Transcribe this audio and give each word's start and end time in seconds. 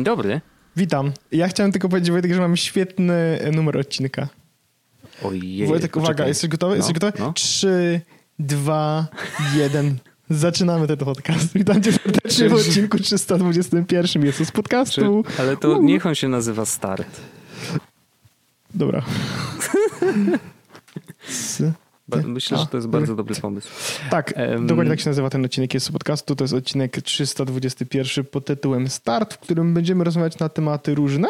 Dzień 0.00 0.04
dobry. 0.04 0.40
Witam. 0.76 1.12
Ja 1.32 1.48
chciałem 1.48 1.72
tylko 1.72 1.88
powiedzieć, 1.88 2.10
Wojtek, 2.10 2.34
że 2.34 2.40
mamy 2.40 2.56
świetny 2.56 3.38
numer 3.52 3.78
odcinka. 3.78 4.28
Ojej. 5.24 5.66
Wojtek, 5.66 5.96
uwaga, 5.96 6.26
jesteś 6.26 6.50
gotowy? 6.50 6.72
No, 6.72 6.76
jesteś 6.76 6.94
gotowy? 6.94 7.12
No. 7.18 7.32
Trzy, 7.32 8.00
dwa, 8.38 9.06
jeden. 9.56 9.96
Zaczynamy 10.30 10.86
ten 10.86 10.96
podcast. 10.96 11.52
Witam 11.58 11.82
cię 11.82 11.92
serdecznie 11.92 12.48
w 12.48 12.52
odcinku 12.52 12.98
321 12.98 14.24
jest 14.24 14.44
z 14.44 14.50
podcastu. 14.50 15.24
Ale 15.38 15.56
to 15.56 15.70
uh. 15.70 15.84
niech 15.84 16.06
on 16.06 16.14
się 16.14 16.28
nazywa 16.28 16.64
Start. 16.64 17.20
Dobra. 18.74 19.02
Myślę, 22.24 22.58
że 22.58 22.66
to 22.66 22.76
jest 22.76 22.88
bardzo 22.88 23.14
dobry 23.14 23.34
pomysł. 23.34 23.68
Tak, 24.10 24.34
um, 24.36 24.66
dokładnie 24.66 24.90
tak 24.90 25.00
się 25.00 25.10
nazywa 25.10 25.30
ten 25.30 25.44
odcinek 25.44 25.74
jest 25.74 25.92
podcastu. 25.92 26.36
To 26.36 26.44
jest 26.44 26.54
odcinek 26.54 27.02
321 27.02 28.24
pod 28.24 28.44
tytułem 28.44 28.88
Start, 28.88 29.34
w 29.34 29.38
którym 29.38 29.74
będziemy 29.74 30.04
rozmawiać 30.04 30.38
na 30.38 30.48
tematy 30.48 30.94
różne 30.94 31.28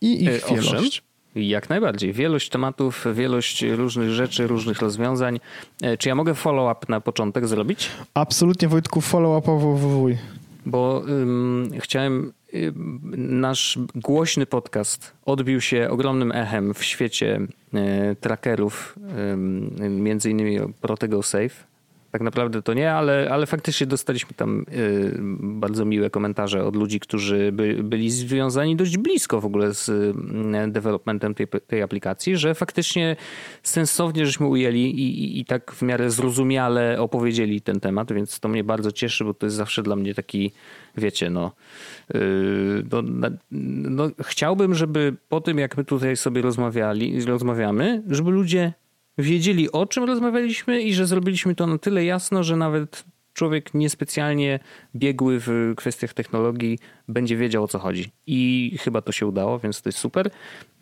i 0.00 0.24
ich 0.24 0.44
e, 0.44 0.54
wielość. 0.54 0.74
Owszem. 0.74 1.10
Jak 1.34 1.68
najbardziej. 1.68 2.12
Wielość 2.12 2.48
tematów, 2.48 3.06
wielość 3.14 3.62
różnych 3.62 4.10
rzeczy, 4.10 4.46
różnych 4.46 4.80
rozwiązań. 4.80 5.40
E, 5.82 5.96
czy 5.96 6.08
ja 6.08 6.14
mogę 6.14 6.34
follow-up 6.34 6.86
na 6.88 7.00
początek 7.00 7.48
zrobić? 7.48 7.90
Absolutnie, 8.14 8.68
Wojtku, 8.68 9.00
follow-upowuj. 9.00 10.16
Bo 10.66 11.02
um, 11.08 11.70
chciałem 11.80 12.32
nasz 13.16 13.78
głośny 13.94 14.46
podcast 14.46 15.12
odbił 15.24 15.60
się 15.60 15.88
ogromnym 15.90 16.32
echem 16.32 16.74
w 16.74 16.84
świecie 16.84 17.40
e, 17.74 18.16
trackerów, 18.16 18.98
między 19.90 20.30
innymi 20.30 20.58
Protego 20.80 21.22
Safe 21.22 21.69
tak 22.10 22.20
naprawdę 22.20 22.62
to 22.62 22.74
nie, 22.74 22.92
ale, 22.92 23.28
ale 23.30 23.46
faktycznie 23.46 23.86
dostaliśmy 23.86 24.34
tam 24.36 24.64
y, 24.72 25.14
bardzo 25.40 25.84
miłe 25.84 26.10
komentarze 26.10 26.64
od 26.64 26.76
ludzi, 26.76 27.00
którzy 27.00 27.52
by, 27.52 27.80
byli 27.82 28.10
związani 28.10 28.76
dość 28.76 28.98
blisko 28.98 29.40
w 29.40 29.44
ogóle 29.44 29.74
z 29.74 29.88
y, 29.88 30.14
developmentem 30.68 31.34
tej, 31.34 31.46
tej 31.66 31.82
aplikacji, 31.82 32.36
że 32.36 32.54
faktycznie 32.54 33.16
sensownie 33.62 34.26
żeśmy 34.26 34.46
ujęli 34.46 34.80
i, 34.80 35.22
i, 35.24 35.40
i, 35.40 35.44
tak 35.44 35.72
w 35.72 35.82
miarę 35.82 36.10
zrozumiale 36.10 37.00
opowiedzieli 37.00 37.60
ten 37.60 37.80
temat, 37.80 38.12
więc 38.12 38.40
to 38.40 38.48
mnie 38.48 38.64
bardzo 38.64 38.92
cieszy, 38.92 39.24
bo 39.24 39.34
to 39.34 39.46
jest 39.46 39.56
zawsze 39.56 39.82
dla 39.82 39.96
mnie 39.96 40.14
taki, 40.14 40.52
wiecie, 40.96 41.30
no, 41.30 41.52
yy, 42.14 42.20
no, 42.90 43.30
no 43.90 44.10
chciałbym, 44.22 44.74
żeby 44.74 45.16
po 45.28 45.40
tym, 45.40 45.58
jak 45.58 45.76
my 45.76 45.84
tutaj 45.84 46.16
sobie 46.16 46.42
rozmawiali, 46.42 47.24
rozmawiamy, 47.24 48.02
żeby 48.08 48.30
ludzie 48.30 48.72
wiedzieli 49.22 49.72
o 49.72 49.86
czym 49.86 50.04
rozmawialiśmy 50.04 50.82
i 50.82 50.94
że 50.94 51.06
zrobiliśmy 51.06 51.54
to 51.54 51.66
na 51.66 51.78
tyle 51.78 52.04
jasno, 52.04 52.44
że 52.44 52.56
nawet 52.56 53.04
człowiek 53.40 53.74
niespecjalnie 53.74 54.58
biegły 54.96 55.40
w 55.40 55.72
kwestiach 55.76 56.14
technologii 56.14 56.78
będzie 57.08 57.36
wiedział 57.36 57.64
o 57.64 57.68
co 57.68 57.78
chodzi. 57.78 58.12
I 58.26 58.76
chyba 58.80 59.02
to 59.02 59.12
się 59.12 59.26
udało, 59.26 59.58
więc 59.58 59.82
to 59.82 59.88
jest 59.88 59.98
super. 59.98 60.30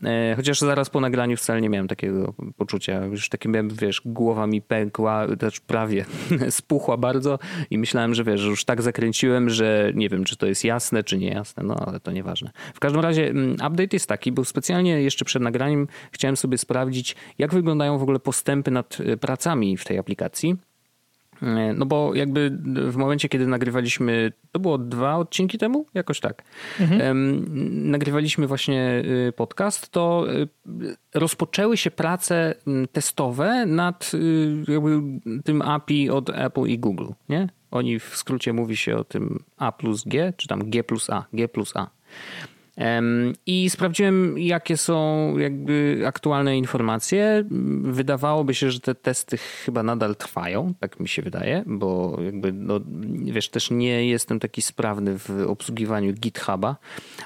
E, 0.05 0.35
chociaż 0.37 0.61
zaraz 0.61 0.91
po 0.91 1.01
nagraniu 1.01 1.37
wcale 1.37 1.61
nie 1.61 1.69
miałem 1.69 1.89
takiego 1.89 2.35
poczucia. 2.57 3.05
Już 3.05 3.29
takie 3.29 3.49
miałem, 3.49 3.69
wiesz, 3.69 4.03
głowa 4.05 4.47
mi 4.47 4.63
pękła, 4.63 5.27
też 5.37 5.61
prawie 5.61 6.05
spuchła 6.51 6.97
bardzo 6.97 7.39
i 7.71 7.79
myślałem, 7.79 8.15
że 8.15 8.25
wiesz, 8.25 8.45
już 8.45 8.65
tak 8.65 8.83
zakręciłem, 8.83 9.51
że 9.51 9.93
nie 9.95 10.09
wiem, 10.09 10.25
czy 10.25 10.37
to 10.37 10.47
jest 10.47 10.65
jasne, 10.65 11.05
czy 11.05 11.19
nie 11.19 11.29
jasne, 11.29 11.63
no 11.63 11.77
ale 11.87 12.01
to 12.01 12.13
nieważne. 12.13 12.51
W 12.75 12.81
każdym 12.81 13.01
razie 13.01 13.29
mm, 13.29 13.53
update 13.53 13.89
jest 13.93 14.07
taki, 14.07 14.33
bo 14.33 14.45
specjalnie 14.45 15.03
jeszcze 15.03 15.25
przed 15.25 15.43
nagraniem 15.43 15.89
chciałem 16.13 16.37
sobie 16.37 16.59
sprawdzić, 16.59 17.17
jak 17.39 17.55
wyglądają 17.55 17.99
w 17.99 18.03
ogóle 18.03 18.19
postępy 18.19 18.71
nad 18.71 18.99
e, 19.01 19.17
pracami 19.17 19.77
w 19.77 19.85
tej 19.85 19.99
aplikacji 19.99 20.57
no 21.75 21.87
bo 21.87 22.15
jakby 22.15 22.59
w 22.91 22.97
momencie, 22.97 23.29
kiedy 23.29 23.47
nagrywaliśmy, 23.47 24.33
to 24.53 24.61
było 24.61 24.79
dwa 24.79 25.17
odcinki 25.17 25.59
temu, 25.59 25.87
jakoś 25.95 26.21
tak, 26.21 26.43
mhm. 26.81 27.91
nagrywaliśmy 27.91 28.47
właśnie 28.47 29.03
y, 29.29 29.33
podcast, 29.33 29.89
to 29.89 30.27
y, 30.33 30.49
rozpoczęły 31.15 31.77
się 31.77 31.91
prace 31.91 32.55
testowe 32.93 33.67
nad 33.67 34.11
y, 34.15 34.73
jakby 34.73 35.03
tym 35.45 35.63
API 35.63 36.11
od 36.11 36.31
Apple 36.31 36.67
i 36.67 36.79
Google, 36.79 37.09
nie? 37.29 37.49
Oni 37.71 37.99
w 37.99 38.17
skrócie 38.17 38.53
mówi 38.53 38.77
się 38.77 38.97
o 38.97 39.05
tym 39.05 39.45
A 39.57 39.73
plus 39.73 40.05
G, 40.05 40.33
czy 40.37 40.49
tam 40.49 40.71
G 40.71 40.85
plus 40.85 41.11
A, 41.11 41.25
G 41.33 41.49
plus 41.49 41.77
A. 41.77 41.91
I 43.47 43.71
sprawdziłem, 43.71 44.39
jakie 44.39 44.77
są 44.77 45.35
jakby 45.39 46.03
aktualne 46.07 46.59
informacje. 46.59 47.45
Wydawałoby 47.83 48.55
się, 48.55 48.71
że 48.71 48.81
te 48.81 48.95
testy 48.95 49.37
chyba 49.37 49.83
nadal 49.83 50.17
trwają, 50.17 50.75
tak 50.81 51.01
mi 51.01 51.09
się 51.09 51.23
wydaje, 51.23 51.63
bo 51.67 52.19
jakby, 52.25 52.53
no, 52.53 52.81
wiesz, 53.25 53.49
też 53.49 53.71
nie 53.71 54.09
jestem 54.09 54.41
taki 54.41 54.63
sprawny 54.63 55.19
w 55.19 55.31
obsługiwaniu 55.47 56.13
GitHuba, 56.13 56.77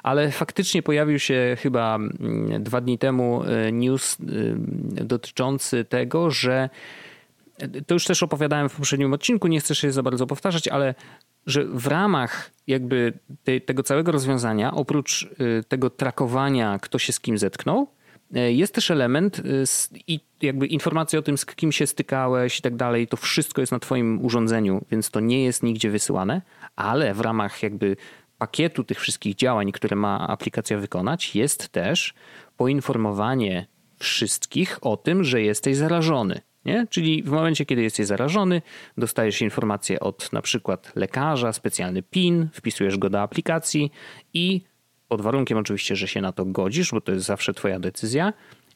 ale 0.03 0.31
faktycznie 0.31 0.83
pojawił 0.83 1.19
się 1.19 1.57
chyba 1.61 1.95
mm, 1.95 2.63
dwa 2.63 2.81
dni 2.81 2.99
temu 2.99 3.43
e, 3.45 3.73
news 3.73 4.17
dotyczący 4.91 5.85
tego, 5.85 6.31
że 6.31 6.69
to 7.87 7.95
już 7.95 8.05
też 8.05 8.23
opowiadałem 8.23 8.69
w 8.69 8.77
poprzednim 8.77 9.13
odcinku, 9.13 9.49
nie 9.49 9.61
chcę 9.61 9.75
się 9.75 9.93
za 9.93 10.03
bardzo 10.03 10.27
powtarzać, 10.27 10.69
ale 10.69 10.95
że 11.47 11.65
w 11.65 11.87
ramach 11.87 12.51
jakby 12.67 13.13
te, 13.45 13.61
tego 13.61 13.83
całego 13.83 14.13
rozwiązania, 14.13 14.75
oprócz 14.75 15.23
y, 15.23 15.65
tego 15.69 15.91
trakowania, 15.91 16.79
kto 16.79 16.99
się 16.99 17.13
z 17.13 17.21
kim 17.21 17.39
zetknął, 17.39 17.87
y, 18.37 18.53
jest 18.53 18.75
też 18.75 18.91
element 18.91 19.39
y, 19.39 19.65
i 20.07 20.21
jakby 20.43 20.67
informacja 20.67 21.19
o 21.19 21.23
tym, 21.23 21.39
z 21.39 21.47
kim 21.47 21.73
się 21.73 21.87
stykałeś 21.87 22.59
i 22.59 22.63
tak 22.63 22.77
dalej, 22.77 23.09
to 23.09 23.17
wszystko 23.17 23.61
jest 23.61 23.73
na 23.73 23.79
twoim 23.79 24.25
urządzeniu, 24.25 24.85
więc 24.91 25.11
to 25.11 25.21
nie 25.21 25.45
jest 25.45 25.63
nigdzie 25.63 25.91
wysyłane, 25.91 26.43
ale 26.77 27.15
w 27.15 27.21
ramach 27.21 27.63
jakby 27.63 27.97
pakietu 28.39 28.85
tych 28.85 29.01
wszystkich 29.01 29.35
działań, 29.35 29.73
które 29.73 29.97
ma 29.97 30.29
aplikacja 30.29 30.79
wykonać, 30.79 31.37
jest 31.37 31.69
też 31.69 32.15
poinformowanie 32.57 33.67
wszystkich 33.99 34.79
o 34.81 34.97
tym, 34.97 35.25
że 35.25 35.43
jesteś 35.43 35.77
zarażony. 35.77 36.41
Nie? 36.65 36.87
Czyli 36.91 37.23
w 37.23 37.31
momencie, 37.31 37.67
kiedy 37.67 37.83
jesteś 37.83 38.07
zarażony, 38.07 38.63
dostajesz 38.99 39.43
informację 39.43 40.01
od 40.01 40.33
na 40.33 40.43
przykład 40.43 40.93
lekarza, 40.97 41.53
specjalny 41.53 42.03
PIN, 42.03 42.49
wpisujesz 42.53 42.99
go 42.99 43.11
do 43.11 43.21
aplikacji 43.21 43.93
i 44.35 44.61
pod 45.09 45.21
warunkiem 45.21 45.59
oczywiście, 45.59 45.97
że 45.97 46.09
się 46.09 46.21
na 46.21 46.33
to 46.33 46.45
godzisz, 46.45 46.91
bo 46.91 47.01
to 47.01 47.13
jest 47.13 47.27
zawsze 47.27 47.55
Twoja 47.55 47.81
decyzja, 47.81 48.33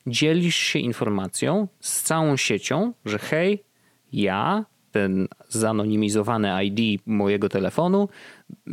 dzielisz 0.06 0.56
się 0.56 0.78
informacją 0.78 1.68
z 1.80 2.02
całą 2.02 2.36
siecią, 2.36 2.92
że 3.04 3.18
hej, 3.18 3.64
ja 4.12 4.64
ten 4.96 5.28
zanonimizowany 5.48 6.64
ID 6.64 7.02
mojego 7.06 7.48
telefonu 7.48 8.08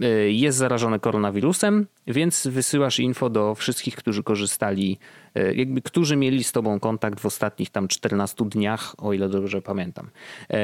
y, 0.03 0.31
jest 0.31 0.57
zarażony 0.57 1.00
koronawirusem, 1.00 1.88
więc 2.07 2.47
wysyłasz 2.47 3.00
info 3.00 3.29
do 3.29 3.56
wszystkich, 3.56 3.95
którzy 3.95 4.23
korzystali, 4.23 4.97
y, 5.38 5.53
jakby 5.56 5.81
którzy 5.81 6.16
mieli 6.16 6.44
z 6.44 6.51
tobą 6.51 6.79
kontakt 6.79 7.19
w 7.19 7.25
ostatnich 7.25 7.69
tam 7.69 7.88
14 7.88 8.45
dniach, 8.45 8.95
o 8.97 9.13
ile 9.13 9.29
dobrze 9.29 9.62
pamiętam. 9.62 10.09
Y, 10.53 10.56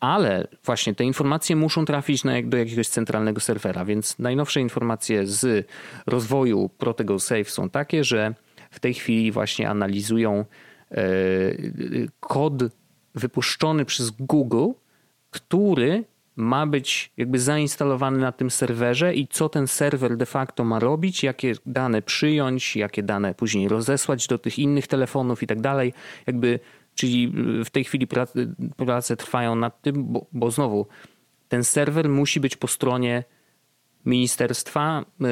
ale 0.00 0.48
właśnie 0.64 0.94
te 0.94 1.04
informacje 1.04 1.56
muszą 1.56 1.84
trafić 1.84 2.24
na, 2.24 2.32
do 2.42 2.56
jakiegoś 2.56 2.88
centralnego 2.88 3.40
serwera, 3.40 3.84
więc 3.84 4.18
najnowsze 4.18 4.60
informacje 4.60 5.26
z 5.26 5.68
rozwoju 6.06 6.70
Protego 6.78 7.18
Safe 7.18 7.44
są 7.44 7.70
takie, 7.70 8.04
że 8.04 8.34
w 8.70 8.80
tej 8.80 8.94
chwili 8.94 9.32
właśnie 9.32 9.68
analizują 9.68 10.44
kod 12.20 12.62
wypuszczony 13.14 13.84
przez 13.84 14.10
Google, 14.10 14.70
który 15.30 16.04
ma 16.36 16.66
być 16.66 17.12
jakby 17.16 17.38
zainstalowany 17.38 18.18
na 18.18 18.32
tym 18.32 18.50
serwerze 18.50 19.14
i 19.14 19.28
co 19.28 19.48
ten 19.48 19.66
serwer 19.66 20.16
de 20.16 20.26
facto 20.26 20.64
ma 20.64 20.78
robić, 20.78 21.22
jakie 21.22 21.52
dane 21.66 22.02
przyjąć, 22.02 22.76
jakie 22.76 23.02
dane 23.02 23.34
później 23.34 23.68
rozesłać 23.68 24.26
do 24.26 24.38
tych 24.38 24.58
innych 24.58 24.86
telefonów 24.86 25.42
i 25.42 25.46
tak 25.46 25.60
dalej. 25.60 25.92
Jakby, 26.26 26.60
czyli 26.94 27.32
w 27.64 27.70
tej 27.70 27.84
chwili 27.84 28.06
prace, 28.06 28.46
prace 28.76 29.16
trwają 29.16 29.54
nad 29.54 29.82
tym, 29.82 30.04
bo, 30.04 30.26
bo 30.32 30.50
znowu 30.50 30.86
ten 31.48 31.64
serwer 31.64 32.08
musi 32.08 32.40
być 32.40 32.56
po 32.56 32.68
stronie 32.68 33.24
Ministerstwa 34.04 35.04
yy, 35.20 35.28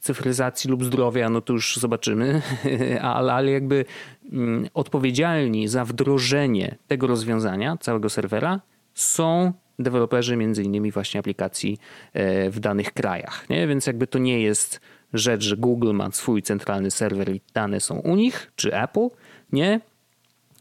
Cyfryzacji 0.00 0.70
lub 0.70 0.84
Zdrowia, 0.84 1.30
no 1.30 1.40
to 1.40 1.52
już 1.52 1.76
zobaczymy, 1.76 2.42
ale, 3.00 3.32
ale 3.32 3.50
jakby 3.50 3.84
yy, 4.32 4.70
odpowiedzialni 4.74 5.68
za 5.68 5.84
wdrożenie 5.84 6.78
tego 6.88 7.06
rozwiązania, 7.06 7.76
całego 7.76 8.10
serwera, 8.10 8.60
są 8.94 9.52
deweloperzy 9.78 10.36
między 10.36 10.62
innymi 10.62 10.90
właśnie 10.90 11.20
aplikacji 11.20 11.78
yy, 12.14 12.50
w 12.50 12.60
danych 12.60 12.92
krajach. 12.92 13.50
Nie? 13.50 13.66
Więc 13.66 13.86
jakby 13.86 14.06
to 14.06 14.18
nie 14.18 14.42
jest 14.42 14.80
rzecz, 15.14 15.42
że 15.42 15.56
Google 15.56 15.92
ma 15.92 16.10
swój 16.10 16.42
centralny 16.42 16.90
serwer 16.90 17.34
i 17.34 17.40
dane 17.54 17.80
są 17.80 17.98
u 17.98 18.16
nich, 18.16 18.52
czy 18.56 18.74
Apple. 18.74 19.08
Nie. 19.52 19.80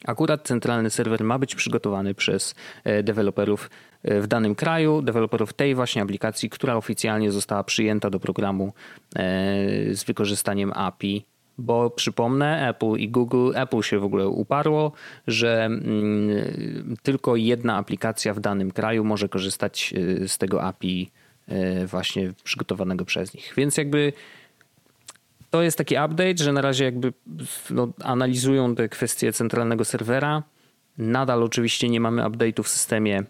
Akurat 0.06 0.48
centralny 0.48 0.90
serwer 0.90 1.24
ma 1.24 1.40
być 1.40 1.56
przygotowany 1.56 2.14
przez 2.14 2.56
yy, 2.86 3.04
deweloperów 3.04 3.70
w 4.04 4.28
danym 4.28 4.56
kraju, 4.56 5.02
deweloperów 5.02 5.54
tej 5.54 5.76
właśnie 5.76 6.02
aplikacji, 6.02 6.50
która 6.50 6.76
oficjalnie 6.76 7.32
została 7.32 7.64
przyjęta 7.64 8.10
do 8.10 8.20
programu 8.20 8.74
e, 9.16 9.24
z 9.96 10.04
wykorzystaniem 10.04 10.72
API 10.76 11.26
bo 11.58 11.90
przypomnę, 11.90 12.70
Apple 12.70 12.96
i 12.98 13.10
Google, 13.10 13.52
Apple 13.56 13.82
się 13.82 14.00
w 14.00 14.04
ogóle 14.04 14.28
uparło, 14.28 14.92
że 15.28 15.66
mm, 15.66 16.96
tylko 17.04 17.36
jedna 17.36 17.78
aplikacja 17.78 18.34
w 18.34 18.40
danym 18.40 18.72
kraju 18.72 19.04
może 19.04 19.30
korzystać 19.30 19.94
e, 20.24 20.28
z 20.28 20.38
tego 20.38 20.64
API 20.64 21.12
właśnie 21.86 22.34
przygotowanego 22.44 23.06
przez 23.06 23.34
nich. 23.34 23.54
Więc 23.58 23.78
jakby 23.78 24.14
to 25.50 25.62
jest 25.62 25.78
taki 25.78 25.96
update, 25.96 26.38
że 26.38 26.54
na 26.54 26.62
razie 26.62 26.86
jakby 26.86 27.14
no, 27.70 27.88
analizują 28.04 28.76
te 28.76 28.90
kwestie 28.90 29.34
centralnego 29.34 29.86
serwera. 29.86 30.44
Nadal 30.98 31.44
oczywiście 31.44 31.90
nie 31.90 32.00
mamy 32.00 32.22
update'u 32.22 32.64
w 32.64 32.68
systemie 32.68 33.20
e, 33.20 33.26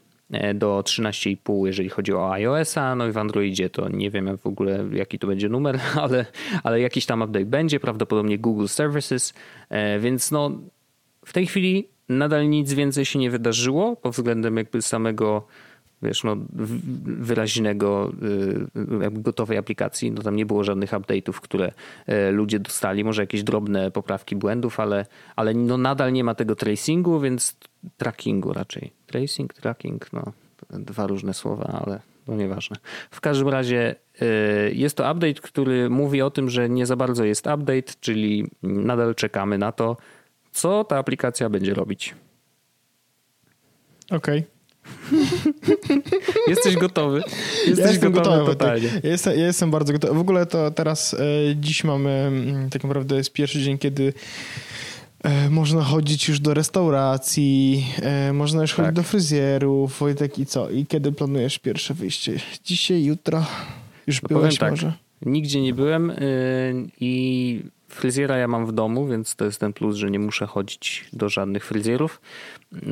do 0.56 0.84
13,5, 0.86 1.66
jeżeli 1.66 1.90
chodzi 1.90 2.14
o 2.14 2.34
iOS-a, 2.34 2.96
no 2.96 3.08
i 3.08 3.12
w 3.12 3.18
Androidzie 3.18 3.70
to 3.70 3.90
nie 3.90 4.12
wiem 4.12 4.38
w 4.38 4.48
ogóle 4.48 4.86
jaki 4.94 5.20
to 5.20 5.28
będzie 5.28 5.50
numer, 5.50 5.80
ale, 6.04 6.26
ale 6.64 6.80
jakiś 6.80 7.06
tam 7.06 7.22
update 7.22 7.46
będzie, 7.46 7.80
prawdopodobnie 7.80 8.40
Google 8.40 8.68
Services, 8.68 9.34
e, 9.70 10.00
więc 10.00 10.32
no 10.32 10.52
w 11.26 11.34
tej 11.34 11.48
chwili 11.48 11.88
nadal 12.10 12.50
nic 12.50 12.74
więcej 12.74 13.06
się 13.06 13.20
nie 13.20 13.32
wydarzyło 13.32 13.96
pod 13.96 14.14
względem 14.14 14.58
jakby 14.58 14.82
samego 14.82 15.48
wiesz, 16.02 16.24
no, 16.24 16.38
wyraźnego, 17.04 18.12
jakby 19.02 19.22
gotowej 19.22 19.58
aplikacji. 19.58 20.12
No 20.12 20.22
tam 20.22 20.36
nie 20.36 20.46
było 20.46 20.64
żadnych 20.64 20.92
update'ów, 20.92 21.34
które 21.34 21.72
e, 22.08 22.32
ludzie 22.32 22.60
dostali, 22.60 23.04
może 23.04 23.22
jakieś 23.22 23.44
drobne 23.44 23.92
poprawki 23.92 24.36
błędów, 24.36 24.80
ale, 24.80 25.06
ale 25.36 25.54
no 25.54 25.78
nadal 25.78 26.14
nie 26.14 26.24
ma 26.24 26.36
tego 26.36 26.56
tracingu, 26.56 27.20
więc 27.20 27.58
trackingu 27.98 28.54
raczej. 28.54 28.92
Tracing, 29.12 29.54
tracking, 29.54 30.14
no 30.14 30.34
dwa 30.70 31.08
różne 31.08 31.34
słowa, 31.34 31.82
ale 31.86 32.00
no 32.28 32.36
nieważne. 32.36 32.78
W 33.12 33.22
każdym 33.22 33.50
razie 33.50 33.96
e, 34.22 34.26
jest 34.72 34.98
to 34.98 35.12
update, 35.12 35.34
który 35.34 35.90
mówi 35.90 36.22
o 36.22 36.32
tym, 36.32 36.50
że 36.50 36.70
nie 36.70 36.86
za 36.86 36.96
bardzo 36.96 37.26
jest 37.26 37.48
update, 37.48 37.94
czyli 38.00 38.50
nadal 38.64 39.16
czekamy 39.16 39.58
na 39.58 39.72
to, 39.72 39.98
co 40.52 40.84
ta 40.84 40.98
aplikacja 40.98 41.50
będzie 41.50 41.74
robić. 41.74 42.16
Okej. 44.12 44.40
Okay. 44.40 44.62
Jesteś 46.48 46.76
gotowy? 46.76 47.22
Jesteś 47.68 47.86
ja 47.86 47.92
jestem 47.92 48.12
gotowy, 48.12 48.38
gotowy 48.38 48.56
totalnie. 48.56 48.90
Ja 49.04 49.10
jestem, 49.10 49.40
ja 49.40 49.46
jestem 49.46 49.72
bardzo 49.72 49.94
gotowy. 49.94 50.14
W 50.14 50.20
ogóle 50.20 50.46
to 50.46 50.72
teraz, 50.72 51.14
e, 51.14 51.18
dziś 51.56 51.84
mamy, 51.84 52.10
mm, 52.10 52.70
tak 52.70 52.84
naprawdę 52.84 53.16
jest 53.16 53.34
pierwszy 53.34 53.62
dzień, 53.62 53.78
kiedy 53.78 54.14
można 55.50 55.84
chodzić 55.84 56.28
już 56.28 56.40
do 56.40 56.54
restauracji, 56.54 57.86
e, 58.02 58.34
można 58.34 58.62
już 58.62 58.72
tak. 58.72 58.86
chodzić 58.86 58.96
do 58.96 59.04
fryzjerów, 59.04 60.00
Wojtek 60.00 60.40
i 60.40 60.46
co? 60.46 60.70
I 60.70 60.86
kiedy 60.86 61.12
planujesz 61.12 61.60
pierwsze 61.60 61.94
wyjście? 61.94 62.40
Dzisiaj, 62.64 63.04
jutro? 63.04 63.46
Już 64.08 64.22
no 64.22 64.28
byłeś 64.28 64.58
tak, 64.58 64.72
może? 64.72 64.94
Nigdzie 65.26 65.62
nie 65.62 65.74
byłem 65.74 66.10
y, 66.10 66.90
i 67.00 67.64
fryzjera 67.92 68.38
ja 68.38 68.48
mam 68.48 68.66
w 68.66 68.72
domu, 68.72 69.08
więc 69.08 69.36
to 69.36 69.46
jest 69.46 69.60
ten 69.60 69.74
plus, 69.74 69.96
że 69.96 70.12
nie 70.12 70.20
muszę 70.20 70.48
chodzić 70.48 71.06
do 71.14 71.30
żadnych 71.30 71.66
fryzjerów. 71.66 72.22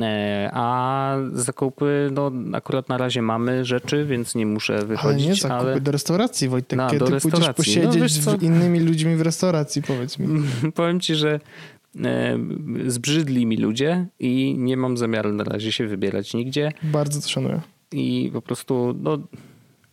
E, 0.00 0.50
a 0.52 1.16
zakupy, 1.32 2.10
no 2.12 2.32
akurat 2.52 2.88
na 2.88 2.98
razie 2.98 3.22
mamy 3.22 3.64
rzeczy, 3.64 4.04
więc 4.04 4.34
nie 4.34 4.46
muszę 4.46 4.86
wychodzić. 4.86 5.22
Ale 5.22 5.30
nie 5.30 5.34
zakupy 5.34 5.70
ale... 5.70 5.80
do 5.80 5.92
restauracji, 5.92 6.48
Wojtek. 6.48 6.76
No, 6.76 6.90
Kiedy 6.90 7.04
do 7.04 7.10
restauracji. 7.10 7.54
pójdziesz 7.54 7.74
posiedzieć 7.74 8.26
no, 8.26 8.32
z 8.38 8.42
innymi 8.42 8.80
ludźmi 8.80 9.16
w 9.16 9.20
restauracji, 9.20 9.82
powiedz 9.82 10.18
mi. 10.18 10.42
Powiem 10.72 11.00
ci, 11.00 11.14
że 11.14 11.30
e, 11.34 11.40
zbrzydli 12.86 13.46
mi 13.46 13.56
ludzie 13.56 14.06
i 14.18 14.54
nie 14.58 14.76
mam 14.76 14.96
zamiaru 14.96 15.32
na 15.32 15.44
razie 15.44 15.72
się 15.72 15.86
wybierać 15.86 16.34
nigdzie. 16.34 16.72
Bardzo 16.82 17.20
to 17.20 17.28
szanuję. 17.28 17.60
I 17.92 18.30
po 18.32 18.42
prostu, 18.42 18.94
no 19.00 19.18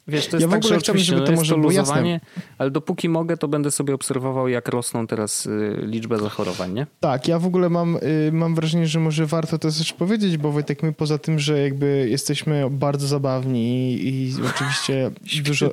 Wiesz, 0.07 0.27
to 0.27 0.37
jest 0.37 0.41
ja 0.41 0.51
tak, 0.51 0.61
w 0.61 0.65
ogóle 0.65 0.79
chciałbym, 0.79 1.03
żeby 1.03 1.21
to 1.21 1.31
no 1.31 1.37
może 1.37 1.55
to 1.55 1.61
luzowanie, 1.61 2.19
ale 2.57 2.71
dopóki 2.71 3.09
mogę, 3.09 3.37
to 3.37 3.47
będę 3.47 3.71
sobie 3.71 3.93
obserwował, 3.93 4.47
jak 4.47 4.67
rosną 4.67 5.07
teraz 5.07 5.45
y, 5.45 5.79
liczby 5.81 6.17
zachorowań, 6.17 6.73
nie? 6.73 6.87
Tak, 6.99 7.27
ja 7.27 7.39
w 7.39 7.45
ogóle 7.45 7.69
mam, 7.69 7.95
y, 7.95 8.31
mam 8.31 8.55
wrażenie, 8.55 8.87
że 8.87 8.99
może 8.99 9.25
warto 9.25 9.57
to 9.57 9.71
też 9.71 9.93
powiedzieć, 9.93 10.37
bo 10.37 10.51
Wojtek, 10.51 10.83
my 10.83 10.93
poza 10.93 11.17
tym, 11.17 11.39
że 11.39 11.61
jakby 11.61 12.07
jesteśmy 12.09 12.69
bardzo 12.71 13.07
zabawni 13.07 13.93
i, 13.93 14.27
i 14.27 14.33
oczywiście 14.49 15.11
dużo... 15.45 15.71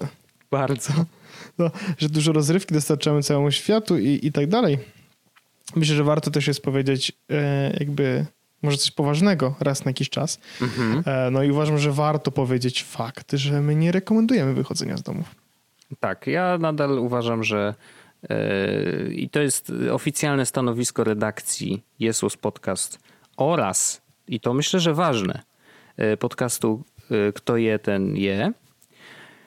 Bardzo. 0.51 0.93
No, 1.59 1.71
że 1.99 2.09
dużo 2.09 2.33
rozrywki 2.33 2.75
dostarczamy 2.75 3.23
całemu 3.23 3.51
światu 3.51 3.99
i, 3.99 4.21
i 4.23 4.33
tak 4.33 4.47
dalej. 4.47 4.79
Myślę, 5.75 5.97
że 5.97 6.05
warto 6.05 6.31
też 6.31 6.47
jest 6.47 6.63
powiedzieć 6.63 7.13
e, 7.31 7.77
jakby 7.81 8.27
może 8.63 8.77
coś 8.77 8.91
poważnego 8.91 9.55
raz 9.61 9.85
na 9.85 9.89
jakiś 9.89 10.11
czas. 10.11 10.39
Mhm. 10.63 11.03
E, 11.07 11.31
no 11.31 11.43
i 11.43 11.51
uważam, 11.51 11.79
że 11.79 11.93
warto 11.93 12.31
powiedzieć 12.31 12.85
fakt, 12.85 13.33
że 13.33 13.61
my 13.61 13.75
nie 13.75 13.93
rekomendujemy 13.93 14.55
wychodzenia 14.55 14.97
z 14.97 15.03
domów. 15.03 15.35
Tak, 16.01 16.27
ja 16.27 16.59
nadal 16.59 16.99
uważam, 16.99 17.45
że 17.45 17.75
yy, 18.29 19.15
i 19.15 19.29
to 19.29 19.41
jest 19.41 19.73
oficjalne 19.93 20.47
stanowisko 20.47 21.05
redakcji 21.05 21.83
Jesus 21.99 22.37
Podcast 22.37 22.99
oraz, 23.37 24.03
i 24.29 24.41
to 24.41 24.55
myślę, 24.55 24.81
że 24.81 24.95
ważne, 24.95 25.43
podcastu 26.19 26.83
yy, 27.11 27.33
Kto 27.35 27.57
je, 27.57 27.79
ten 27.79 28.17
je. 28.17 28.53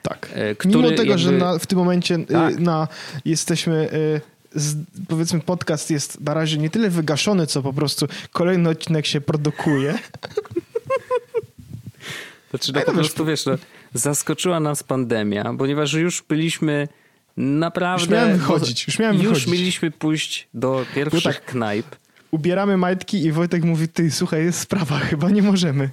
Tak. 0.02 0.34
Który 0.58 0.74
Mimo 0.74 0.88
tego, 0.88 1.02
jakby... 1.02 1.18
że 1.18 1.32
na, 1.32 1.58
w 1.58 1.66
tym 1.66 1.78
momencie 1.78 2.18
tak. 2.18 2.58
na, 2.58 2.88
jesteśmy 3.24 3.88
powiedzmy 5.08 5.40
podcast 5.40 5.90
jest 5.90 6.20
na 6.20 6.34
razie 6.34 6.58
nie 6.58 6.70
tyle 6.70 6.90
wygaszony, 6.90 7.46
co 7.46 7.62
po 7.62 7.72
prostu 7.72 8.06
kolejny 8.32 8.68
odcinek 8.68 9.06
się 9.06 9.20
produkuje. 9.20 9.98
Znaczy, 12.50 12.72
no, 12.74 12.80
po 12.80 12.92
prostu 12.92 13.24
wiesz, 13.24 13.46
no, 13.46 13.52
zaskoczyła 13.94 14.60
nas 14.60 14.82
pandemia, 14.82 15.54
ponieważ 15.58 15.92
już 15.92 16.22
byliśmy 16.28 16.88
naprawdę... 17.36 18.02
Już 18.04 18.10
miałem 18.10 18.38
wychodzić, 18.38 18.86
już 18.86 18.98
miałem 18.98 19.16
Już 19.16 19.24
wychodzić. 19.24 19.46
mieliśmy 19.46 19.90
pójść 19.90 20.48
do 20.54 20.86
pierwszych 20.94 21.22
tak, 21.22 21.44
knajp. 21.44 21.86
Ubieramy 22.30 22.76
majtki 22.76 23.24
i 23.24 23.32
Wojtek 23.32 23.64
mówi, 23.64 23.88
ty, 23.88 24.10
słuchaj, 24.10 24.44
jest 24.44 24.58
sprawa, 24.60 24.98
chyba 24.98 25.30
nie 25.30 25.42
możemy. 25.42 25.90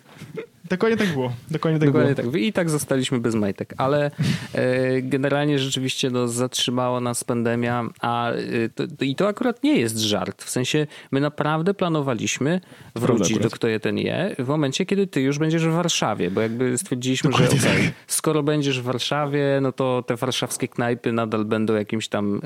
Dokładnie 0.69 0.97
tak 0.97 1.07
było. 1.07 1.33
Dokładnie 1.51 1.79
tak 1.79 1.89
Dokładnie 1.89 2.15
było. 2.15 2.31
Tak. 2.31 2.41
I 2.41 2.53
tak 2.53 2.69
zostaliśmy 2.69 3.19
bez 3.19 3.35
majtek, 3.35 3.73
ale 3.77 4.11
e, 4.53 5.01
generalnie 5.01 5.59
rzeczywiście 5.59 6.09
no, 6.09 6.27
zatrzymała 6.27 6.99
nas 6.99 7.23
pandemia, 7.23 7.89
a 8.01 8.31
e, 8.31 8.69
to, 8.69 8.87
to, 8.87 9.05
i 9.05 9.15
to 9.15 9.27
akurat 9.27 9.63
nie 9.63 9.79
jest 9.79 9.97
żart. 9.97 10.43
W 10.43 10.49
sensie 10.49 10.87
my 11.11 11.19
naprawdę 11.19 11.73
planowaliśmy 11.73 12.61
wrócić 12.95 13.39
do 13.39 13.49
Kto 13.49 13.67
je 13.67 13.79
ten 13.79 13.97
je 13.97 14.35
w 14.39 14.47
momencie, 14.47 14.85
kiedy 14.85 15.07
ty 15.07 15.21
już 15.21 15.39
będziesz 15.39 15.67
w 15.67 15.71
Warszawie, 15.71 16.31
bo 16.31 16.41
jakby 16.41 16.77
stwierdziliśmy, 16.77 17.29
Dokładnie 17.29 17.59
że 17.59 17.69
okay, 17.69 17.83
tak. 17.83 17.93
skoro 18.07 18.43
będziesz 18.43 18.81
w 18.81 18.83
Warszawie, 18.83 19.59
no 19.61 19.71
to 19.71 20.03
te 20.07 20.15
warszawskie 20.15 20.67
knajpy 20.67 21.11
nadal 21.11 21.45
będą 21.45 21.75
jakimś 21.75 22.07
tam 22.07 22.41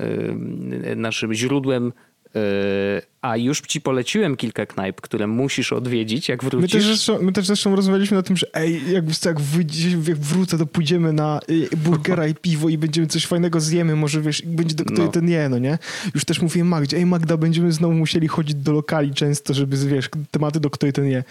e, 0.83 0.95
naszym 0.95 1.33
źródłem 1.33 1.93
E, 2.35 3.01
a 3.21 3.38
już 3.38 3.61
ci 3.61 3.81
poleciłem 3.81 4.35
kilka 4.35 4.65
knajp, 4.65 5.01
które 5.01 5.27
musisz 5.27 5.73
odwiedzić, 5.73 6.29
jak 6.29 6.43
wrócisz. 6.43 6.73
My 6.73 6.79
też 6.79 6.83
zresztą, 6.83 7.21
my 7.21 7.31
też 7.31 7.45
zresztą 7.47 7.75
rozmawialiśmy 7.75 8.17
o 8.17 8.23
tym, 8.23 8.38
że 8.38 8.47
ej, 8.53 8.91
jak, 8.91 9.25
jak, 9.25 9.39
wyjdzie, 9.39 9.89
jak 9.89 10.17
wrócę, 10.17 10.57
to 10.57 10.65
pójdziemy 10.65 11.13
na 11.13 11.39
y, 11.49 11.77
burgera 11.77 12.27
i 12.27 12.35
piwo 12.35 12.69
i 12.69 12.77
będziemy 12.77 13.07
coś 13.07 13.25
fajnego 13.25 13.59
zjemy, 13.59 13.95
może 13.95 14.21
wiesz, 14.21 14.41
będzie 14.45 14.75
do 14.75 14.85
kto 14.85 15.03
no. 15.03 15.07
ten 15.07 15.25
nie, 15.25 15.49
no 15.49 15.57
nie? 15.57 15.77
Już 16.15 16.25
też 16.25 16.41
mówię 16.41 16.63
Magdzie, 16.63 16.97
ej 16.97 17.05
Magda, 17.05 17.38
będziemy 17.38 17.71
znowu 17.71 17.93
musieli 17.93 18.27
chodzić 18.27 18.55
do 18.55 18.71
lokali 18.71 19.13
często, 19.13 19.53
żeby, 19.53 19.77
wiesz, 19.77 20.09
tematy 20.31 20.59
do 20.59 20.69
kto 20.69 20.91
ten 20.91 21.09
nie. 21.09 21.23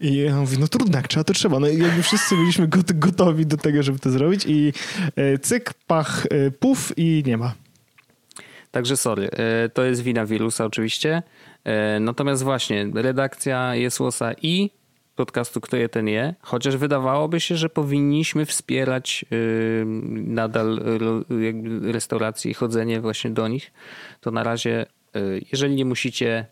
I 0.00 0.16
ja 0.16 0.36
mówię, 0.36 0.56
no 0.60 0.68
trudno, 0.68 0.96
jak 0.96 1.08
trzeba, 1.08 1.24
to 1.24 1.32
trzeba. 1.32 1.60
No 1.60 1.68
i 1.68 1.78
jakby 1.78 2.02
wszyscy 2.02 2.36
byliśmy 2.36 2.68
gotowi 2.94 3.46
do 3.46 3.56
tego, 3.56 3.82
żeby 3.82 3.98
to 3.98 4.10
zrobić 4.10 4.44
i 4.46 4.72
e, 5.16 5.38
cyk, 5.38 5.74
pach, 5.86 6.26
e, 6.30 6.50
puf 6.50 6.92
i 6.96 7.22
nie 7.26 7.36
ma. 7.36 7.65
Także 8.76 8.96
sorry, 8.96 9.30
e, 9.30 9.68
to 9.68 9.84
jest 9.84 10.02
wina 10.02 10.26
wirusa 10.26 10.64
oczywiście. 10.64 11.22
E, 11.64 12.00
natomiast 12.00 12.42
właśnie 12.42 12.90
redakcja 12.94 13.74
Jesłosa 13.74 14.32
i 14.42 14.70
podcastu 15.14 15.60
Kto 15.60 15.76
je, 15.76 15.88
ten 15.88 16.08
je, 16.08 16.34
chociaż 16.40 16.76
wydawałoby 16.76 17.40
się, 17.40 17.56
że 17.56 17.68
powinniśmy 17.68 18.46
wspierać 18.46 19.24
e, 19.24 19.36
nadal 20.10 20.80
restauracje 21.82 22.50
i 22.50 22.54
chodzenie 22.54 23.00
właśnie 23.00 23.30
do 23.30 23.48
nich, 23.48 23.72
to 24.20 24.30
na 24.30 24.42
razie, 24.42 24.86
jeżeli 25.52 25.74
nie 25.74 25.84
musicie 25.84 26.46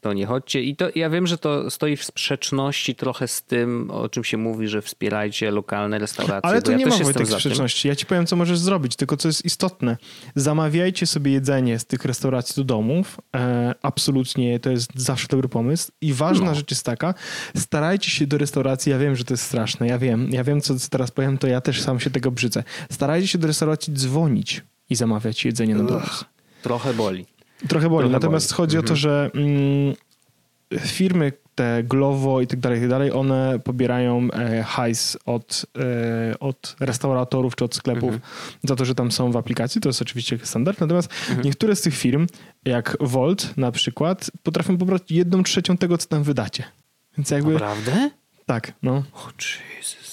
to 0.00 0.12
nie 0.12 0.26
chodźcie. 0.26 0.62
I 0.62 0.76
to 0.76 0.88
ja 0.94 1.10
wiem, 1.10 1.26
że 1.26 1.38
to 1.38 1.70
stoi 1.70 1.96
w 1.96 2.04
sprzeczności 2.04 2.94
trochę 2.94 3.28
z 3.28 3.42
tym, 3.42 3.90
o 3.90 4.08
czym 4.08 4.24
się 4.24 4.36
mówi, 4.36 4.68
że 4.68 4.82
wspierajcie 4.82 5.50
lokalne 5.50 5.98
restauracje. 5.98 6.50
Ale 6.50 6.62
to 6.62 6.70
ja 6.70 6.78
nie 6.78 6.86
ma 6.86 6.96
Wojtek 6.96 7.28
sprzeczności. 7.28 7.88
Ja 7.88 7.96
ci 7.96 8.06
powiem, 8.06 8.26
co 8.26 8.36
możesz 8.36 8.58
zrobić, 8.58 8.96
tylko 8.96 9.16
co 9.16 9.28
jest 9.28 9.44
istotne. 9.44 9.96
Zamawiajcie 10.34 11.06
sobie 11.06 11.32
jedzenie 11.32 11.78
z 11.78 11.86
tych 11.86 12.04
restauracji 12.04 12.54
do 12.56 12.64
domów. 12.64 13.20
E, 13.36 13.74
absolutnie 13.82 14.60
to 14.60 14.70
jest 14.70 14.90
zawsze 14.94 15.28
dobry 15.28 15.48
pomysł. 15.48 15.92
I 16.00 16.12
ważna 16.12 16.46
no. 16.46 16.54
rzecz 16.54 16.70
jest 16.70 16.86
taka, 16.86 17.14
starajcie 17.56 18.10
się 18.10 18.26
do 18.26 18.38
restauracji, 18.38 18.92
ja 18.92 18.98
wiem, 18.98 19.16
że 19.16 19.24
to 19.24 19.34
jest 19.34 19.44
straszne, 19.44 19.86
ja 19.86 19.98
wiem, 19.98 20.28
ja 20.32 20.44
wiem, 20.44 20.60
co 20.60 20.74
teraz 20.90 21.10
powiem, 21.10 21.38
to 21.38 21.46
ja 21.46 21.60
też 21.60 21.82
sam 21.82 22.00
się 22.00 22.10
tego 22.10 22.30
brzydzę. 22.30 22.64
Starajcie 22.90 23.28
się 23.28 23.38
do 23.38 23.46
restauracji 23.46 23.92
dzwonić 23.92 24.62
i 24.90 24.96
zamawiać 24.96 25.44
jedzenie 25.44 25.74
na 25.74 25.84
dom. 25.84 26.02
Trochę 26.62 26.94
boli. 26.94 27.35
Trochę 27.68 27.88
boli. 27.88 28.08
Trochę 28.08 28.12
Natomiast 28.12 28.50
boli. 28.50 28.56
chodzi 28.56 28.76
mhm. 28.76 28.84
o 28.84 28.88
to, 28.88 28.94
mhm. 28.94 29.00
że 29.00 29.30
mm, 29.34 29.94
firmy 30.80 31.32
te 31.54 31.82
Glovo 31.82 32.40
i 32.40 32.46
tak 32.46 32.60
dalej, 32.60 32.78
i 32.78 32.80
tak 32.80 32.90
dalej, 32.90 33.12
one 33.12 33.58
pobierają 33.64 34.28
e, 34.32 34.62
hajs 34.62 35.18
od, 35.24 35.66
e, 35.78 36.38
od 36.38 36.76
restauratorów 36.80 37.56
czy 37.56 37.64
od 37.64 37.74
sklepów 37.74 38.14
mhm. 38.14 38.20
za 38.64 38.76
to, 38.76 38.84
że 38.84 38.94
tam 38.94 39.12
są 39.12 39.32
w 39.32 39.36
aplikacji. 39.36 39.80
To 39.80 39.88
jest 39.88 40.02
oczywiście 40.02 40.38
standard. 40.42 40.80
Natomiast 40.80 41.10
mhm. 41.28 41.44
niektóre 41.46 41.76
z 41.76 41.80
tych 41.80 41.96
firm, 41.96 42.26
jak 42.64 42.96
Volt 43.00 43.56
na 43.56 43.72
przykład, 43.72 44.30
potrafią 44.42 44.78
pobrać 44.78 45.02
jedną 45.10 45.42
trzecią 45.42 45.76
tego, 45.76 45.98
co 45.98 46.08
tam 46.08 46.22
wydacie. 46.22 46.64
Więc 47.18 47.30
jakby... 47.30 47.52
Naprawdę? 47.52 48.10
Tak, 48.46 48.72
no. 48.82 49.02
Oh, 49.12 49.32
Jesus. 49.76 50.05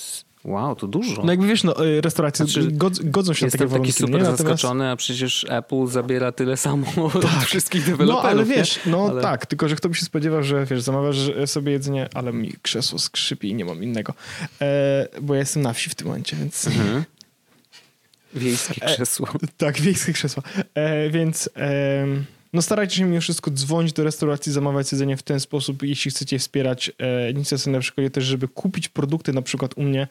Wow, 0.45 0.75
to 0.75 0.87
dużo. 0.87 1.23
No 1.23 1.31
jakby 1.31 1.47
wiesz, 1.47 1.63
no, 1.63 1.85
y, 1.85 2.01
restauracje 2.01 2.45
znaczy, 2.45 2.67
godzą 3.03 3.33
się 3.33 3.45
na 3.45 3.51
takie 3.51 3.67
warunki. 3.67 3.87
Jestem 3.87 4.07
taki 4.07 4.23
super 4.23 4.37
zaskoczony, 4.37 4.89
a 4.89 4.95
przecież 4.95 5.45
Apple 5.49 5.87
zabiera 5.87 6.31
tyle 6.31 6.57
samo 6.57 6.85
tak. 7.13 7.15
od 7.15 7.43
wszystkich 7.43 7.85
deweloperów. 7.85 8.23
No 8.23 8.29
ale 8.29 8.45
wiesz, 8.45 8.79
no 8.85 9.07
ale... 9.09 9.21
tak, 9.21 9.45
tylko 9.45 9.69
że 9.69 9.75
kto 9.75 9.89
by 9.89 9.95
się 9.95 10.05
spodziewał, 10.05 10.43
że 10.43 10.65
wiesz, 10.65 10.81
zamawiasz 10.81 11.17
sobie 11.45 11.71
jedzenie, 11.71 12.09
ale 12.13 12.33
mi 12.33 12.53
krzesło 12.61 12.99
skrzypi 12.99 13.49
i 13.49 13.55
nie 13.55 13.65
mam 13.65 13.83
innego. 13.83 14.13
E, 14.61 15.07
bo 15.21 15.33
ja 15.33 15.39
jestem 15.39 15.63
na 15.63 15.73
wsi 15.73 15.89
w 15.89 15.95
tym 15.95 16.07
momencie, 16.07 16.35
więc... 16.35 16.67
Mhm. 16.67 17.03
Wiejskie 18.33 18.81
krzesło. 18.81 19.27
E, 19.43 19.47
tak, 19.57 19.81
wiejskie 19.81 20.13
krzesło. 20.13 20.43
E, 20.73 21.09
więc... 21.09 21.49
E, 21.57 22.05
no 22.53 22.61
starajcie 22.61 22.95
się 22.95 23.05
mimo 23.05 23.21
wszystko 23.21 23.51
dzwonić 23.51 23.93
do 23.93 24.03
restauracji, 24.03 24.51
zamawiać 24.51 24.91
jedzenie 24.91 25.17
w 25.17 25.23
ten 25.23 25.39
sposób, 25.39 25.83
jeśli 25.83 26.11
chcecie 26.11 26.39
wspierać 26.39 26.91
e, 26.99 27.31
inicjatywę 27.31 27.71
na 27.71 27.79
przykład 27.79 28.13
też, 28.13 28.23
żeby 28.23 28.47
kupić 28.47 28.89
produkty, 28.89 29.33
na 29.33 29.41
przykład 29.41 29.73
u 29.77 29.83
mnie, 29.83 30.07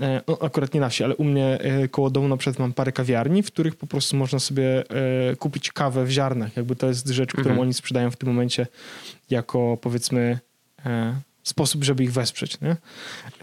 e, 0.00 0.20
no 0.28 0.38
akurat 0.40 0.74
nie 0.74 0.80
na 0.80 0.88
wsi, 0.88 1.04
ale 1.04 1.16
u 1.16 1.24
mnie 1.24 1.58
e, 1.60 1.88
koło 1.88 2.10
domu 2.10 2.28
na 2.28 2.36
przykład 2.36 2.58
mam 2.58 2.72
parę 2.72 2.92
kawiarni, 2.92 3.42
w 3.42 3.46
których 3.46 3.76
po 3.76 3.86
prostu 3.86 4.16
można 4.16 4.38
sobie 4.38 4.90
e, 5.30 5.36
kupić 5.36 5.72
kawę 5.72 6.04
w 6.04 6.10
ziarnach. 6.10 6.56
Jakby 6.56 6.76
to 6.76 6.86
jest 6.88 7.08
rzecz, 7.08 7.28
którą 7.32 7.50
mhm. 7.50 7.60
oni 7.60 7.74
sprzedają 7.74 8.10
w 8.10 8.16
tym 8.16 8.28
momencie 8.28 8.66
jako 9.30 9.78
powiedzmy 9.80 10.38
e, 10.86 11.20
sposób, 11.48 11.84
żeby 11.84 12.04
ich 12.04 12.12
wesprzeć. 12.12 12.60
Nie? 12.60 12.76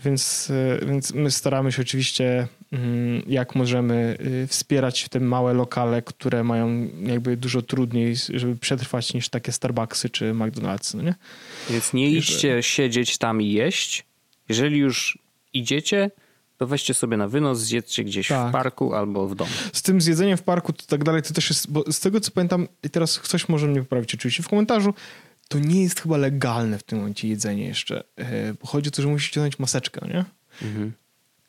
Więc, 0.05 0.51
e, 0.81 0.85
więc 0.85 1.13
my 1.13 1.31
staramy 1.31 1.71
się 1.71 1.81
oczywiście, 1.81 2.47
mm, 2.71 3.23
jak 3.27 3.55
możemy, 3.55 4.17
y, 4.43 4.47
wspierać 4.47 5.09
te 5.09 5.19
małe 5.19 5.53
lokale, 5.53 6.01
które 6.01 6.43
mają 6.43 6.89
jakby 7.03 7.37
dużo 7.37 7.61
trudniej, 7.61 8.15
żeby 8.33 8.55
przetrwać 8.55 9.13
niż 9.13 9.29
takie 9.29 9.51
Starbucksy 9.51 10.09
czy 10.09 10.33
McDonald'sy. 10.33 10.95
No 10.95 11.03
nie? 11.03 11.15
Więc 11.69 11.93
nie 11.93 12.11
idźcie 12.11 12.55
że... 12.55 12.63
siedzieć 12.63 13.17
tam 13.17 13.41
i 13.41 13.51
jeść. 13.51 14.05
Jeżeli 14.49 14.77
już 14.77 15.17
idziecie, 15.53 16.11
to 16.57 16.67
weźcie 16.67 16.93
sobie 16.93 17.17
na 17.17 17.27
wynos, 17.27 17.59
zjedzcie 17.59 18.03
gdzieś 18.03 18.27
tak. 18.27 18.49
w 18.49 18.51
parku 18.51 18.93
albo 18.93 19.27
w 19.27 19.35
domu. 19.35 19.51
Z 19.73 19.81
tym 19.81 20.01
zjedzeniem 20.01 20.37
w 20.37 20.43
parku 20.43 20.73
to 20.73 20.85
tak 20.87 21.03
dalej, 21.03 21.21
to 21.21 21.33
też 21.33 21.49
jest, 21.49 21.71
bo 21.71 21.91
z 21.91 21.99
tego 21.99 22.19
co 22.19 22.31
pamiętam, 22.31 22.67
i 22.83 22.89
teraz 22.89 23.19
ktoś 23.19 23.49
może 23.49 23.67
mnie 23.67 23.79
poprawić 23.79 24.13
oczywiście 24.13 24.43
w 24.43 24.49
komentarzu, 24.49 24.93
to 25.53 25.59
nie 25.59 25.83
jest 25.83 26.01
chyba 26.01 26.17
legalne 26.17 26.77
w 26.77 26.83
tym 26.83 26.97
momencie 26.97 27.27
jedzenie 27.27 27.65
jeszcze. 27.65 28.03
E, 28.15 28.53
bo 28.53 28.67
chodzi 28.67 28.89
o 28.89 28.91
to, 28.91 29.01
że 29.01 29.07
musisz 29.07 29.27
ściągnąć 29.27 29.59
maseczkę, 29.59 30.07
nie? 30.07 30.25
Mhm. 30.67 30.93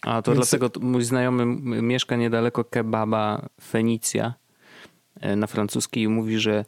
A 0.02 0.22
to 0.22 0.32
Więc... 0.32 0.50
dlatego 0.50 0.80
mój 0.80 1.04
znajomy 1.04 1.46
mieszka 1.82 2.16
niedaleko 2.16 2.64
kebaba 2.64 3.48
Fenicja 3.60 4.34
e, 5.20 5.36
na 5.36 5.46
francuskiej 5.46 6.02
i 6.02 6.08
mówi, 6.08 6.38
że 6.38 6.64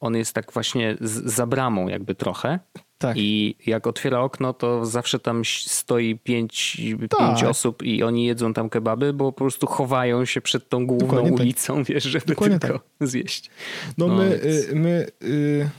on 0.00 0.16
jest 0.16 0.32
tak 0.32 0.52
właśnie 0.52 0.96
za 1.24 1.46
bramą 1.46 1.88
jakby 1.88 2.14
trochę. 2.14 2.58
Tak. 2.98 3.16
I 3.16 3.56
jak 3.66 3.86
otwiera 3.86 4.20
okno, 4.20 4.52
to 4.52 4.86
zawsze 4.86 5.18
tam 5.18 5.42
stoi 5.66 6.18
pięć, 6.18 6.82
tak. 7.08 7.20
pięć 7.20 7.44
osób 7.44 7.82
i 7.82 8.02
oni 8.02 8.24
jedzą 8.24 8.52
tam 8.52 8.70
kebaby, 8.70 9.12
bo 9.12 9.32
po 9.32 9.38
prostu 9.38 9.66
chowają 9.66 10.24
się 10.24 10.40
przed 10.40 10.68
tą 10.68 10.86
główną 10.86 11.08
Dokładnie 11.08 11.30
tak. 11.30 11.40
ulicą, 11.40 11.76
tak. 11.76 11.86
wiesz, 11.86 12.04
żeby 12.04 12.26
Dokładnie 12.26 12.58
tylko 12.58 12.78
tak. 12.78 13.08
zjeść. 13.08 13.50
No, 13.98 14.06
no 14.06 14.14
my, 14.14 14.40
więc... 14.44 14.68
Y, 14.68 14.74
my 14.74 15.06
y, 15.22 15.70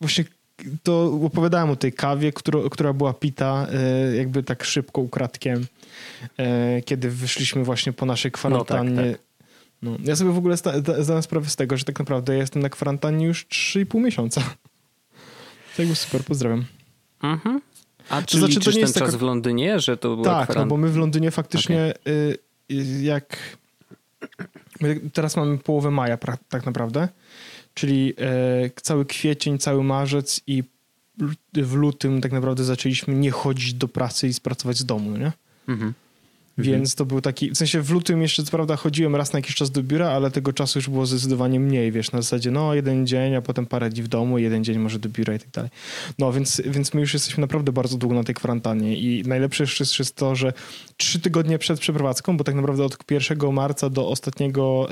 właśnie 0.00 0.24
to 0.82 1.20
opowiadałem 1.24 1.70
o 1.70 1.76
tej 1.76 1.92
kawie, 1.92 2.32
która, 2.32 2.60
która 2.70 2.92
była 2.92 3.14
pita 3.14 3.66
e, 3.72 4.16
jakby 4.16 4.42
tak 4.42 4.64
szybko, 4.64 5.00
ukradkiem, 5.00 5.66
e, 6.36 6.82
kiedy 6.82 7.10
wyszliśmy 7.10 7.64
właśnie 7.64 7.92
po 7.92 8.06
naszej 8.06 8.32
kwarantannie. 8.32 8.90
No, 8.90 9.02
tak, 9.02 9.12
tak. 9.12 9.28
No, 9.82 9.96
ja 10.04 10.16
sobie 10.16 10.30
w 10.30 10.38
ogóle 10.38 10.56
zdałem 10.98 11.22
sprawę 11.22 11.50
z 11.50 11.56
tego, 11.56 11.76
że 11.76 11.84
tak 11.84 11.98
naprawdę 11.98 12.32
ja 12.32 12.40
jestem 12.40 12.62
na 12.62 12.68
kwarantannie 12.68 13.26
już 13.26 13.46
3,5 13.46 14.00
miesiąca. 14.00 14.42
Tak 15.70 15.78
jakby 15.78 15.96
super, 15.96 16.24
pozdrawiam. 16.24 16.64
Mhm. 17.22 17.60
A 18.08 18.22
czy 18.22 18.40
to 18.40 18.46
znaczy, 18.46 18.60
to 18.60 18.70
nie 18.70 18.80
jest 18.80 18.94
ten 18.94 19.00
czas 19.00 19.08
taka... 19.10 19.18
w 19.18 19.22
Londynie, 19.22 19.80
że 19.80 19.96
to 19.96 20.16
była 20.16 20.46
Tak, 20.46 20.56
no 20.56 20.66
bo 20.66 20.76
my 20.76 20.88
w 20.88 20.96
Londynie 20.96 21.30
faktycznie 21.30 21.94
okay. 22.00 22.38
y, 22.70 23.02
jak... 23.02 23.36
Teraz 25.12 25.36
mamy 25.36 25.58
połowę 25.58 25.90
maja 25.90 26.18
tak 26.48 26.66
naprawdę 26.66 27.08
czyli 27.78 28.14
e, 28.18 28.70
cały 28.82 29.04
kwiecień, 29.06 29.58
cały 29.58 29.84
marzec 29.84 30.40
i 30.46 30.64
w 31.54 31.74
lutym 31.74 32.20
tak 32.20 32.32
naprawdę 32.32 32.64
zaczęliśmy 32.64 33.14
nie 33.14 33.30
chodzić 33.30 33.74
do 33.74 33.88
pracy 33.88 34.28
i 34.28 34.32
spracować 34.34 34.78
z 34.78 34.84
domu, 34.84 35.16
nie? 35.16 35.32
Mhm. 35.68 35.94
Mhm. 36.58 36.76
Więc 36.76 36.94
to 36.94 37.04
był 37.04 37.20
taki, 37.20 37.50
w 37.50 37.56
sensie 37.56 37.82
w 37.82 37.90
lutym 37.90 38.22
jeszcze 38.22 38.44
co 38.44 38.50
prawda 38.50 38.76
chodziłem 38.76 39.16
raz 39.16 39.32
na 39.32 39.38
jakiś 39.38 39.54
czas 39.54 39.70
do 39.70 39.82
biura, 39.82 40.10
ale 40.10 40.30
tego 40.30 40.52
czasu 40.52 40.78
już 40.78 40.88
było 40.88 41.06
zdecydowanie 41.06 41.60
mniej, 41.60 41.92
wiesz, 41.92 42.12
na 42.12 42.22
zasadzie 42.22 42.50
no 42.50 42.74
jeden 42.74 43.06
dzień, 43.06 43.34
a 43.34 43.42
potem 43.42 43.66
parę 43.66 43.90
dni 43.90 44.02
w 44.02 44.08
domu, 44.08 44.38
jeden 44.38 44.64
dzień 44.64 44.78
może 44.78 44.98
do 44.98 45.08
biura 45.08 45.34
i 45.34 45.38
tak 45.38 45.50
dalej. 45.50 45.70
No 46.18 46.32
więc, 46.32 46.62
więc 46.64 46.94
my 46.94 47.00
już 47.00 47.14
jesteśmy 47.14 47.40
naprawdę 47.40 47.72
bardzo 47.72 47.98
długo 47.98 48.14
na 48.14 48.24
tej 48.24 48.34
kwarantannie 48.34 48.98
i 48.98 49.22
najlepsze 49.26 49.62
jeszcze 49.64 49.84
jest 49.98 50.16
to, 50.16 50.34
że 50.34 50.52
trzy 50.96 51.20
tygodnie 51.20 51.58
przed 51.58 51.80
przeprowadzką, 51.80 52.36
bo 52.36 52.44
tak 52.44 52.54
naprawdę 52.54 52.84
od 52.84 52.98
1 53.10 53.52
marca 53.52 53.90
do 53.90 54.08
ostatniego 54.08 54.88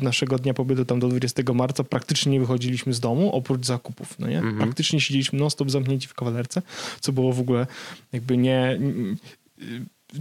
y, 0.00 0.04
naszego 0.04 0.38
dnia 0.38 0.54
pobytu, 0.54 0.84
tam 0.84 1.00
do 1.00 1.08
20 1.08 1.42
marca 1.54 1.84
praktycznie 1.84 2.32
nie 2.32 2.40
wychodziliśmy 2.40 2.94
z 2.94 3.00
domu, 3.00 3.32
oprócz 3.32 3.66
zakupów, 3.66 4.18
no 4.18 4.28
nie? 4.28 4.38
Mhm. 4.38 4.58
Praktycznie 4.58 5.00
siedzieliśmy 5.00 5.38
non-stop 5.38 5.70
zamknięci 5.70 6.08
w 6.08 6.14
kawalerce, 6.14 6.62
co 7.00 7.12
było 7.12 7.32
w 7.32 7.40
ogóle 7.40 7.66
jakby 8.12 8.36
nie 8.36 8.78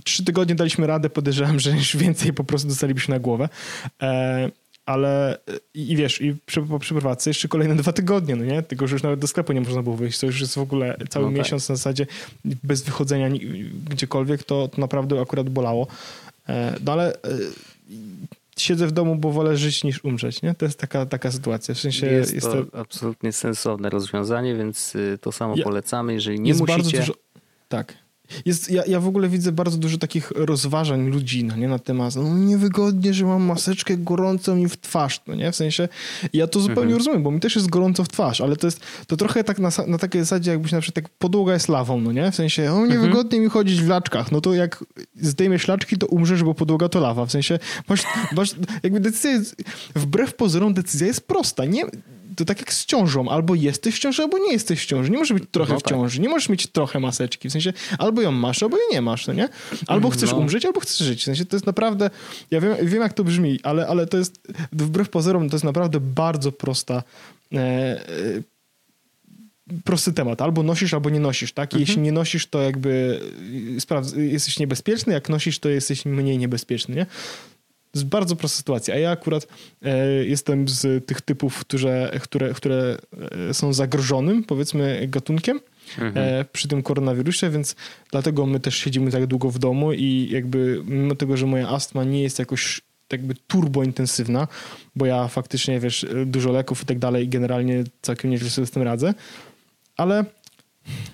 trzy 0.04 0.26
tygodnie 0.26 0.56
daliśmy 0.56 0.88
radę, 0.88 1.10
podejrzewam, 1.10 1.60
że 1.60 1.72
już 1.72 1.98
więcej 1.98 2.34
po 2.34 2.44
prostu 2.44 2.68
dostalibyśmy 2.68 3.16
na 3.16 3.20
głowę. 3.20 3.50
E, 4.02 4.52
ale 4.86 5.38
i 5.74 5.96
wiesz, 5.96 6.22
i 6.22 6.36
przy, 6.46 6.62
po 6.62 6.80
przeprowadzce 6.80 7.30
jeszcze 7.30 7.48
kolejne 7.48 7.76
dwa 7.84 7.94
tygodnie, 7.94 8.36
no 8.36 8.46
nie? 8.46 8.64
Tylko, 8.64 8.88
że 8.88 8.96
już 8.96 9.04
nawet 9.04 9.20
do 9.20 9.28
sklepu 9.28 9.54
nie 9.54 9.62
można 9.62 9.84
było 9.84 9.96
wyjść. 9.96 10.20
To 10.20 10.26
już 10.26 10.42
jest 10.42 10.56
w 10.56 10.58
ogóle 10.58 10.98
cały 11.10 11.26
no 11.26 11.32
tak. 11.32 11.40
miesiąc 11.40 11.70
na 11.70 11.76
zasadzie 11.76 12.08
bez 12.46 12.84
wychodzenia 12.84 13.30
gdziekolwiek, 13.90 14.44
to, 14.44 14.68
to 14.68 14.82
naprawdę 14.82 15.22
akurat 15.22 15.50
bolało. 15.50 15.88
E, 16.50 16.76
no 16.86 16.92
ale 16.92 17.14
e, 17.14 17.20
siedzę 18.58 18.88
w 18.88 18.92
domu, 18.92 19.16
bo 19.16 19.32
wolę 19.32 19.58
żyć 19.58 19.84
niż 19.84 20.04
umrzeć, 20.04 20.42
nie? 20.42 20.56
To 20.56 20.66
jest 20.66 20.80
taka, 20.80 21.06
taka 21.06 21.32
sytuacja. 21.32 21.76
W 21.76 21.80
sensie 21.80 22.08
jest, 22.08 22.34
jest 22.34 22.48
to, 22.48 22.66
to, 22.66 22.80
absolutnie 22.80 23.34
sensowne 23.34 23.90
rozwiązanie, 23.90 24.56
więc 24.56 24.96
y, 24.96 25.18
to 25.22 25.32
samo 25.32 25.56
polecamy. 25.64 26.14
Jeżeli 26.14 26.40
nie 26.40 26.54
musicie... 26.54 26.74
Bardzo 26.74 26.92
dużo... 26.98 27.14
Tak. 27.70 28.03
Jest, 28.46 28.72
ja, 28.72 28.84
ja 28.88 29.00
w 29.00 29.08
ogóle 29.08 29.30
widzę 29.30 29.52
bardzo 29.52 29.78
dużo 29.78 29.98
takich 29.98 30.32
rozważań 30.36 31.10
ludzi 31.10 31.44
no 31.44 31.56
nie, 31.56 31.68
na 31.68 31.80
temat, 31.80 32.16
no 32.16 32.38
niewygodnie, 32.38 33.14
że 33.14 33.26
mam 33.26 33.44
maseczkę 33.44 33.98
gorącą 33.98 34.56
mi 34.56 34.70
w 34.70 34.78
twarz, 34.78 35.22
no 35.28 35.36
nie, 35.36 35.52
w 35.52 35.56
sensie, 35.56 35.88
ja 36.34 36.48
to 36.48 36.60
zupełnie 36.60 36.82
mhm. 36.82 36.98
rozumiem, 36.98 37.24
bo 37.24 37.32
mi 37.32 37.40
też 37.40 37.56
jest 37.56 37.70
gorąco 37.70 38.04
w 38.04 38.08
twarz, 38.08 38.42
ale 38.42 38.56
to 38.56 38.68
jest, 38.68 38.80
to 39.08 39.18
trochę 39.18 39.44
tak 39.44 39.60
na, 39.60 39.70
na 39.88 39.98
takiej 39.98 40.22
zasadzie, 40.22 40.52
jakbyś 40.52 40.72
na 40.72 40.82
przykład 40.82 41.06
tak 41.06 41.14
podłoga 41.14 41.54
jest 41.54 41.70
lawą, 41.70 42.02
no 42.02 42.12
nie, 42.12 42.32
w 42.32 42.36
sensie, 42.36 42.74
o 42.74 42.86
niewygodnie 42.86 43.38
mhm. 43.38 43.44
mi 43.44 43.50
chodzić 43.50 43.82
w 43.82 43.88
laczkach, 43.88 44.32
no 44.32 44.42
to 44.42 44.54
jak 44.54 44.86
zdejmiesz 45.22 45.68
laczki, 45.68 45.98
to 45.98 46.08
umrzesz, 46.08 46.44
bo 46.44 46.54
podłoga 46.54 46.90
to 46.90 47.00
lawa, 47.00 47.26
w 47.26 47.32
sensie, 47.32 47.60
masz, 47.90 48.04
masz 48.36 48.56
jakby 48.84 49.00
decyzja 49.00 49.32
jest, 49.32 49.56
wbrew 49.96 50.36
pozorom 50.36 50.74
decyzja 50.74 51.08
jest 51.08 51.28
prosta, 51.28 51.66
nie, 51.66 51.86
to 52.36 52.46
tak 52.46 52.60
jak 52.60 52.74
z 52.74 52.86
ciążą, 52.86 53.30
albo 53.30 53.56
jesteś 53.56 53.96
w 53.96 54.00
ciąży, 54.00 54.24
albo 54.24 54.38
nie 54.38 54.52
jesteś 54.52 54.84
w 54.84 54.86
ciąży. 54.86 55.12
Nie 55.12 55.18
możesz 55.18 55.34
być 55.34 55.44
trochę 55.52 55.74
no 55.74 55.82
tak. 55.82 55.88
w 55.88 55.90
ciąży, 55.90 56.22
nie 56.22 56.30
możesz 56.30 56.50
mieć 56.50 56.68
trochę 56.68 57.00
maseczki. 57.00 57.50
W 57.50 57.52
sensie 57.52 57.74
albo 57.98 58.22
ją 58.22 58.32
masz, 58.32 58.64
albo 58.64 58.78
jej 58.78 58.86
nie 58.92 59.02
masz, 59.02 59.28
no 59.28 59.34
nie? 59.34 59.50
Albo 59.88 60.10
chcesz 60.10 60.32
no. 60.32 60.38
umrzeć, 60.38 60.66
albo 60.66 60.80
chcesz 60.80 60.98
żyć. 61.08 61.22
W 61.22 61.24
sensie 61.24 61.46
to 61.46 61.56
jest 61.56 61.66
naprawdę, 61.66 62.10
ja 62.52 62.62
wiem, 62.62 62.76
wiem 62.84 63.02
jak 63.02 63.14
to 63.14 63.24
brzmi, 63.24 63.60
ale, 63.64 63.88
ale 63.88 64.08
to 64.08 64.18
jest, 64.18 64.48
wbrew 64.72 65.10
pozorom, 65.10 65.50
to 65.50 65.56
jest 65.56 65.66
naprawdę 65.66 66.00
bardzo 66.00 66.52
prosta 66.52 67.04
e, 67.54 67.58
e, 67.58 68.02
prosty 69.84 70.14
temat. 70.14 70.42
Albo 70.42 70.64
nosisz, 70.64 70.94
albo 70.94 71.10
nie 71.10 71.20
nosisz, 71.20 71.54
tak? 71.54 71.68
Mhm. 71.70 71.82
Jeśli 71.82 72.02
nie 72.02 72.12
nosisz, 72.12 72.48
to 72.48 72.62
jakby 72.62 73.20
e, 74.18 74.22
jesteś 74.22 74.60
niebezpieczny, 74.60 75.14
jak 75.14 75.30
nosisz, 75.30 75.60
to 75.60 75.70
jesteś 75.70 76.06
mniej 76.06 76.38
niebezpieczny, 76.38 76.96
nie? 76.96 77.06
To 77.94 78.00
jest 78.00 78.08
bardzo 78.08 78.36
prosta 78.36 78.58
sytuacja. 78.58 78.96
A 78.96 78.98
ja 78.98 79.12
akurat 79.12 79.48
e, 79.82 80.08
jestem 80.26 80.68
z 80.68 81.06
tych 81.06 81.22
typów, 81.22 81.60
które, 81.60 82.20
które, 82.22 82.54
które 82.54 82.98
są 83.52 83.74
zagrożonym, 83.74 84.44
powiedzmy, 84.44 85.08
gatunkiem. 85.08 85.60
Mhm. 86.00 86.18
E, 86.18 86.46
przy 86.46 86.68
tym 86.68 86.84
koronawirusie, 86.84 87.50
więc 87.50 87.76
dlatego 88.12 88.46
my 88.46 88.60
też 88.60 88.78
siedzimy 88.78 89.12
tak 89.12 89.26
długo 89.26 89.50
w 89.50 89.60
domu 89.60 89.94
i 89.94 90.28
jakby 90.32 90.82
mimo 90.86 91.16
tego, 91.16 91.38
że 91.38 91.46
moja 91.46 91.70
astma 91.70 92.04
nie 92.04 92.24
jest 92.24 92.40
jakoś 92.40 92.82
jakby 93.12 93.36
turbo 93.48 93.84
intensywna, 93.84 94.48
bo 94.96 95.06
ja 95.06 95.28
faktycznie, 95.28 95.80
wiesz, 95.80 96.06
dużo 96.26 96.52
leków 96.52 96.84
i 96.84 96.86
tak 96.86 97.00
dalej 97.00 97.26
i 97.26 97.30
generalnie 97.30 97.84
całkiem 98.02 98.32
nieźle 98.32 98.50
sobie 98.50 98.68
z 98.68 98.72
tym 98.72 98.84
radzę, 98.84 99.14
ale 99.98 100.26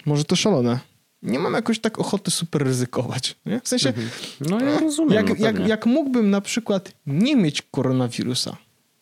może 0.06 0.24
to 0.24 0.36
szalone 0.36 0.80
nie 1.22 1.40
mam 1.40 1.54
jakoś 1.54 1.80
tak 1.80 2.00
ochoty 2.00 2.32
super 2.32 2.64
ryzykować. 2.64 3.36
Nie? 3.46 3.60
W 3.60 3.68
sensie, 3.68 3.90
mhm. 3.90 4.10
no 4.42 4.62
ja 4.62 4.80
rozumiem. 4.80 5.14
Jak, 5.14 5.40
no 5.40 5.46
jak, 5.46 5.68
jak 5.68 5.86
mógłbym 5.86 6.30
na 6.30 6.42
przykład 6.42 6.92
nie 7.06 7.36
mieć 7.36 7.62
koronawirusa, 7.62 8.58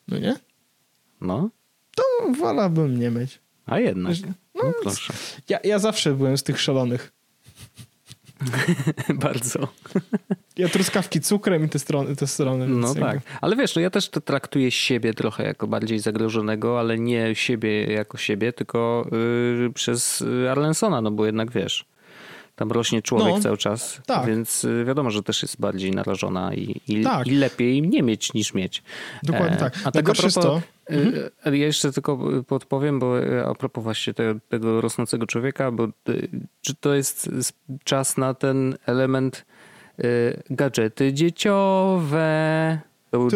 no 0.08 0.20
nie? 0.20 0.36
No. 1.22 1.50
To 1.96 2.04
wolałbym 2.40 3.00
nie 3.00 3.10
mieć. 3.10 3.40
A 3.66 3.80
jednak. 3.80 4.14
No, 4.56 4.64
no 4.64 4.74
proszę. 4.82 5.14
Ja, 5.50 5.60
ja 5.64 5.80
zawsze 5.80 6.14
byłem 6.14 6.38
z 6.38 6.44
tych 6.44 6.62
szalonych. 6.62 7.12
Bardzo. 9.16 9.68
Ja 10.58 10.70
truskawki 10.70 11.22
cukrem 11.22 11.66
i 11.66 11.70
te 11.70 11.80
strony. 11.80 12.16
Te 12.16 12.28
strony 12.28 12.68
no 12.68 12.94
tak. 12.96 13.04
Jakby... 13.04 13.22
Ale 13.42 13.56
wiesz, 13.56 13.76
no 13.76 13.82
ja 13.82 13.90
też 13.90 14.10
to 14.10 14.22
traktuję 14.22 14.72
siebie 14.72 15.14
trochę 15.14 15.44
jako 15.44 15.68
bardziej 15.68 16.00
zagrożonego, 16.00 16.80
ale 16.80 16.98
nie 16.98 17.36
siebie 17.36 17.86
jako 17.86 18.18
siebie, 18.18 18.54
tylko 18.54 19.08
yy, 19.62 19.74
przez 19.74 20.24
Arlensona, 20.50 21.02
no 21.02 21.12
bo 21.12 21.26
jednak 21.26 21.52
wiesz 21.52 21.86
Tam 22.58 22.72
rośnie 22.72 23.02
człowiek 23.02 23.36
no, 23.36 23.40
cały 23.40 23.58
czas, 23.58 24.02
tak. 24.06 24.26
więc 24.26 24.64
y, 24.64 24.86
wiadomo, 24.86 25.12
że 25.12 25.24
też 25.24 25.42
jest 25.42 25.60
bardziej 25.60 25.92
narażona 25.92 26.54
i, 26.54 26.82
i, 26.88 27.04
tak. 27.04 27.28
i 27.28 27.32
lepiej 27.32 27.82
nie 27.82 28.04
mieć 28.04 28.34
niż 28.34 28.54
mieć. 28.54 28.84
Dokładnie 29.24 29.56
e, 29.56 29.60
tak. 29.60 29.74
A 29.86 29.92
tak 29.92 30.10
a 30.10 30.14
propos, 30.14 30.34
to... 30.34 30.62
Mhm. 30.90 31.30
Ja 31.46 31.66
jeszcze 31.66 31.92
tylko 31.92 32.20
podpowiem, 32.48 33.00
bo 33.00 33.14
a 33.50 33.56
propos 33.56 33.84
właśnie 33.84 34.14
tego, 34.14 34.40
tego 34.50 34.82
rosnącego 34.82 35.28
człowieka, 35.28 35.72
bo 35.72 35.88
czy 36.62 36.76
to 36.76 36.94
jest 36.94 37.30
czas 37.84 38.18
na 38.18 38.34
ten 38.34 38.78
element 38.86 39.46
y, 40.00 40.44
gadżety 40.50 41.14
dzieciowe. 41.14 42.80
To 43.12 43.18
był 43.18 43.30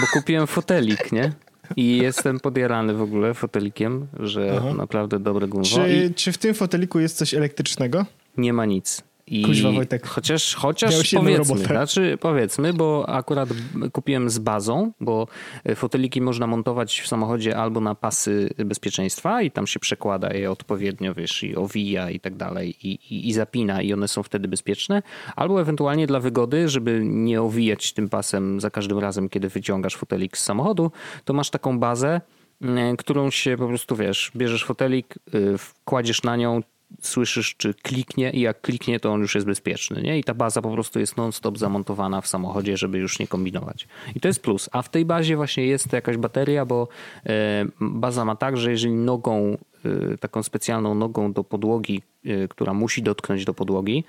bo 0.00 0.06
kupiłem 0.20 0.46
fotelik, 0.46 1.12
nie? 1.12 1.32
I 1.76 1.96
jestem 1.96 2.40
podjarany 2.40 2.94
w 2.94 3.02
ogóle 3.02 3.34
fotelikiem, 3.34 4.06
że 4.20 4.54
Aha. 4.58 4.74
naprawdę 4.74 5.18
dobre 5.18 5.48
gumbo. 5.48 5.68
Czy, 5.68 6.06
I... 6.10 6.14
czy 6.14 6.32
w 6.32 6.38
tym 6.38 6.54
foteliku 6.54 7.00
jest 7.00 7.16
coś 7.16 7.34
elektrycznego? 7.34 8.06
Nie 8.36 8.52
ma 8.52 8.64
nic. 8.64 9.02
I 9.30 9.42
Kuźwa, 9.42 9.72
Wojtek. 9.72 10.06
Chociaż, 10.06 10.54
chociaż 10.54 11.14
powiedzmy, 11.14 11.58
znaczy 11.58 12.18
powiedzmy, 12.20 12.72
bo 12.74 13.08
akurat 13.08 13.48
kupiłem 13.92 14.30
z 14.30 14.38
bazą, 14.38 14.92
bo 15.00 15.26
foteliki 15.74 16.20
można 16.20 16.46
montować 16.46 17.00
w 17.00 17.08
samochodzie 17.08 17.56
albo 17.56 17.80
na 17.80 17.94
pasy 17.94 18.50
bezpieczeństwa 18.58 19.42
i 19.42 19.50
tam 19.50 19.66
się 19.66 19.80
przekłada 19.80 20.34
je 20.34 20.50
odpowiednio, 20.50 21.14
wiesz, 21.14 21.42
i 21.42 21.56
owija 21.56 22.10
i 22.10 22.20
tak 22.20 22.36
dalej 22.36 22.74
i, 22.82 22.90
i, 22.90 23.28
i 23.28 23.32
zapina 23.32 23.82
i 23.82 23.92
one 23.92 24.08
są 24.08 24.22
wtedy 24.22 24.48
bezpieczne, 24.48 25.02
albo 25.36 25.60
ewentualnie 25.60 26.06
dla 26.06 26.20
wygody, 26.20 26.68
żeby 26.68 27.00
nie 27.04 27.42
owijać 27.42 27.92
tym 27.92 28.08
pasem 28.08 28.60
za 28.60 28.70
każdym 28.70 28.98
razem, 28.98 29.28
kiedy 29.28 29.48
wyciągasz 29.48 29.96
fotelik 29.96 30.38
z 30.38 30.44
samochodu, 30.44 30.90
to 31.24 31.32
masz 31.32 31.50
taką 31.50 31.78
bazę, 31.78 32.20
mm, 32.62 32.96
którą 32.96 33.30
się 33.30 33.56
po 33.56 33.68
prostu, 33.68 33.96
wiesz, 33.96 34.32
bierzesz 34.36 34.64
fotelik, 34.64 35.14
y, 35.34 35.56
kładziesz 35.84 36.22
na 36.22 36.36
nią, 36.36 36.62
słyszysz, 37.00 37.54
czy 37.56 37.74
kliknie 37.74 38.30
i 38.30 38.40
jak 38.40 38.60
kliknie, 38.60 39.00
to 39.00 39.12
on 39.12 39.20
już 39.20 39.34
jest 39.34 39.46
bezpieczny. 39.46 40.02
Nie? 40.02 40.18
I 40.18 40.24
ta 40.24 40.34
baza 40.34 40.62
po 40.62 40.70
prostu 40.70 41.00
jest 41.00 41.16
non-stop 41.16 41.58
zamontowana 41.58 42.20
w 42.20 42.26
samochodzie, 42.26 42.76
żeby 42.76 42.98
już 42.98 43.18
nie 43.18 43.26
kombinować. 43.26 43.88
I 44.14 44.20
to 44.20 44.28
jest 44.28 44.42
plus. 44.42 44.68
A 44.72 44.82
w 44.82 44.88
tej 44.88 45.04
bazie 45.04 45.36
właśnie 45.36 45.66
jest 45.66 45.92
jakaś 45.92 46.16
bateria, 46.16 46.64
bo 46.66 46.88
e, 47.26 47.66
baza 47.80 48.24
ma 48.24 48.36
tak, 48.36 48.56
że 48.56 48.70
jeżeli 48.70 48.94
nogą, 48.94 49.58
e, 49.84 50.18
taką 50.18 50.42
specjalną 50.42 50.94
nogą 50.94 51.32
do 51.32 51.44
podłogi, 51.44 52.02
e, 52.24 52.48
która 52.48 52.74
musi 52.74 53.02
dotknąć 53.02 53.44
do 53.44 53.54
podłogi, 53.54 54.04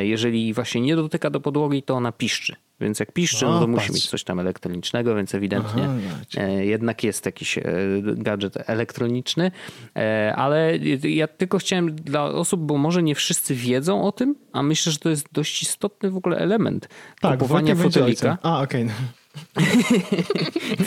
jeżeli 0.00 0.54
właśnie 0.54 0.80
nie 0.80 0.96
dotyka 0.96 1.30
do 1.30 1.40
podłogi, 1.40 1.82
to 1.82 1.94
ona 1.94 2.12
piszczy. 2.12 2.56
Więc 2.80 3.00
jak 3.00 3.12
piszczy, 3.12 3.44
no 3.44 3.60
to 3.60 3.66
musi 3.66 3.92
mieć 3.92 4.08
coś 4.08 4.24
tam 4.24 4.40
elektronicznego, 4.40 5.14
więc 5.14 5.34
ewidentnie 5.34 5.84
Aha, 5.84 5.94
e, 6.36 6.66
jednak 6.66 7.04
jest 7.04 7.26
jakiś 7.26 7.58
e, 7.58 7.64
gadżet 8.02 8.70
elektroniczny. 8.70 9.50
E, 9.96 10.32
ale 10.36 10.78
ja 11.02 11.28
tylko 11.28 11.58
chciałem 11.58 11.94
dla 11.94 12.24
osób, 12.24 12.60
bo 12.60 12.78
może 12.78 13.02
nie 13.02 13.14
wszyscy 13.14 13.54
wiedzą 13.54 14.04
o 14.04 14.12
tym, 14.12 14.34
a 14.52 14.62
myślę, 14.62 14.92
że 14.92 14.98
to 14.98 15.08
jest 15.08 15.26
dość 15.32 15.62
istotny 15.62 16.10
w 16.10 16.16
ogóle 16.16 16.38
element 16.38 16.88
tak, 17.20 17.38
kupowania 17.38 17.74
fotelika. 17.74 18.38
A, 18.42 18.62
okej. 18.62 18.84
Okay. 18.84 19.66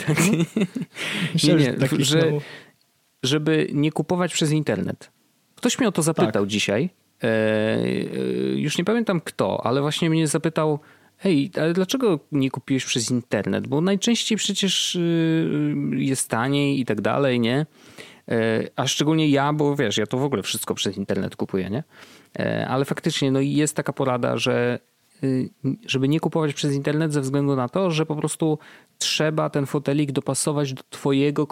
tak. 0.06 0.18
nie, 1.44 1.54
nie, 1.54 1.74
że, 1.98 2.32
żeby 3.22 3.68
nie 3.72 3.92
kupować 3.92 4.32
przez 4.32 4.50
internet. 4.50 5.10
Ktoś 5.54 5.78
mnie 5.78 5.88
o 5.88 5.92
to 5.92 6.02
zapytał 6.02 6.42
tak. 6.42 6.46
dzisiaj. 6.46 6.90
Już 8.54 8.78
nie 8.78 8.84
pamiętam 8.84 9.20
kto, 9.20 9.66
ale 9.66 9.80
właśnie 9.80 10.10
mnie 10.10 10.26
zapytał, 10.26 10.80
Hej, 11.22 11.50
ale 11.56 11.72
dlaczego 11.72 12.18
nie 12.32 12.50
kupiłeś 12.50 12.84
przez 12.84 13.10
internet? 13.10 13.66
Bo 13.66 13.80
najczęściej 13.80 14.38
przecież 14.38 14.94
y, 14.94 15.90
jest 15.92 16.28
taniej 16.28 16.80
i 16.80 16.84
tak 16.84 17.00
dalej, 17.00 17.40
nie? 17.40 17.66
E, 18.28 18.68
a 18.76 18.86
szczególnie 18.86 19.28
ja, 19.28 19.52
bo 19.52 19.76
wiesz, 19.76 19.96
ja 19.96 20.06
to 20.06 20.18
w 20.18 20.24
ogóle 20.24 20.42
wszystko 20.42 20.74
przez 20.74 20.96
internet 20.96 21.36
kupuję, 21.36 21.70
nie? 21.70 21.84
E, 22.38 22.68
ale 22.68 22.84
faktycznie 22.84 23.32
no 23.32 23.40
jest 23.40 23.76
taka 23.76 23.92
porada, 23.92 24.36
że 24.36 24.78
y, 25.24 25.50
żeby 25.86 26.08
nie 26.08 26.20
kupować 26.20 26.54
przez 26.54 26.74
internet 26.74 27.12
ze 27.12 27.20
względu 27.20 27.56
na 27.56 27.68
to, 27.68 27.90
że 27.90 28.06
po 28.06 28.16
prostu 28.16 28.58
trzeba 28.98 29.50
ten 29.50 29.66
fotelik 29.66 30.12
dopasować 30.12 30.74
do 30.74 30.82
twojego 30.90 31.46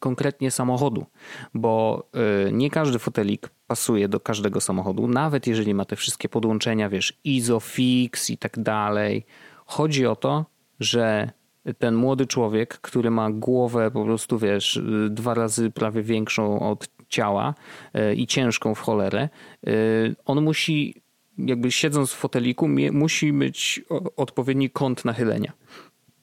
konkretnie 0.00 0.50
samochodu, 0.50 1.06
bo 1.54 2.06
y, 2.48 2.52
nie 2.52 2.70
każdy 2.70 2.98
fotelik 2.98 3.50
pasuje 3.70 4.08
do 4.08 4.20
każdego 4.20 4.60
samochodu, 4.60 5.08
nawet 5.08 5.46
jeżeli 5.46 5.74
ma 5.74 5.84
te 5.84 5.96
wszystkie 5.96 6.28
podłączenia, 6.28 6.88
wiesz, 6.88 7.18
Isofix 7.24 8.30
i 8.30 8.38
tak 8.38 8.58
dalej. 8.58 9.26
Chodzi 9.66 10.06
o 10.06 10.16
to, 10.16 10.44
że 10.80 11.30
ten 11.78 11.94
młody 11.94 12.26
człowiek, 12.26 12.78
który 12.80 13.10
ma 13.10 13.30
głowę 13.30 13.90
po 13.90 14.04
prostu, 14.04 14.38
wiesz, 14.38 14.80
dwa 15.10 15.34
razy 15.34 15.70
prawie 15.70 16.02
większą 16.02 16.60
od 16.70 16.88
ciała 17.08 17.54
y, 17.94 18.14
i 18.14 18.26
ciężką 18.26 18.74
w 18.74 18.80
cholerę, 18.80 19.28
y, 19.68 20.16
on 20.24 20.42
musi, 20.42 21.02
jakby 21.38 21.70
siedząc 21.70 22.12
w 22.12 22.16
foteliku, 22.16 22.68
musi 22.92 23.32
mieć 23.32 23.82
odpowiedni 24.16 24.70
kąt 24.70 25.04
nachylenia. 25.04 25.52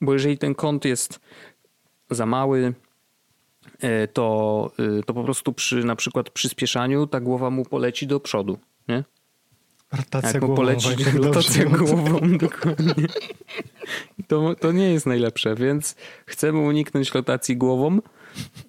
Bo 0.01 0.13
jeżeli 0.13 0.37
ten 0.37 0.55
kąt 0.55 0.85
jest 0.85 1.19
za 2.09 2.25
mały, 2.25 2.73
e, 2.73 2.86
to, 4.13 4.71
e, 4.99 5.03
to 5.03 5.13
po 5.13 5.23
prostu 5.23 5.53
przy 5.53 5.83
na 5.83 5.95
przykład 5.95 6.29
przyspieszaniu 6.29 7.07
ta 7.07 7.19
głowa 7.19 7.49
mu 7.49 7.65
poleci 7.65 8.07
do 8.07 8.19
przodu, 8.19 8.57
nie? 8.87 9.03
Rotacja 9.91 10.31
Jak 10.31 10.41
mu 10.41 10.55
poleci 10.55 10.89
rotacja 11.23 11.65
głową, 11.65 12.19
dokładnie. 12.37 13.07
To, 14.27 14.55
to 14.55 14.71
nie 14.71 14.93
jest 14.93 15.05
najlepsze, 15.05 15.55
więc 15.55 15.95
chcemy 16.25 16.59
uniknąć 16.59 17.11
rotacji 17.11 17.57
głową, 17.57 17.99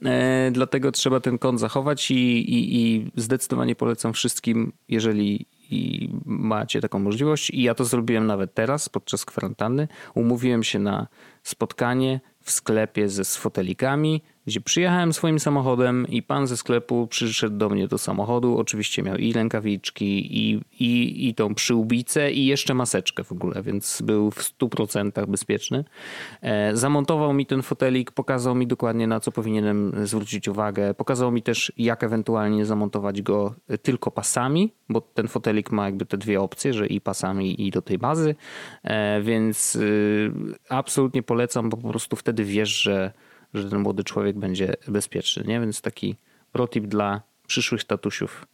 e, 0.04 0.50
dlatego 0.52 0.92
trzeba 0.92 1.20
ten 1.20 1.38
kąt 1.38 1.60
zachować 1.60 2.10
i, 2.10 2.14
i, 2.54 2.86
i 2.86 3.10
zdecydowanie 3.16 3.76
polecam 3.76 4.12
wszystkim, 4.12 4.72
jeżeli 4.88 5.46
i 5.70 6.10
macie 6.24 6.80
taką 6.80 6.98
możliwość. 6.98 7.50
I 7.50 7.62
ja 7.62 7.74
to 7.74 7.84
zrobiłem 7.84 8.26
nawet 8.26 8.54
teraz, 8.54 8.88
podczas 8.88 9.24
kwarantanny. 9.24 9.88
Umówiłem 10.14 10.62
się 10.62 10.78
na 10.78 11.06
spotkanie 11.42 12.20
w 12.48 12.50
sklepie 12.50 13.08
ze 13.08 13.24
z 13.24 13.37
fotelikami, 13.37 14.22
gdzie 14.46 14.61
przyjechałem 14.61 15.12
swoim 15.12 15.40
samochodem 15.40 16.06
i 16.08 16.22
pan 16.22 16.46
ze 16.46 16.56
sklepu 16.56 17.06
przyszedł 17.06 17.56
do 17.56 17.68
mnie 17.68 17.88
do 17.88 17.98
samochodu. 17.98 18.58
Oczywiście 18.58 19.02
miał 19.02 19.16
i 19.16 19.32
rękawiczki, 19.32 20.38
i, 20.38 20.61
i, 20.80 21.28
i 21.28 21.34
tą 21.34 21.54
przyłbicę, 21.54 22.32
i 22.32 22.46
jeszcze 22.46 22.74
maseczkę 22.74 23.24
w 23.24 23.32
ogóle, 23.32 23.62
więc 23.62 24.02
był 24.02 24.30
w 24.30 24.38
100% 24.38 25.26
bezpieczny. 25.26 25.84
E, 26.42 26.76
zamontował 26.76 27.32
mi 27.32 27.46
ten 27.46 27.62
fotelik, 27.62 28.11
pokazał 28.11 28.54
mi 28.54 28.66
dokładnie 28.66 29.06
na 29.06 29.20
co 29.20 29.32
powinienem 29.32 29.92
zwrócić 30.04 30.48
uwagę. 30.48 30.94
Pokazał 30.94 31.32
mi 31.32 31.42
też, 31.42 31.72
jak 31.76 32.04
ewentualnie 32.04 32.66
zamontować 32.66 33.22
go 33.22 33.54
tylko 33.82 34.11
pasami, 34.11 34.72
bo 34.88 35.00
ten 35.00 35.28
fotelik 35.28 35.72
ma 35.72 35.84
jakby 35.84 36.06
te 36.06 36.18
dwie 36.18 36.40
opcje, 36.40 36.72
że 36.72 36.87
i 36.87 37.00
pasami, 37.00 37.66
i 37.66 37.70
do 37.70 37.82
tej 37.82 37.98
bazy, 37.98 38.34
e, 38.82 39.22
więc 39.22 39.76
y, 39.76 40.32
absolutnie 40.68 41.22
polecam, 41.22 41.70
bo 41.70 41.76
po 41.76 41.88
prostu 41.88 42.16
wtedy 42.16 42.38
wiesz, 42.44 42.83
że 42.83 43.12
że 43.55 43.70
ten 43.70 43.79
młody 43.79 44.05
człowiek 44.05 44.38
będzie 44.38 44.74
bezpieczny, 44.88 45.44
nie? 45.46 45.61
Więc 45.61 45.81
taki 45.81 46.16
protip 46.53 46.87
dla 46.87 47.22
przyszłych 47.46 47.85
tatusiów. 47.85 48.46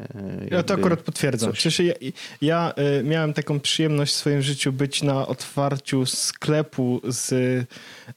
E, 0.00 0.48
ja 0.50 0.62
to 0.62 0.74
akurat 0.74 1.00
potwierdzam. 1.00 1.52
W 1.52 1.60
sensie 1.60 1.84
ja, 1.84 1.94
ja, 2.42 2.72
e, 2.76 3.02
miałem 3.02 3.32
taką 3.32 3.60
przyjemność 3.60 4.12
w 4.12 4.16
swoim 4.16 4.42
życiu 4.42 4.72
być 4.72 5.02
na 5.02 5.26
otwarciu 5.26 6.06
sklepu 6.06 7.00
z 7.04 7.32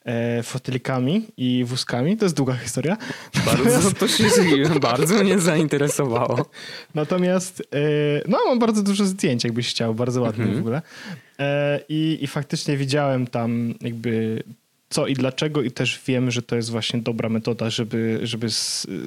e, 0.06 0.44
fotelikami 0.44 1.28
i 1.38 1.64
wózkami. 1.66 2.18
To 2.18 2.26
jest 2.26 2.36
długa 2.36 2.54
historia. 2.54 2.98
Bardzo 3.46 3.92
to 3.92 4.08
się 4.08 4.24
bardzo 4.80 5.24
mnie 5.24 5.40
zainteresowało. 5.40 6.46
Natomiast 6.96 7.62
e, 7.62 7.78
no 8.28 8.38
mam 8.48 8.60
bardzo 8.60 8.84
dużo 8.84 9.06
zdjęć, 9.06 9.44
jakbyś 9.44 9.70
chciał, 9.70 9.96
bardzo 9.96 10.22
ładnie 10.22 10.44
mhm. 10.44 10.58
w 10.58 10.62
ogóle. 10.62 10.82
E, 11.40 11.80
i, 11.90 12.18
I 12.22 12.28
faktycznie 12.28 12.78
widziałem 12.78 13.28
tam 13.28 13.74
jakby 13.82 14.44
co 14.92 15.08
i 15.08 15.14
dlaczego 15.14 15.62
i 15.62 15.72
też 15.72 16.02
wiem, 16.08 16.32
że 16.32 16.42
to 16.42 16.56
jest 16.56 16.70
właśnie 16.70 17.02
dobra 17.02 17.30
metoda, 17.30 17.70
żeby, 17.70 18.20
żeby, 18.24 18.48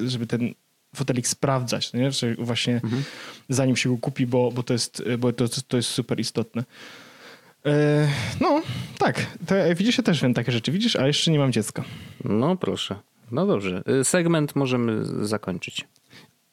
żeby 0.06 0.26
ten 0.26 0.54
fotelik 0.94 1.28
sprawdzać, 1.28 1.92
nie? 1.92 2.12
Że 2.12 2.34
właśnie 2.34 2.74
mhm. 2.74 3.02
zanim 3.48 3.76
się 3.76 3.90
go 3.90 3.98
kupi, 3.98 4.26
bo, 4.26 4.52
bo, 4.52 4.62
to, 4.62 4.72
jest, 4.72 5.02
bo 5.18 5.32
to, 5.32 5.44
to 5.68 5.76
jest 5.76 5.88
super 5.88 6.20
istotne. 6.20 6.64
E, 7.66 8.08
no, 8.40 8.62
tak. 8.98 9.26
To, 9.46 9.54
widzisz, 9.76 9.98
ja 9.98 10.04
też 10.04 10.22
wiem 10.22 10.34
takie 10.34 10.52
rzeczy. 10.52 10.72
Widzisz, 10.72 10.96
a 10.96 11.06
jeszcze 11.06 11.30
nie 11.30 11.38
mam 11.38 11.52
dziecka. 11.52 11.84
No 12.24 12.56
proszę. 12.56 12.96
No 13.30 13.46
dobrze. 13.46 13.82
E, 14.00 14.04
segment 14.04 14.56
możemy 14.56 15.04
zakończyć. 15.26 15.84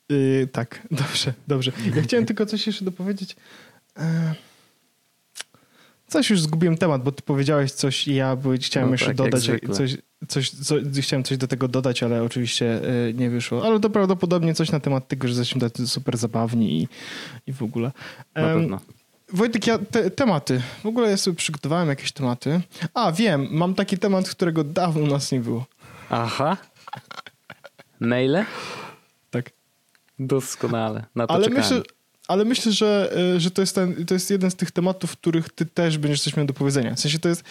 Yy, 0.09 0.47
tak, 0.51 0.87
dobrze, 0.91 1.33
dobrze. 1.47 1.71
Ja 1.95 2.01
chciałem 2.01 2.25
tylko 2.25 2.45
coś 2.45 2.67
jeszcze 2.67 2.85
dopowiedzieć. 2.85 3.35
Yy. 3.97 4.03
Coś 6.11 6.29
już 6.29 6.41
zgubiłem 6.41 6.77
temat, 6.77 7.03
bo 7.03 7.11
ty 7.11 7.23
powiedziałeś 7.23 7.71
coś 7.71 8.07
i 8.07 8.15
ja 8.15 8.37
chciałem 8.61 8.89
no 8.89 8.93
jeszcze 8.93 9.05
tak, 9.05 9.15
dodać 9.15 9.49
coś, 9.71 9.97
coś, 10.27 10.49
coś, 10.49 10.79
chciałem 11.01 11.23
coś 11.23 11.37
do 11.37 11.47
tego 11.47 11.67
dodać, 11.67 12.03
ale 12.03 12.23
oczywiście 12.23 12.81
y, 13.09 13.13
nie 13.13 13.29
wyszło. 13.29 13.65
Ale 13.65 13.79
to 13.79 13.89
prawdopodobnie 13.89 14.53
coś 14.53 14.71
na 14.71 14.79
temat 14.79 15.07
tego, 15.07 15.27
że 15.27 15.31
jesteśmy 15.33 15.61
tacy 15.61 15.87
super 15.87 16.17
zabawni 16.17 16.81
i, 16.81 16.87
i 17.47 17.53
w 17.53 17.63
ogóle. 17.63 17.91
Um, 18.35 18.77
Wojtek, 19.33 19.67
ja 19.67 19.77
te, 19.77 20.11
tematy. 20.11 20.61
W 20.83 20.85
ogóle 20.85 21.09
ja 21.09 21.17
sobie 21.17 21.37
przygotowałem 21.37 21.89
jakieś 21.89 22.11
tematy. 22.11 22.61
A, 22.93 23.11
wiem, 23.11 23.47
mam 23.51 23.73
taki 23.73 23.97
temat, 23.97 24.29
którego 24.29 24.63
dawno 24.63 25.01
u 25.01 25.07
nas 25.07 25.31
nie 25.31 25.39
było. 25.39 25.65
Aha. 26.09 26.57
Maile? 27.99 28.45
Tak. 29.29 29.49
Doskonale. 30.19 31.05
Na 31.15 31.27
to 31.27 31.33
Ale 31.33 31.43
czekałem. 31.43 31.63
myślę, 31.63 31.83
ale 32.31 32.45
myślę, 32.45 32.71
że, 32.71 33.13
e, 33.35 33.39
że 33.39 33.51
to, 33.51 33.61
jest 33.61 33.75
ten, 33.75 34.05
to 34.05 34.13
jest 34.13 34.31
jeden 34.31 34.51
z 34.51 34.55
tych 34.55 34.71
tematów, 34.71 35.11
w 35.11 35.17
których 35.17 35.49
ty 35.49 35.65
też 35.65 35.97
będziesz 35.97 36.21
coś 36.21 36.37
miał 36.37 36.45
do 36.45 36.53
powiedzenia. 36.53 36.95
W 36.95 36.99
sensie 36.99 37.19
to 37.19 37.29
jest, 37.29 37.43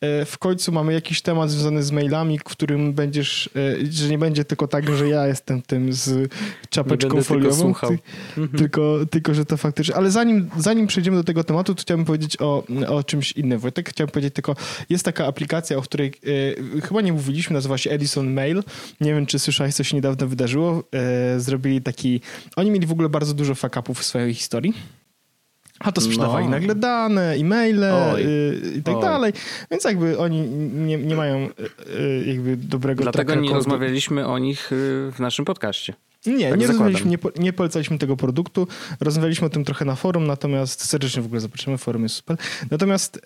e, 0.00 0.24
w 0.24 0.38
końcu 0.38 0.72
mamy 0.72 0.92
jakiś 0.92 1.22
temat 1.22 1.50
związany 1.50 1.82
z 1.82 1.90
mailami, 1.90 2.38
w 2.38 2.44
którym 2.44 2.92
będziesz, 2.92 3.50
e, 3.56 3.92
że 3.92 4.08
nie 4.08 4.18
będzie 4.18 4.44
tylko 4.44 4.68
tak, 4.68 4.96
że 4.96 5.08
ja 5.08 5.26
jestem 5.26 5.62
tym 5.62 5.92
z 5.92 6.32
czapeczką 6.70 7.22
foliową, 7.22 7.74
ty, 7.74 7.98
mhm. 8.36 8.58
tylko, 8.58 8.98
tylko, 9.10 9.34
że 9.34 9.44
to 9.44 9.56
faktycznie, 9.56 9.96
ale 9.96 10.10
zanim, 10.10 10.50
zanim 10.58 10.86
przejdziemy 10.86 11.16
do 11.16 11.24
tego 11.24 11.44
tematu, 11.44 11.74
to 11.74 11.82
chciałbym 11.82 12.06
powiedzieć 12.06 12.36
o, 12.40 12.64
o 12.88 13.04
czymś 13.04 13.32
innym. 13.32 13.58
Wojtek, 13.58 13.90
chciałbym 13.90 14.12
powiedzieć 14.12 14.34
tylko, 14.34 14.56
jest 14.88 15.04
taka 15.04 15.26
aplikacja, 15.26 15.76
o 15.76 15.82
której 15.82 16.12
e, 16.78 16.80
chyba 16.80 17.00
nie 17.00 17.12
mówiliśmy, 17.12 17.54
nazywa 17.54 17.78
się 17.78 17.90
Edison 17.90 18.32
Mail. 18.32 18.62
Nie 19.00 19.14
wiem, 19.14 19.26
czy 19.26 19.38
słyszałeś, 19.38 19.74
co 19.74 19.84
się 19.84 19.96
niedawno 19.96 20.26
wydarzyło. 20.26 20.84
E, 20.92 21.40
zrobili 21.40 21.82
taki, 21.82 22.20
oni 22.56 22.70
mieli 22.70 22.86
w 22.86 22.92
ogóle 22.92 23.08
bardzo 23.08 23.34
dużo 23.34 23.54
fuck-upów 23.54 23.98
w 23.98 24.04
swojej 24.04 24.19
swojej 24.20 24.34
historii. 24.34 24.74
A 25.80 25.92
to 25.92 26.00
sprzedawali 26.00 26.44
no. 26.44 26.50
nagle 26.50 26.74
dane, 26.74 27.34
e-maile 27.34 28.16
y, 28.18 28.72
i 28.78 28.82
tak 28.82 28.96
Oj. 28.96 29.02
dalej. 29.02 29.32
Więc 29.70 29.84
jakby 29.84 30.18
oni 30.18 30.40
nie, 30.40 30.96
nie 30.96 31.16
mają 31.16 31.38
y, 31.38 31.50
y, 32.00 32.24
jakby 32.26 32.56
dobrego 32.56 33.02
Dlatego 33.02 33.34
nie 33.34 33.50
rozmawialiśmy 33.50 34.26
o 34.26 34.38
nich 34.38 34.68
w 34.70 35.16
naszym 35.18 35.44
podcaście. 35.44 35.94
Nie, 36.26 36.50
tak 36.50 36.60
nie, 36.60 36.66
rozmawialiśmy, 36.66 37.10
nie, 37.10 37.18
nie 37.38 37.52
polecaliśmy 37.52 37.98
tego 37.98 38.16
produktu. 38.16 38.68
Rozmawialiśmy 39.00 39.46
o 39.46 39.50
tym 39.50 39.64
trochę 39.64 39.84
na 39.84 39.94
forum, 39.94 40.26
natomiast 40.26 40.84
serdecznie 40.84 41.22
w 41.22 41.26
ogóle 41.26 41.40
zobaczymy, 41.40 41.78
forum 41.78 42.02
jest 42.02 42.14
super. 42.14 42.36
Natomiast 42.70 43.20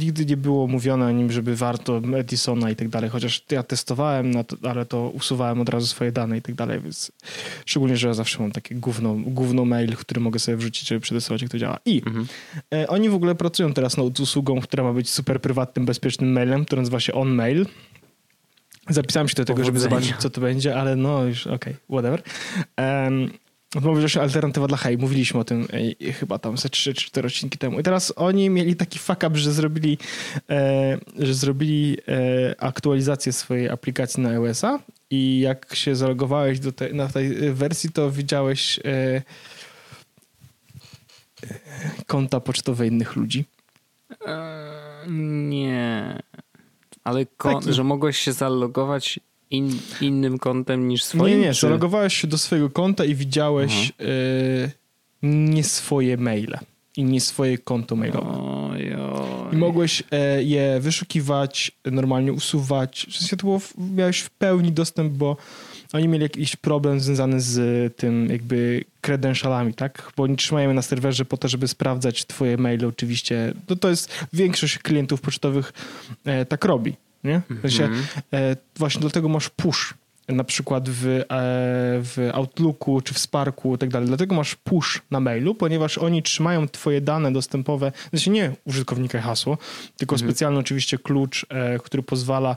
nigdy 0.00 0.26
nie 0.26 0.36
było 0.36 0.66
mówione 0.66 1.06
o 1.06 1.10
nim, 1.10 1.32
żeby 1.32 1.56
warto 1.56 2.02
Edisona 2.16 2.70
i 2.70 2.76
tak 2.76 2.88
dalej, 2.88 3.10
chociaż 3.10 3.44
ja 3.50 3.62
testowałem, 3.62 4.32
to, 4.44 4.56
ale 4.70 4.86
to 4.86 5.08
usuwałem 5.08 5.60
od 5.60 5.68
razu 5.68 5.86
swoje 5.86 6.12
dane 6.12 6.38
i 6.38 6.42
tak 6.42 6.54
dalej, 6.54 6.80
więc 6.80 7.12
szczególnie, 7.66 7.96
że 7.96 8.08
ja 8.08 8.14
zawsze 8.14 8.38
mam 8.42 8.52
takie 8.52 8.74
gówno, 8.74 9.14
gówno 9.14 9.64
mail, 9.64 9.96
który 9.96 10.20
mogę 10.20 10.38
sobie 10.38 10.56
wrzucić, 10.56 10.88
żeby 10.88 11.00
przetestować, 11.00 11.42
jak 11.42 11.50
to 11.50 11.58
działa. 11.58 11.78
I 11.84 12.02
mhm. 12.06 12.26
e, 12.74 12.88
oni 12.88 13.08
w 13.08 13.14
ogóle 13.14 13.34
pracują 13.34 13.72
teraz 13.72 13.96
nad 13.96 14.20
usługą, 14.20 14.60
która 14.60 14.84
ma 14.84 14.92
być 14.92 15.10
super 15.10 15.40
prywatnym, 15.40 15.86
bezpiecznym 15.86 16.32
mailem, 16.32 16.64
który 16.64 16.82
nazywa 16.82 17.00
się 17.00 17.12
OnMail. 17.12 17.66
Zapisałem 18.88 19.28
się 19.28 19.34
do 19.34 19.44
tego, 19.44 19.64
żeby 19.64 19.80
zobaczyć, 19.80 20.16
co 20.18 20.30
to 20.30 20.40
będzie, 20.40 20.76
ale 20.76 20.96
no 20.96 21.24
już 21.24 21.46
okej, 21.46 21.56
okay, 21.56 21.74
whatever. 21.88 22.22
Um, 22.78 23.30
Mówisz, 23.74 24.12
że 24.12 24.22
alternatywa 24.22 24.66
dla 24.66 24.76
Hej, 24.76 24.98
mówiliśmy 24.98 25.40
o 25.40 25.44
tym 25.44 25.66
ej, 25.72 25.96
chyba 26.12 26.38
tam 26.38 26.58
ze 26.58 26.68
3-4 26.68 27.26
odcinki 27.26 27.58
temu. 27.58 27.80
I 27.80 27.82
teraz 27.82 28.12
oni 28.16 28.50
mieli 28.50 28.76
taki 28.76 28.98
fuck 28.98 29.22
up, 29.26 29.38
że 29.38 29.52
zrobili, 29.52 29.98
e, 30.50 30.98
że 31.18 31.34
zrobili 31.34 31.96
e, 32.08 32.62
aktualizację 32.62 33.32
swojej 33.32 33.68
aplikacji 33.68 34.22
na 34.22 34.28
iOS-a 34.28 34.78
i 35.10 35.40
jak 35.40 35.74
się 35.74 35.96
zalogowałeś 35.96 36.60
do 36.60 36.72
te, 36.72 36.92
na 36.92 37.08
tej 37.08 37.52
wersji, 37.52 37.90
to 37.90 38.10
widziałeś 38.10 38.80
e, 38.84 39.22
konta 42.06 42.40
pocztowe 42.40 42.86
innych 42.86 43.16
ludzi. 43.16 43.44
E, 44.26 45.04
nie. 45.08 46.22
Ale 47.04 47.26
kon, 47.26 47.72
że 47.72 47.84
mogłeś 47.84 48.18
się 48.18 48.32
zalogować 48.32 49.20
in, 49.50 49.78
innym 50.00 50.38
kontem 50.38 50.88
niż 50.88 51.04
swoim? 51.04 51.40
Nie, 51.40 51.46
nie, 51.46 51.54
czy... 51.54 51.60
zalogowałeś 51.60 52.16
się 52.16 52.28
do 52.28 52.38
swojego 52.38 52.70
konta 52.70 53.04
i 53.04 53.14
widziałeś 53.14 53.92
y, 54.00 54.70
nie 55.22 55.64
swoje 55.64 56.16
maile 56.16 56.58
i 56.96 57.04
nie 57.04 57.20
swoje 57.20 57.58
konto 57.58 57.96
mailowe. 57.96 58.30
Oj, 58.30 58.94
oj. 58.94 59.54
I 59.54 59.56
mogłeś 59.56 60.02
e, 60.10 60.42
je 60.42 60.80
wyszukiwać, 60.80 61.72
normalnie 61.84 62.32
usuwać. 62.32 63.06
W 63.10 63.16
sensie 63.16 63.36
to 63.36 63.42
było, 63.42 63.60
miałeś 63.96 64.20
w 64.20 64.30
pełni 64.30 64.72
dostęp, 64.72 65.12
bo 65.12 65.36
oni 65.92 66.08
mieli 66.08 66.22
jakiś 66.22 66.56
problem 66.56 67.00
związany 67.00 67.40
z 67.40 67.96
tym 67.96 68.28
jakby 68.30 68.84
credentialami, 69.00 69.74
tak? 69.74 70.12
Bo 70.16 70.22
oni 70.22 70.36
trzymają 70.36 70.74
na 70.74 70.82
serwerze 70.82 71.24
po 71.24 71.36
to, 71.36 71.48
żeby 71.48 71.68
sprawdzać 71.68 72.26
twoje 72.26 72.56
maile 72.56 72.86
oczywiście. 72.86 73.54
No 73.68 73.76
to 73.76 73.90
jest 73.90 74.26
większość 74.32 74.78
klientów 74.78 75.20
pocztowych 75.20 75.72
e, 76.24 76.44
tak 76.44 76.64
robi. 76.64 76.94
Nie? 77.24 77.42
W 77.50 77.60
sensie, 77.60 77.84
mm 77.84 77.98
-hmm. 77.98 78.20
e, 78.32 78.56
właśnie 78.76 79.00
dlatego 79.00 79.28
masz 79.28 79.48
push 79.48 79.94
na 80.28 80.44
przykład 80.44 80.88
w, 80.88 81.06
e, 81.06 81.24
w 82.02 82.30
Outlooku 82.32 83.00
czy 83.00 83.14
w 83.14 83.18
Sparku 83.18 83.74
i 83.74 83.78
tak 83.78 83.90
dalej. 83.90 84.08
Dlatego 84.08 84.34
masz 84.34 84.54
push 84.54 85.02
na 85.10 85.20
mailu, 85.20 85.54
ponieważ 85.54 85.98
oni 85.98 86.22
trzymają 86.22 86.68
twoje 86.68 87.00
dane 87.00 87.32
dostępowe, 87.32 87.92
znaczy 88.10 88.30
nie 88.30 88.52
użytkownika 88.64 89.18
i 89.18 89.20
hasło, 89.20 89.58
tylko 89.96 90.16
-hmm. 90.16 90.18
specjalny 90.18 90.58
oczywiście 90.58 90.98
klucz, 90.98 91.46
e, 91.48 91.78
który 91.78 92.02
pozwala 92.02 92.56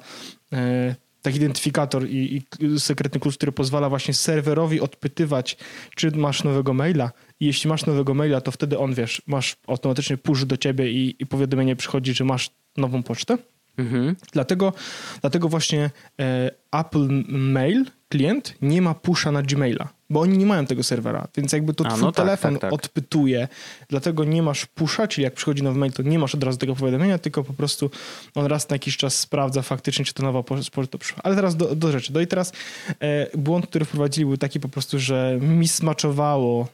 e, 0.53 0.95
taki 1.21 1.37
identyfikator 1.37 2.09
i, 2.09 2.43
i, 2.59 2.79
sekretny 2.79 3.19
klucz, 3.19 3.37
który 3.37 3.51
pozwala 3.51 3.89
właśnie 3.89 4.13
serwerowi 4.13 4.81
odpytywać, 4.81 5.57
czy 5.95 6.11
masz 6.11 6.43
nowego 6.43 6.73
maila. 6.73 7.11
I 7.39 7.45
jeśli 7.45 7.69
masz 7.69 7.85
nowego 7.85 8.13
maila, 8.13 8.41
to 8.41 8.51
wtedy 8.51 8.77
on, 8.79 8.93
wiesz, 8.93 9.21
masz 9.27 9.55
automatycznie 9.67 10.17
push 10.17 10.45
do 10.45 10.57
ciebie 10.57 10.91
i, 10.91 11.15
i 11.19 11.25
powiadomienie 11.25 11.75
przychodzi, 11.75 12.13
że 12.13 12.23
masz 12.23 12.49
nową 12.77 13.03
pocztę. 13.03 13.37
Mhm. 13.77 14.15
Dlatego, 14.31 14.73
dlatego 15.21 15.49
właśnie 15.49 15.89
e, 16.19 16.51
Apple 16.71 17.07
Mail, 17.27 17.85
klient, 18.09 18.55
nie 18.61 18.81
ma 18.81 18.93
pusha 18.93 19.31
na 19.31 19.41
Gmaila, 19.41 19.89
bo 20.09 20.21
oni 20.21 20.37
nie 20.37 20.45
mają 20.45 20.65
tego 20.65 20.83
serwera, 20.83 21.27
więc 21.37 21.53
jakby 21.53 21.73
to 21.73 21.85
A, 21.85 21.89
twój 21.89 22.01
no 22.01 22.11
tak, 22.11 22.25
telefon 22.25 22.53
tak, 22.53 22.61
tak, 22.61 22.73
odpytuje, 22.73 23.47
dlatego 23.89 24.23
nie 24.23 24.43
masz 24.43 24.65
pusha, 24.65 25.07
czyli 25.07 25.23
jak 25.23 25.33
przychodzi 25.33 25.63
nowy 25.63 25.79
mail, 25.79 25.91
to 25.91 26.03
nie 26.03 26.19
masz 26.19 26.35
od 26.35 26.43
razu 26.43 26.57
tego 26.57 26.75
powiadomienia, 26.75 27.17
tylko 27.17 27.43
po 27.43 27.53
prostu 27.53 27.89
on 28.35 28.45
raz 28.45 28.69
na 28.69 28.75
jakiś 28.75 28.97
czas 28.97 29.19
sprawdza 29.19 29.61
faktycznie, 29.61 30.05
czy 30.05 30.13
to 30.13 30.23
nowa 30.23 30.43
poczta 30.43 30.97
przyszła. 30.97 31.23
Ale 31.23 31.35
teraz 31.35 31.55
do, 31.55 31.75
do 31.75 31.91
rzeczy. 31.91 32.13
No 32.13 32.21
i 32.21 32.27
teraz 32.27 32.53
e, 32.99 33.37
błąd, 33.37 33.67
który 33.67 33.85
wprowadzili 33.85 34.25
był 34.25 34.37
taki 34.37 34.59
po 34.59 34.69
prostu, 34.69 34.99
że 34.99 35.37
mismaczowało 35.41 36.67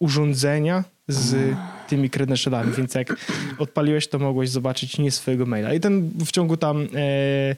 urządzenia 0.00 0.84
z 1.12 1.56
tymi 1.88 2.10
credentialami, 2.10 2.72
więc 2.72 2.94
jak 2.94 3.16
odpaliłeś, 3.58 4.08
to 4.08 4.18
mogłeś 4.18 4.50
zobaczyć 4.50 4.98
nie 4.98 5.10
swojego 5.10 5.46
maila. 5.46 5.74
I 5.74 5.80
ten 5.80 6.10
w 6.26 6.30
ciągu 6.30 6.56
tam 6.56 6.88
e, 6.94 7.56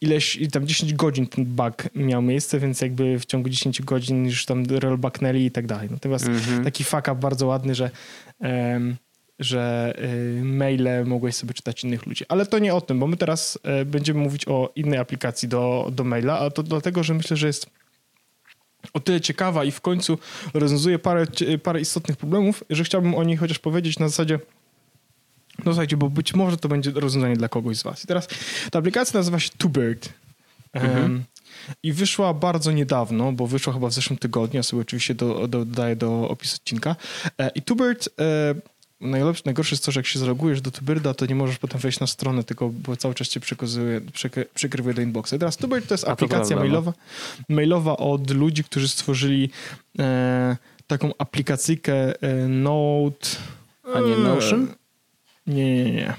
ileś, 0.00 0.38
tam 0.52 0.66
10 0.66 0.94
godzin 0.94 1.26
ten 1.26 1.44
bug 1.44 1.74
miał 1.94 2.22
miejsce, 2.22 2.58
więc 2.58 2.80
jakby 2.80 3.18
w 3.18 3.26
ciągu 3.26 3.48
10 3.48 3.82
godzin 3.82 4.24
już 4.24 4.46
tam 4.46 4.64
rollbacknęli 4.66 5.44
i 5.44 5.50
tak 5.50 5.66
dalej. 5.66 5.88
Natomiast 5.90 6.24
mm-hmm. 6.24 6.64
taki 6.64 6.84
fuck 6.84 7.08
up 7.08 7.14
bardzo 7.14 7.46
ładny, 7.46 7.74
że 7.74 7.90
e, 8.42 8.80
że 9.38 9.94
e, 9.98 10.44
maile 10.44 11.04
mogłeś 11.06 11.34
sobie 11.34 11.54
czytać 11.54 11.84
innych 11.84 12.06
ludzi. 12.06 12.24
Ale 12.28 12.46
to 12.46 12.58
nie 12.58 12.74
o 12.74 12.80
tym, 12.80 12.98
bo 12.98 13.06
my 13.06 13.16
teraz 13.16 13.58
e, 13.62 13.84
będziemy 13.84 14.20
mówić 14.20 14.48
o 14.48 14.72
innej 14.76 14.98
aplikacji 14.98 15.48
do, 15.48 15.90
do 15.92 16.04
maila, 16.04 16.38
a 16.38 16.50
to 16.50 16.62
dlatego, 16.62 17.02
że 17.02 17.14
myślę, 17.14 17.36
że 17.36 17.46
jest 17.46 17.70
o 18.92 19.00
tyle 19.00 19.20
ciekawa 19.20 19.64
i 19.64 19.70
w 19.70 19.80
końcu 19.80 20.18
rozwiązuje 20.54 20.98
parę, 20.98 21.24
parę 21.62 21.80
istotnych 21.80 22.16
problemów, 22.16 22.64
że 22.70 22.84
chciałbym 22.84 23.14
o 23.14 23.24
niej 23.24 23.36
chociaż 23.36 23.58
powiedzieć 23.58 23.98
na 23.98 24.08
zasadzie 24.08 24.38
no 25.58 25.72
słuchajcie, 25.72 25.96
bo 25.96 26.10
być 26.10 26.34
może 26.34 26.56
to 26.56 26.68
będzie 26.68 26.90
rozwiązanie 26.90 27.36
dla 27.36 27.48
kogoś 27.48 27.76
z 27.76 27.82
was. 27.82 28.04
I 28.04 28.06
teraz 28.06 28.28
ta 28.70 28.78
aplikacja 28.78 29.20
nazywa 29.20 29.38
się 29.38 29.50
TwoBird. 29.58 30.12
Mhm. 30.72 31.02
Um, 31.02 31.24
I 31.82 31.92
wyszła 31.92 32.34
bardzo 32.34 32.72
niedawno, 32.72 33.32
bo 33.32 33.46
wyszła 33.46 33.72
chyba 33.72 33.88
w 33.88 33.92
zeszłym 33.92 34.18
tygodniu. 34.18 34.56
Ja 34.56 34.62
sobie 34.62 34.82
oczywiście 34.82 35.14
do, 35.14 35.48
do, 35.48 35.64
dodaję 35.64 35.96
do 35.96 36.28
opisu 36.28 36.56
odcinka. 36.56 36.96
E, 37.38 37.50
I 37.54 37.62
TwoBird 37.62 38.08
e, 38.20 38.54
najlepsze, 39.00 39.42
najgorsze 39.44 39.74
jest 39.74 39.84
to, 39.84 39.92
że 39.92 40.00
jak 40.00 40.06
się 40.06 40.18
zalogujesz 40.18 40.60
do 40.60 40.70
Tubyrda, 40.70 41.14
to 41.14 41.26
nie 41.26 41.34
możesz 41.34 41.58
potem 41.58 41.80
wejść 41.80 42.00
na 42.00 42.06
stronę, 42.06 42.44
tylko 42.44 42.68
bo 42.68 42.96
cały 42.96 43.14
czas 43.14 43.28
cię 43.28 43.40
przekazuje, 43.40 44.00
przykrywuje 44.54 44.94
do 44.94 45.02
inboxa. 45.02 45.32
I 45.36 45.38
teraz 45.38 45.56
Tubyrd 45.56 45.88
to 45.88 45.94
jest 45.94 46.08
aplikacja 46.08 46.56
to 46.56 46.62
mailowa, 46.62 46.92
mailowa 47.48 47.96
od 47.96 48.30
ludzi, 48.30 48.64
którzy 48.64 48.88
stworzyli 48.88 49.50
e, 49.98 50.56
taką 50.86 51.12
aplikacyjkę 51.18 52.22
e, 52.22 52.48
Note... 52.48 53.28
A 53.94 54.00
nie 54.00 54.16
Notion? 54.16 54.68
Nie, 55.46 55.84
nie, 55.84 55.92
nie. 55.92 56.14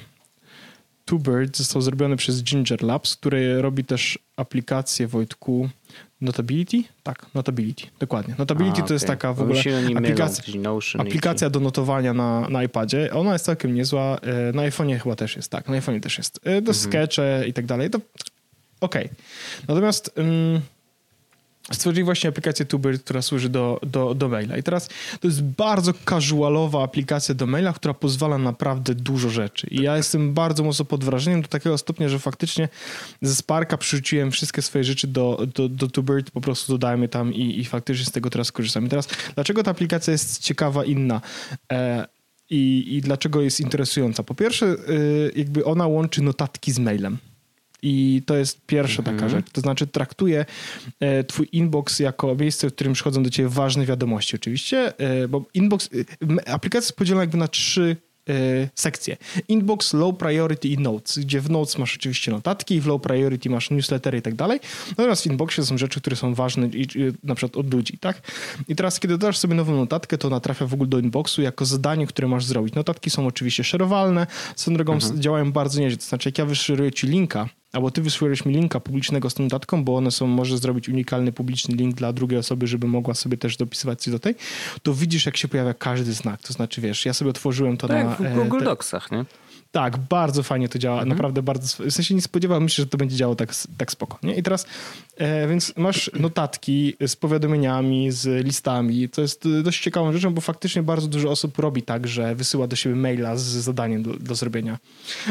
Tubird 1.05 1.57
został 1.57 1.81
zrobiony 1.81 2.15
przez 2.15 2.43
Ginger 2.43 2.83
Labs, 2.83 3.15
który 3.15 3.61
robi 3.61 3.83
też 3.83 4.19
aplikację 4.35 5.07
Wojtku 5.07 5.69
Notability? 6.21 6.83
Tak, 7.03 7.25
Notability, 7.33 7.87
dokładnie. 7.99 8.35
Notability 8.37 8.75
A, 8.75 8.79
to 8.79 8.83
okay. 8.83 8.95
jest 8.95 9.07
taka 9.07 9.33
w 9.33 9.41
ogóle 9.41 9.59
aplikacja, 9.95 10.43
aplikacja 10.97 11.49
do 11.49 11.59
notowania 11.59 12.13
na, 12.13 12.49
na 12.49 12.63
iPadzie. 12.63 13.13
Ona 13.13 13.33
jest 13.33 13.45
całkiem 13.45 13.73
niezła. 13.73 14.17
E, 14.17 14.53
na 14.53 14.61
iPhone'ie 14.61 14.99
chyba 14.99 15.15
też 15.15 15.35
jest, 15.35 15.51
tak. 15.51 15.67
Na 15.67 15.79
iPhone'ie 15.79 15.99
też 15.99 16.17
jest. 16.17 16.39
E, 16.43 16.61
do 16.61 16.71
mhm. 16.71 16.75
skecze 16.75 17.43
i 17.47 17.53
tak 17.53 17.65
dalej. 17.65 17.89
To 17.89 17.99
okej. 18.81 19.05
Okay. 19.05 19.15
Natomiast... 19.67 20.13
Um, 20.17 20.61
stworzyli 21.71 22.03
właśnie 22.03 22.29
aplikację 22.29 22.65
Tuber, 22.65 22.99
która 22.99 23.21
służy 23.21 23.49
do, 23.49 23.79
do, 23.83 24.13
do 24.13 24.29
maila. 24.29 24.57
I 24.57 24.63
teraz 24.63 24.89
to 25.19 25.27
jest 25.27 25.43
bardzo 25.43 25.93
casualowa 26.09 26.83
aplikacja 26.83 27.35
do 27.35 27.47
maila, 27.47 27.73
która 27.73 27.93
pozwala 27.93 28.37
na 28.37 28.43
naprawdę 28.43 28.95
dużo 28.95 29.29
rzeczy. 29.29 29.67
I 29.71 29.81
ja 29.81 29.97
jestem 29.97 30.33
bardzo 30.33 30.63
mocno 30.63 30.85
pod 30.85 31.03
wrażeniem 31.03 31.41
do 31.41 31.47
takiego 31.47 31.77
stopnia, 31.77 32.09
że 32.09 32.19
faktycznie 32.19 32.69
ze 33.21 33.35
Sparka 33.35 33.77
przerzuciłem 33.77 34.31
wszystkie 34.31 34.61
swoje 34.61 34.83
rzeczy 34.83 35.07
do, 35.07 35.47
do, 35.55 35.69
do 35.69 35.87
Tubert, 35.87 36.31
po 36.31 36.41
prostu 36.41 36.71
dodałem 36.71 37.01
je 37.01 37.07
tam 37.07 37.33
i, 37.33 37.59
i 37.59 37.65
faktycznie 37.65 38.05
z 38.05 38.11
tego 38.11 38.29
teraz 38.29 38.51
korzystam. 38.51 38.85
I 38.85 38.89
teraz, 38.89 39.07
dlaczego 39.35 39.63
ta 39.63 39.71
aplikacja 39.71 40.11
jest 40.11 40.39
ciekawa, 40.39 40.85
inna? 40.85 41.21
E, 41.71 42.07
i, 42.49 42.95
I 42.95 43.01
dlaczego 43.01 43.41
jest 43.41 43.59
interesująca? 43.59 44.23
Po 44.23 44.35
pierwsze, 44.35 44.65
y, 44.65 45.31
jakby 45.35 45.65
ona 45.65 45.87
łączy 45.87 46.21
notatki 46.21 46.71
z 46.71 46.79
mailem. 46.79 47.17
I 47.81 48.21
to 48.25 48.37
jest 48.37 48.61
pierwsza 48.65 49.03
taka 49.03 49.11
Mhm. 49.11 49.31
rzecz. 49.31 49.45
To 49.51 49.61
znaczy 49.61 49.87
traktuje 49.87 50.45
e, 50.99 51.23
twój 51.23 51.47
inbox 51.51 51.99
jako 51.99 52.35
miejsce, 52.35 52.69
w 52.69 52.73
którym 52.73 52.93
przychodzą 52.93 53.23
do 53.23 53.29
ciebie 53.29 53.49
ważne 53.49 53.85
wiadomości 53.85 54.35
oczywiście, 54.35 54.93
e, 54.97 55.27
bo 55.27 55.45
inbox, 55.53 55.89
e, 56.47 56.49
aplikacja 56.49 56.87
jest 56.87 56.97
podzielona 56.97 57.23
jakby 57.23 57.37
na 57.37 57.47
trzy 57.47 57.95
e, 58.29 58.69
sekcje. 58.75 59.17
Inbox, 59.47 59.93
low 59.93 60.17
priority 60.17 60.67
i 60.67 60.77
notes, 60.77 61.19
gdzie 61.19 61.41
w 61.41 61.49
notes 61.49 61.77
masz 61.77 61.95
oczywiście 61.95 62.31
notatki, 62.31 62.81
w 62.81 62.87
low 62.87 63.01
priority 63.01 63.49
masz 63.49 63.69
newslettery 63.71 64.17
i 64.17 64.21
tak 64.21 64.35
dalej. 64.35 64.59
Natomiast 64.89 65.23
w 65.23 65.25
inboxie 65.25 65.65
są 65.65 65.77
rzeczy, 65.77 66.01
które 66.01 66.15
są 66.15 66.33
ważne 66.33 66.67
i, 66.67 66.81
i, 66.81 66.87
na 67.23 67.35
przykład 67.35 67.57
od 67.57 67.73
ludzi, 67.73 67.97
tak? 67.97 68.21
I 68.67 68.75
teraz, 68.75 68.99
kiedy 68.99 69.13
dodasz 69.17 69.37
sobie 69.37 69.55
nową 69.55 69.75
notatkę, 69.75 70.17
to 70.17 70.27
ona 70.27 70.39
trafia 70.39 70.65
w 70.65 70.73
ogóle 70.73 70.89
do 70.89 70.99
inboxu 70.99 71.41
jako 71.41 71.65
zadanie, 71.65 72.07
które 72.07 72.27
masz 72.27 72.45
zrobić. 72.45 72.75
Notatki 72.75 73.09
są 73.09 73.27
oczywiście 73.27 73.63
szerowalne, 73.63 74.27
swoją 74.55 74.77
drogą 74.77 74.97
działają 75.15 75.51
bardzo 75.51 75.79
nieźle. 75.79 75.97
To 75.97 76.05
znaczy, 76.05 76.29
jak 76.29 76.37
ja 76.37 76.45
wyszeruję 76.45 76.91
ci 76.91 77.07
linka, 77.07 77.49
albo 77.73 77.91
ty 77.91 78.01
wysyłałeś 78.01 78.45
mi 78.45 78.53
linka 78.53 78.79
publicznego 78.79 79.29
z 79.29 79.33
tą 79.33 79.43
notatką, 79.43 79.83
bo 79.83 79.95
one 79.95 80.11
są, 80.11 80.27
możesz 80.27 80.59
zrobić 80.59 80.89
unikalny 80.89 81.31
publiczny 81.31 81.75
link 81.75 81.95
dla 81.95 82.13
drugiej 82.13 82.39
osoby, 82.39 82.67
żeby 82.67 82.87
mogła 82.87 83.13
sobie 83.13 83.37
też 83.37 83.57
dopisywać 83.57 84.01
coś 84.01 84.11
do 84.11 84.19
tej, 84.19 84.35
to 84.83 84.93
widzisz, 84.93 85.25
jak 85.25 85.37
się 85.37 85.47
pojawia 85.47 85.73
każdy 85.73 86.13
znak. 86.13 86.41
To 86.41 86.53
znaczy, 86.53 86.81
wiesz, 86.81 87.05
ja 87.05 87.13
sobie 87.13 87.29
otworzyłem 87.29 87.77
to 87.77 87.87
Tak, 87.87 88.05
na... 88.05 88.15
w 88.15 88.21
e, 88.21 88.35
Google 88.35 88.59
te- 88.59 88.65
Docsach, 88.65 89.11
nie? 89.11 89.25
Tak, 89.71 89.97
bardzo 89.97 90.43
fajnie 90.43 90.69
to 90.69 90.79
działa, 90.79 90.95
Mhm. 90.95 91.09
naprawdę 91.09 91.41
bardzo, 91.43 91.83
w 91.83 91.91
sensie 91.91 92.15
nie 92.15 92.21
spodziewałem 92.21 92.69
się, 92.69 92.83
że 92.83 92.87
to 92.87 92.97
będzie 92.97 93.15
działało 93.15 93.35
tak, 93.35 93.53
tak 93.77 93.91
spoko, 93.91 94.19
nie? 94.23 94.35
I 94.35 94.43
teraz, 94.43 94.65
e, 95.17 95.47
więc 95.47 95.73
masz 95.77 96.11
notatki 96.19 96.95
z 97.07 97.15
powiadomieniami, 97.15 98.11
z 98.11 98.45
listami, 98.45 99.09
to 99.09 99.21
jest 99.21 99.45
e, 99.45 99.63
dość 99.63 99.81
ciekawą 99.83 100.11
rzeczą, 100.13 100.33
bo 100.33 100.41
faktycznie 100.41 100.83
bardzo 100.83 101.07
dużo 101.07 101.29
osób 101.31 101.59
robi 101.59 101.81
tak, 101.81 102.07
że 102.07 102.35
wysyła 102.35 102.67
do 102.67 102.75
siebie 102.75 102.95
maila 102.95 103.37
z 103.37 103.41
zadaniem 103.41 104.03
do, 104.03 104.13
do 104.13 104.35
zrobienia. 104.35 104.79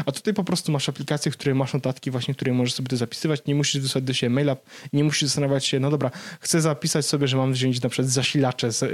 A 0.07 0.13
tutaj 0.13 0.35
po 0.35 0.45
prostu 0.45 0.73
masz 0.73 0.89
aplikację, 0.89 1.33
w 1.33 1.37
której 1.37 1.55
masz 1.55 1.73
notatki 1.73 2.11
właśnie, 2.11 2.35
w 2.35 2.37
której 2.37 2.55
możesz 2.55 2.75
sobie 2.75 2.89
to 2.89 2.97
zapisywać, 2.97 3.41
nie 3.47 3.55
musisz 3.55 3.81
wysłać 3.83 4.05
do 4.05 4.13
siebie 4.15 4.31
maila, 4.31 4.57
nie 4.93 5.05
musisz 5.05 5.23
zastanawiać 5.29 5.67
się, 5.67 5.81
no 5.81 5.91
dobra, 5.91 6.11
chcę 6.41 6.61
zapisać 6.61 7.07
sobie, 7.07 7.29
że 7.29 7.37
mam 7.37 7.53
wziąć 7.53 7.83
na 7.83 7.89
przykład 7.89 8.09
zasilacze 8.13 8.73
z, 8.73 8.83
e, 8.83 8.89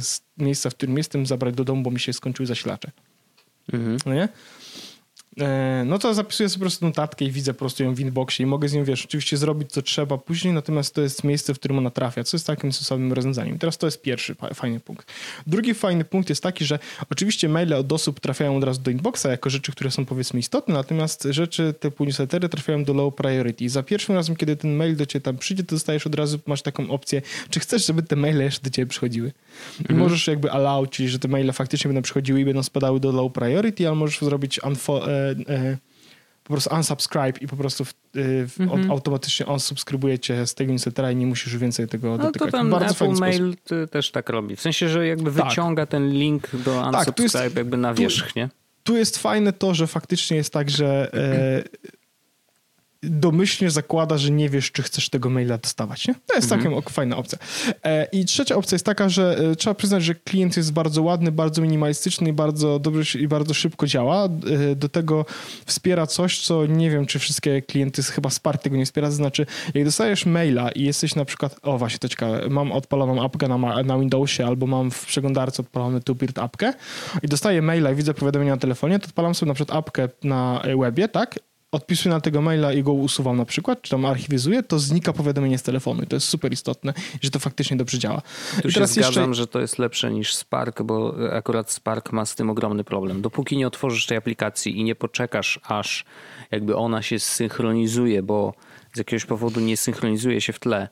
z 0.00 0.20
miejsca, 0.38 0.70
w 0.70 0.74
którym 0.74 0.96
jestem, 0.98 1.26
zabrać 1.26 1.54
do 1.54 1.64
domu, 1.64 1.82
bo 1.82 1.90
mi 1.90 2.00
się 2.00 2.12
skończyły 2.12 2.46
zasilacze 2.46 2.90
Mhm. 3.72 3.98
no 4.06 4.14
nie? 4.14 4.28
E, 5.40 5.82
No 5.86 5.98
to 5.98 6.14
zapisuję 6.14 6.48
sobie 6.48 6.58
po 6.58 6.64
prostu 6.64 6.84
notatkę 6.86 7.24
i 7.24 7.30
widzę 7.30 7.52
po 7.54 7.58
prostu 7.58 7.82
ją 7.82 7.94
w 7.94 8.00
inboxie 8.00 8.42
i 8.42 8.46
mogę 8.46 8.68
z 8.68 8.72
nią, 8.72 8.84
wiesz, 8.84 9.04
oczywiście 9.04 9.36
zrobić 9.36 9.70
co 9.72 9.82
trzeba 9.82 10.18
później, 10.18 10.54
natomiast 10.54 10.94
to 10.94 11.00
jest 11.02 11.24
miejsce, 11.24 11.54
w 11.54 11.58
którym 11.58 11.78
ona 11.78 11.90
trafia, 11.90 12.24
co 12.24 12.36
jest 12.36 12.46
takim 12.46 12.72
sensownym 12.72 13.12
rozwiązaniem. 13.12 13.58
Teraz 13.58 13.78
to 13.78 13.86
jest 13.86 14.02
pierwszy 14.02 14.34
fa- 14.34 14.54
fajny 14.54 14.80
punkt. 14.80 15.12
Drugi 15.46 15.74
fajny 15.74 16.04
punkt 16.04 16.28
jest 16.28 16.42
taki, 16.42 16.64
że 16.64 16.78
oczywiście 17.10 17.48
maile 17.48 17.72
od 17.74 17.92
osób 17.92 18.20
trafiają 18.20 18.56
od 18.56 18.64
razu 18.64 18.80
do 18.80 18.90
inboxa 18.90 19.26
jako 19.30 19.50
rzeczy, 19.50 19.72
które 19.72 19.90
są 19.90 20.04
powiedzmy 20.04 20.40
istotne, 20.40 20.74
natomiast 20.74 21.28
rzeczy 21.30 21.74
typu 21.80 22.04
newslettery 22.04 22.48
trafiają 22.48 22.84
do 22.84 22.92
low 22.94 23.14
priority. 23.14 23.64
I 23.64 23.68
za 23.68 23.82
pierwszym 23.82 24.14
razem, 24.14 24.36
kiedy 24.36 24.56
ten 24.56 24.76
mail 24.76 24.96
do 24.96 25.06
ciebie 25.06 25.22
tam 25.22 25.38
przyjdzie, 25.38 25.64
to 25.64 25.76
dostajesz 25.76 26.06
od 26.06 26.14
razu, 26.14 26.38
masz 26.46 26.62
taką 26.62 26.90
opcję, 26.90 27.22
czy 27.50 27.60
chcesz, 27.60 27.86
żeby 27.86 28.02
te 28.02 28.16
maile 28.16 28.40
jeszcze 28.40 28.62
do 28.62 28.70
ciebie 28.70 28.86
przychodziły. 28.86 29.32
I 29.90 29.94
możesz 29.94 30.26
jakby 30.26 30.50
allow, 30.50 30.90
czyli 30.90 31.08
że 31.08 31.18
te 31.18 31.28
maile 31.28 31.52
faktycznie 31.52 31.88
będą 31.88 32.02
przychodziły 32.02 32.40
i 32.40 32.44
będą 32.44 32.62
spadały 32.62 33.00
do 33.00 33.12
low 33.12 33.32
priority, 33.32 33.86
ale 33.86 33.96
możesz 33.96 34.20
zrobić 34.20 34.60
unfo- 34.60 35.08
e, 35.08 35.25
e, 35.25 35.25
po 36.44 36.52
prostu 36.54 36.74
unsubscribe 36.74 37.32
i 37.40 37.46
po 37.46 37.56
prostu 37.56 37.84
w, 37.84 37.90
e, 37.90 37.94
w, 38.48 38.60
Mhm. 38.60 38.90
automatycznie 38.90 39.46
unsubskrybuje 39.46 40.18
cię 40.18 40.46
z 40.46 40.54
tego 40.54 40.72
newslettera 40.72 41.10
i 41.10 41.16
nie 41.16 41.26
musisz 41.26 41.52
już 41.52 41.56
więcej 41.62 41.88
tego 41.88 42.08
No 42.10 42.16
to 42.18 42.22
dotykać. 42.24 42.52
tam 42.52 42.70
Bardzo 42.70 43.04
Apple. 43.06 43.18
Mail 43.20 43.54
y, 43.84 43.86
też 43.88 44.10
tak 44.10 44.28
robi. 44.28 44.56
W 44.56 44.60
sensie, 44.60 44.88
że 44.88 45.06
jakby 45.06 45.32
Tak. 45.32 45.48
wyciąga 45.48 45.86
ten 45.86 46.10
link 46.12 46.56
do 46.56 46.88
Tak, 46.92 47.04
tu 47.14 47.22
jest- 47.22 47.34
unsubscribe 47.34 47.60
jakby 47.60 47.76
na 47.76 47.94
tu- 47.94 48.02
wierzchnię. 48.02 48.48
Tu 48.84 48.96
jest 48.96 49.18
fajne 49.18 49.52
to, 49.52 49.74
że 49.74 49.86
faktycznie 49.86 50.36
jest 50.36 50.52
tak, 50.52 50.70
że 50.70 51.10
e, 51.14 51.62
domyślnie 53.02 53.70
zakłada, 53.70 54.18
że 54.18 54.30
nie 54.30 54.48
wiesz, 54.48 54.72
czy 54.72 54.82
chcesz 54.82 55.08
tego 55.10 55.30
maila 55.30 55.58
dostawać. 55.58 56.08
Nie? 56.08 56.14
To 56.14 56.34
jest 56.34 56.52
Mhm. 56.52 56.72
całkiem 56.72 56.92
fajna 56.92 57.16
opcja. 57.16 57.38
E, 57.84 58.04
I 58.12 58.24
trzecia 58.24 58.56
opcja 58.56 58.74
jest 58.74 58.84
taka, 58.86 59.08
że 59.08 59.38
e, 59.52 59.56
trzeba 59.56 59.74
przyznać, 59.74 60.04
że 60.04 60.14
klient 60.14 60.56
jest 60.56 60.72
bardzo 60.72 61.02
ładny, 61.02 61.32
bardzo 61.32 61.62
minimalistyczny 61.62 62.28
i 62.30 62.32
bardzo 62.32 62.78
dobrze 62.78 63.18
i 63.18 63.28
bardzo 63.28 63.54
szybko 63.54 63.86
działa. 63.86 64.24
E, 64.24 64.74
Do 64.76 64.88
tego 64.88 65.24
wspiera 65.66 66.06
coś, 66.06 66.40
co 66.40 66.66
nie 66.66 66.90
wiem, 66.90 67.06
czy 67.06 67.18
wszystkie 67.18 67.62
klienty, 67.62 68.02
chyba 68.02 68.30
Spark 68.30 68.62
tego 68.62 68.76
nie 68.76 68.84
wspiera. 68.86 69.08
To 69.08 69.14
znaczy, 69.14 69.46
jak 69.74 69.84
dostajesz 69.84 70.26
maila 70.26 70.70
i 70.70 70.82
jesteś 70.82 71.14
na 71.14 71.24
przykład, 71.24 71.56
o 71.62 71.78
właśnie, 71.78 71.98
to 71.98 72.08
ciekawe, 72.08 72.46
mam 72.50 72.72
odpaloną 72.72 73.24
apkę 73.24 73.48
na, 73.48 73.82
na 73.82 73.98
Windowsie 73.98 74.46
albo 74.46 74.66
mam 74.66 74.90
w 74.90 75.06
przeglądarce 75.06 75.62
odpalony 75.62 76.00
Tupirt 76.00 76.38
apkę 76.38 76.72
i 77.22 77.28
dostaję 77.28 77.62
maila 77.62 77.90
i 77.90 77.94
widzę 77.94 78.14
powiadomienia 78.14 78.52
na 78.54 78.60
telefonie, 78.60 78.98
to 78.98 79.06
odpalam 79.06 79.34
sobie 79.34 79.48
na 79.48 79.54
przykład 79.54 79.78
apkę 79.78 80.08
na 80.24 80.62
webie, 80.78 81.08
tak? 81.08 81.38
Odpisuję 81.72 82.14
na 82.14 82.20
tego 82.20 82.42
maila 82.42 82.72
i 82.72 82.82
go 82.82 82.92
usuwam 82.92 83.36
na 83.36 83.44
przykład, 83.44 83.82
czy 83.82 83.90
tam 83.90 84.04
archiwizuję, 84.04 84.62
to 84.62 84.78
znika 84.78 85.12
powiadomienie 85.12 85.58
z 85.58 85.62
telefonu 85.62 86.02
i 86.02 86.06
to 86.06 86.16
jest 86.16 86.28
super 86.28 86.52
istotne, 86.52 86.94
że 87.20 87.30
to 87.30 87.38
faktycznie 87.38 87.76
dobrze 87.76 87.98
działa. 87.98 88.22
Tu 88.62 88.68
I 88.68 88.72
się 88.72 88.86
zgadzam, 88.86 89.34
że 89.34 89.46
to 89.46 89.60
jest 89.60 89.78
lepsze 89.78 90.10
niż 90.10 90.34
Spark, 90.34 90.82
bo 90.82 91.14
akurat 91.32 91.70
Spark 91.70 92.12
ma 92.12 92.26
z 92.26 92.34
tym 92.34 92.50
ogromny 92.50 92.84
problem. 92.84 93.22
Dopóki 93.22 93.56
nie 93.56 93.66
otworzysz 93.66 94.06
tej 94.06 94.18
aplikacji 94.18 94.80
i 94.80 94.84
nie 94.84 94.94
poczekasz, 94.94 95.60
aż 95.62 96.04
jakby 96.50 96.76
ona 96.76 97.02
się 97.02 97.18
synchronizuje, 97.18 98.22
bo 98.22 98.54
z 98.94 98.98
jakiegoś 98.98 99.24
powodu 99.24 99.60
nie 99.60 99.76
synchronizuje 99.76 100.40
się 100.40 100.52
w 100.52 100.58
tle, 100.58 100.88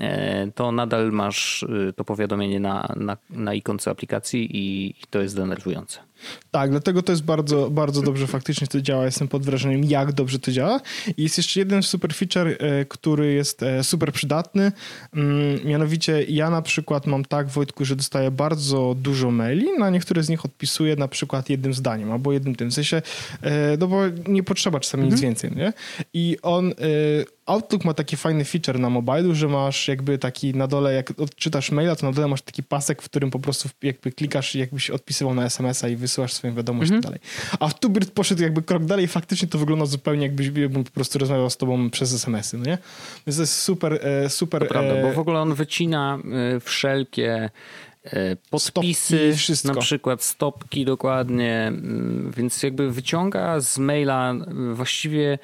e, 0.00 0.50
to 0.54 0.72
nadal 0.72 1.12
masz 1.12 1.62
y, 1.62 1.92
to 1.96 2.04
powiadomienie 2.04 2.60
na, 2.60 2.94
na, 2.96 3.16
na 3.30 3.54
ikonce 3.54 3.90
aplikacji 3.90 4.56
i, 4.56 4.90
i 4.90 5.06
to 5.10 5.20
jest 5.20 5.36
denerwujące. 5.36 6.09
Tak, 6.50 6.70
dlatego 6.70 7.02
to 7.02 7.12
jest 7.12 7.24
bardzo, 7.24 7.70
bardzo 7.70 8.02
dobrze 8.02 8.26
faktycznie 8.26 8.66
to 8.66 8.80
działa. 8.80 9.04
Jestem 9.04 9.28
pod 9.28 9.42
wrażeniem, 9.42 9.84
jak 9.84 10.12
dobrze 10.12 10.38
to 10.38 10.52
działa. 10.52 10.80
I 11.16 11.22
jest 11.22 11.36
jeszcze 11.36 11.60
jeden 11.60 11.82
super 11.82 12.14
feature, 12.14 12.48
e, 12.48 12.84
który 12.84 13.32
jest 13.32 13.62
e, 13.62 13.84
super 13.84 14.12
przydatny. 14.12 14.72
Mm, 15.14 15.64
Mianowicie 15.64 16.24
ja 16.24 16.50
na 16.50 16.62
przykład 16.62 17.06
mam 17.06 17.24
tak, 17.24 17.48
Wojtku, 17.48 17.84
że 17.84 17.96
dostaję 17.96 18.30
bardzo 18.30 18.96
dużo 19.02 19.30
maili, 19.30 19.78
na 19.78 19.90
niektóre 19.90 20.22
z 20.22 20.28
nich 20.28 20.44
odpisuję 20.44 20.96
na 20.96 21.08
przykład 21.08 21.50
jednym 21.50 21.74
zdaniem 21.74 22.12
albo 22.12 22.32
jednym 22.32 22.54
tym. 22.54 22.70
W 22.70 22.74
sensie, 22.74 23.02
e, 23.42 23.76
no 23.76 23.86
bo 23.86 24.00
nie 24.28 24.42
potrzeba 24.42 24.80
czasami 24.80 25.08
nic 25.08 25.20
więcej, 25.20 25.50
nie? 25.56 25.72
I 26.14 26.36
on... 26.42 26.74
Outlook 27.50 27.84
ma 27.84 27.94
taki 27.94 28.16
fajny 28.16 28.44
feature 28.44 28.78
na 28.78 28.90
mobilu, 28.90 29.34
że 29.34 29.48
masz 29.48 29.88
jakby 29.88 30.18
taki 30.18 30.54
na 30.54 30.66
dole, 30.66 30.94
jak 30.94 31.20
odczytasz 31.20 31.70
maila, 31.70 31.96
to 31.96 32.06
na 32.06 32.12
dole 32.12 32.28
masz 32.28 32.42
taki 32.42 32.62
pasek, 32.62 33.02
w 33.02 33.04
którym 33.04 33.30
po 33.30 33.38
prostu 33.38 33.68
jakby 33.82 34.12
klikasz, 34.12 34.54
jakbyś 34.54 34.90
odpisywał 34.90 35.34
na 35.34 35.44
SMS-a 35.44 35.88
i 35.88 35.96
wysyłasz 35.96 36.09
swoją 36.10 36.54
wiadomość 36.54 36.90
i 36.90 36.94
tak 36.94 37.02
dalej. 37.02 37.20
A 37.60 37.68
w 37.68 37.80
Tubert 37.80 38.10
poszedł 38.10 38.42
jakby 38.42 38.62
krok 38.62 38.84
dalej 38.84 39.04
i 39.04 39.08
faktycznie 39.08 39.48
to 39.48 39.58
wygląda 39.58 39.86
zupełnie 39.86 40.22
jakbyś 40.22 40.50
po 40.84 40.90
prostu 40.90 41.18
rozmawiał 41.18 41.50
z 41.50 41.56
tobą 41.56 41.90
przez 41.90 42.12
SMS-y, 42.12 42.58
no 42.58 42.64
nie? 42.64 42.78
Więc 43.26 43.36
to 43.36 43.42
jest 43.42 43.62
super, 43.62 44.00
e, 44.02 44.30
super... 44.30 44.62
To 44.62 44.68
prawda, 44.68 44.92
e, 44.94 45.02
bo 45.02 45.12
w 45.12 45.18
ogóle 45.18 45.40
on 45.40 45.54
wycina 45.54 46.18
y, 46.56 46.60
wszelkie 46.60 47.50
podpisy, 48.50 49.16
Stopki, 49.16 49.38
wszystko. 49.38 49.74
na 49.74 49.80
przykład 49.80 50.22
stopki 50.22 50.84
dokładnie, 50.84 51.72
y, 52.28 52.30
więc 52.36 52.62
jakby 52.62 52.90
wyciąga 52.90 53.60
z 53.60 53.78
maila 53.78 54.34
y, 54.70 54.74
właściwie, 54.74 55.38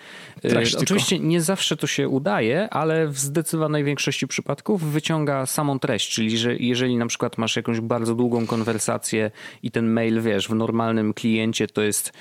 y, 0.44 0.48
Treść 0.48 0.70
tylko. 0.70 0.82
oczywiście 0.82 1.18
nie 1.18 1.40
zawsze 1.40 1.76
to 1.76 1.86
się 1.86 2.08
udaje, 2.08 2.70
ale 2.70 3.08
w 3.08 3.18
zdecydowanej 3.18 3.84
większości 3.84 4.26
przypadków 4.26 4.82
wyciąga 4.92 5.46
samą 5.46 5.78
treść, 5.78 6.14
czyli 6.14 6.38
że 6.38 6.56
jeżeli 6.56 6.96
na 6.96 7.06
przykład 7.06 7.38
masz 7.38 7.56
jakąś 7.56 7.80
bardzo 7.80 8.14
długą 8.14 8.46
konwersację 8.46 9.30
i 9.62 9.70
ten 9.70 9.86
mail, 9.86 10.20
wiesz, 10.20 10.48
w 10.48 10.54
normalnym 10.54 11.14
kliencie 11.14 11.66
to 11.66 11.82
jest 11.82 12.12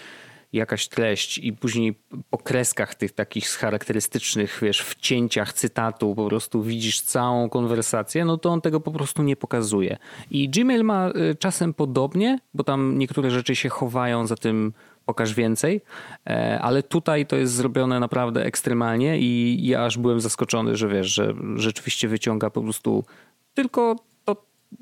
jakaś 0.56 0.88
treść 0.88 1.38
i 1.38 1.54
później 1.54 1.96
po 2.30 2.38
kreskach 2.38 2.96
tych 2.96 3.12
takich 3.12 3.48
charakterystycznych, 3.48 4.60
wiesz, 4.62 4.82
wcięciach 4.82 5.54
cytatu 5.54 6.16
po 6.16 6.28
prostu 6.28 6.64
widzisz 6.64 7.02
całą 7.02 7.50
konwersację, 7.50 8.26
no 8.26 8.38
to 8.38 8.50
on 8.50 8.62
tego 8.62 8.80
po 8.80 8.92
prostu 8.92 9.24
nie 9.24 9.36
pokazuje. 9.36 9.98
I 10.32 10.50
Gmail 10.50 10.84
ma 10.84 11.10
y, 11.10 11.36
czasem 11.36 11.74
podobnie, 11.74 12.40
bo 12.54 12.64
tam 12.64 12.98
niektóre 12.98 13.32
rzeczy 13.32 13.56
się 13.56 13.70
chowają 13.70 14.28
za 14.28 14.36
tym 14.36 14.74
pokaż 15.06 15.34
więcej, 15.34 15.82
e, 16.28 16.60
ale 16.62 16.84
tutaj 16.84 17.26
to 17.26 17.36
jest 17.36 17.54
zrobione 17.54 18.00
naprawdę 18.00 18.46
ekstremalnie 18.46 19.20
i 19.20 19.60
ja 19.68 19.86
aż 19.86 19.98
byłem 19.98 20.20
zaskoczony, 20.20 20.76
że 20.76 20.88
wiesz, 20.88 21.08
że 21.08 21.34
rzeczywiście 21.56 22.08
wyciąga 22.08 22.50
po 22.50 22.62
prostu 22.62 23.06
tylko 23.54 23.96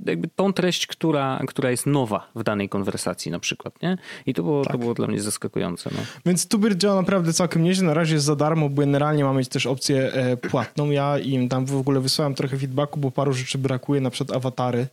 jakby 0.06 0.28
tą 0.36 0.54
treść, 0.54 0.88
która, 0.88 1.40
która 1.48 1.72
jest 1.72 1.86
nowa 1.86 2.28
w 2.36 2.44
danej 2.44 2.70
konwersacji 2.70 3.32
na 3.32 3.40
przykład, 3.40 3.82
nie? 3.82 3.98
I 4.26 4.34
to 4.34 4.44
było, 4.44 4.66
to 4.66 4.78
było 4.78 4.94
dla 4.94 5.08
mnie 5.08 5.22
zaskakujące. 5.22 5.90
No. 5.94 6.00
Więc 6.26 6.48
Tubir 6.48 6.78
działa 6.78 6.96
naprawdę 7.02 7.34
całkiem 7.34 7.64
nieźle. 7.64 7.86
Na 7.88 7.94
razie 7.94 8.14
jest 8.14 8.26
za 8.26 8.36
darmo, 8.36 8.70
bo 8.70 8.82
generalnie 8.82 9.24
mamy 9.24 9.46
też 9.46 9.66
opcję 9.66 10.14
e, 10.14 10.38
płatną. 10.38 10.90
Ja 10.90 11.20
im 11.20 11.50
tam 11.50 11.66
w 11.66 11.76
ogóle 11.76 12.00
wysłałem 12.00 12.34
trochę 12.36 12.58
feedbacku, 12.58 13.00
bo 13.00 13.12
paru 13.12 13.34
rzeczy 13.34 13.58
brakuje, 13.58 14.02
na 14.02 14.10
przykład 14.10 14.38
awatary. 14.38 14.88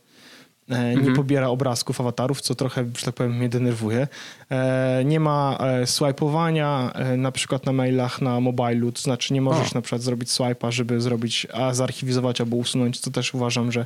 E, 0.69 0.95
Nie 0.95 1.11
pobiera 1.11 1.47
obrazków 1.47 2.01
awatarów, 2.01 2.41
co 2.41 2.55
trochę, 2.55 2.85
że 2.97 3.05
tak 3.05 3.15
powiem, 3.15 3.37
mnie 3.37 3.49
denerwuje. 3.49 4.07
E, 4.51 5.01
Nie 5.05 5.19
ma 5.19 5.57
swipeowania 5.85 6.93
na 7.17 7.31
przykład 7.31 7.65
na 7.65 7.71
mailach 7.73 8.21
na 8.21 8.39
mobilu, 8.39 8.91
to 8.91 9.01
znaczy 9.01 9.33
nie 9.33 9.41
możesz 9.41 9.71
O. 9.71 9.75
na 9.75 9.81
przykład 9.81 10.01
zrobić 10.01 10.29
swipe'a, 10.29 10.71
żeby 10.71 11.01
zrobić, 11.01 11.47
a 11.53 11.73
zarchiwizować 11.73 12.41
albo 12.41 12.55
usunąć, 12.55 12.99
co 12.99 13.11
też 13.11 13.33
uważam, 13.33 13.71
że 13.71 13.85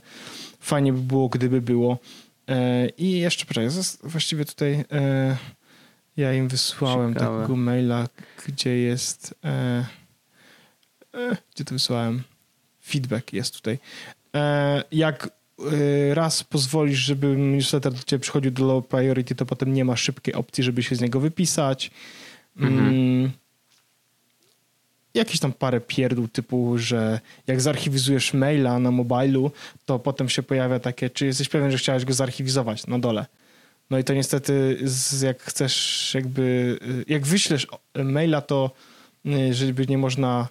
fajnie 0.65 0.93
by 0.93 0.99
było, 1.01 1.29
gdyby 1.29 1.61
było. 1.61 1.97
E, 2.49 2.89
I 2.89 3.11
jeszcze, 3.11 3.45
poczekaj, 3.45 3.69
właściwie 4.03 4.45
tutaj 4.45 4.85
e, 4.91 5.37
ja 6.17 6.33
im 6.33 6.47
wysłałem 6.47 7.13
Ciekawe. 7.13 7.37
takiego 7.37 7.55
maila, 7.55 8.07
gdzie 8.47 8.77
jest... 8.77 9.35
E, 9.43 9.85
gdzie 11.55 11.65
to 11.65 11.73
wysłałem? 11.73 12.23
Feedback 12.85 13.33
jest 13.33 13.55
tutaj. 13.55 13.79
Jak 14.91 15.29
raz 16.13 16.43
pozwolisz, 16.43 16.99
żeby 16.99 17.27
newsletter 17.27 17.93
do 17.93 18.03
ciebie 18.03 18.21
przychodził 18.21 18.51
do 18.51 18.65
low 18.65 18.87
priority, 18.87 19.35
to 19.35 19.45
potem 19.45 19.73
nie 19.73 19.85
ma 19.85 19.95
szybkiej 19.95 20.33
opcji, 20.33 20.63
żeby 20.63 20.83
się 20.83 20.95
z 20.95 21.01
niego 21.01 21.19
wypisać. 21.19 21.91
Mhm. 22.57 23.31
Jakieś 25.15 25.39
tam 25.39 25.53
parę 25.53 25.81
pierdół 25.81 26.27
typu, 26.27 26.77
że 26.77 27.19
jak 27.47 27.61
zarchiwizujesz 27.61 28.33
maila 28.33 28.79
na 28.79 28.91
mobilu, 28.91 29.51
to 29.85 29.99
potem 29.99 30.29
się 30.29 30.43
pojawia 30.43 30.79
takie, 30.79 31.09
czy 31.09 31.25
jesteś 31.25 31.49
pewien, 31.49 31.71
że 31.71 31.77
chciałeś 31.77 32.05
go 32.05 32.13
zarchiwizować 32.13 32.87
na 32.87 32.99
dole. 32.99 33.25
No 33.89 33.97
i 33.97 34.03
to 34.03 34.13
niestety, 34.13 34.77
jak 35.23 35.43
chcesz 35.43 36.11
jakby, 36.13 36.41
y, 36.81 37.05
jak 37.07 37.25
wyślesz 37.25 37.67
maila, 38.03 38.41
to 38.41 38.71
y, 39.25 39.53
żeby 39.53 39.87
nie 39.87 39.97
można 39.97 40.47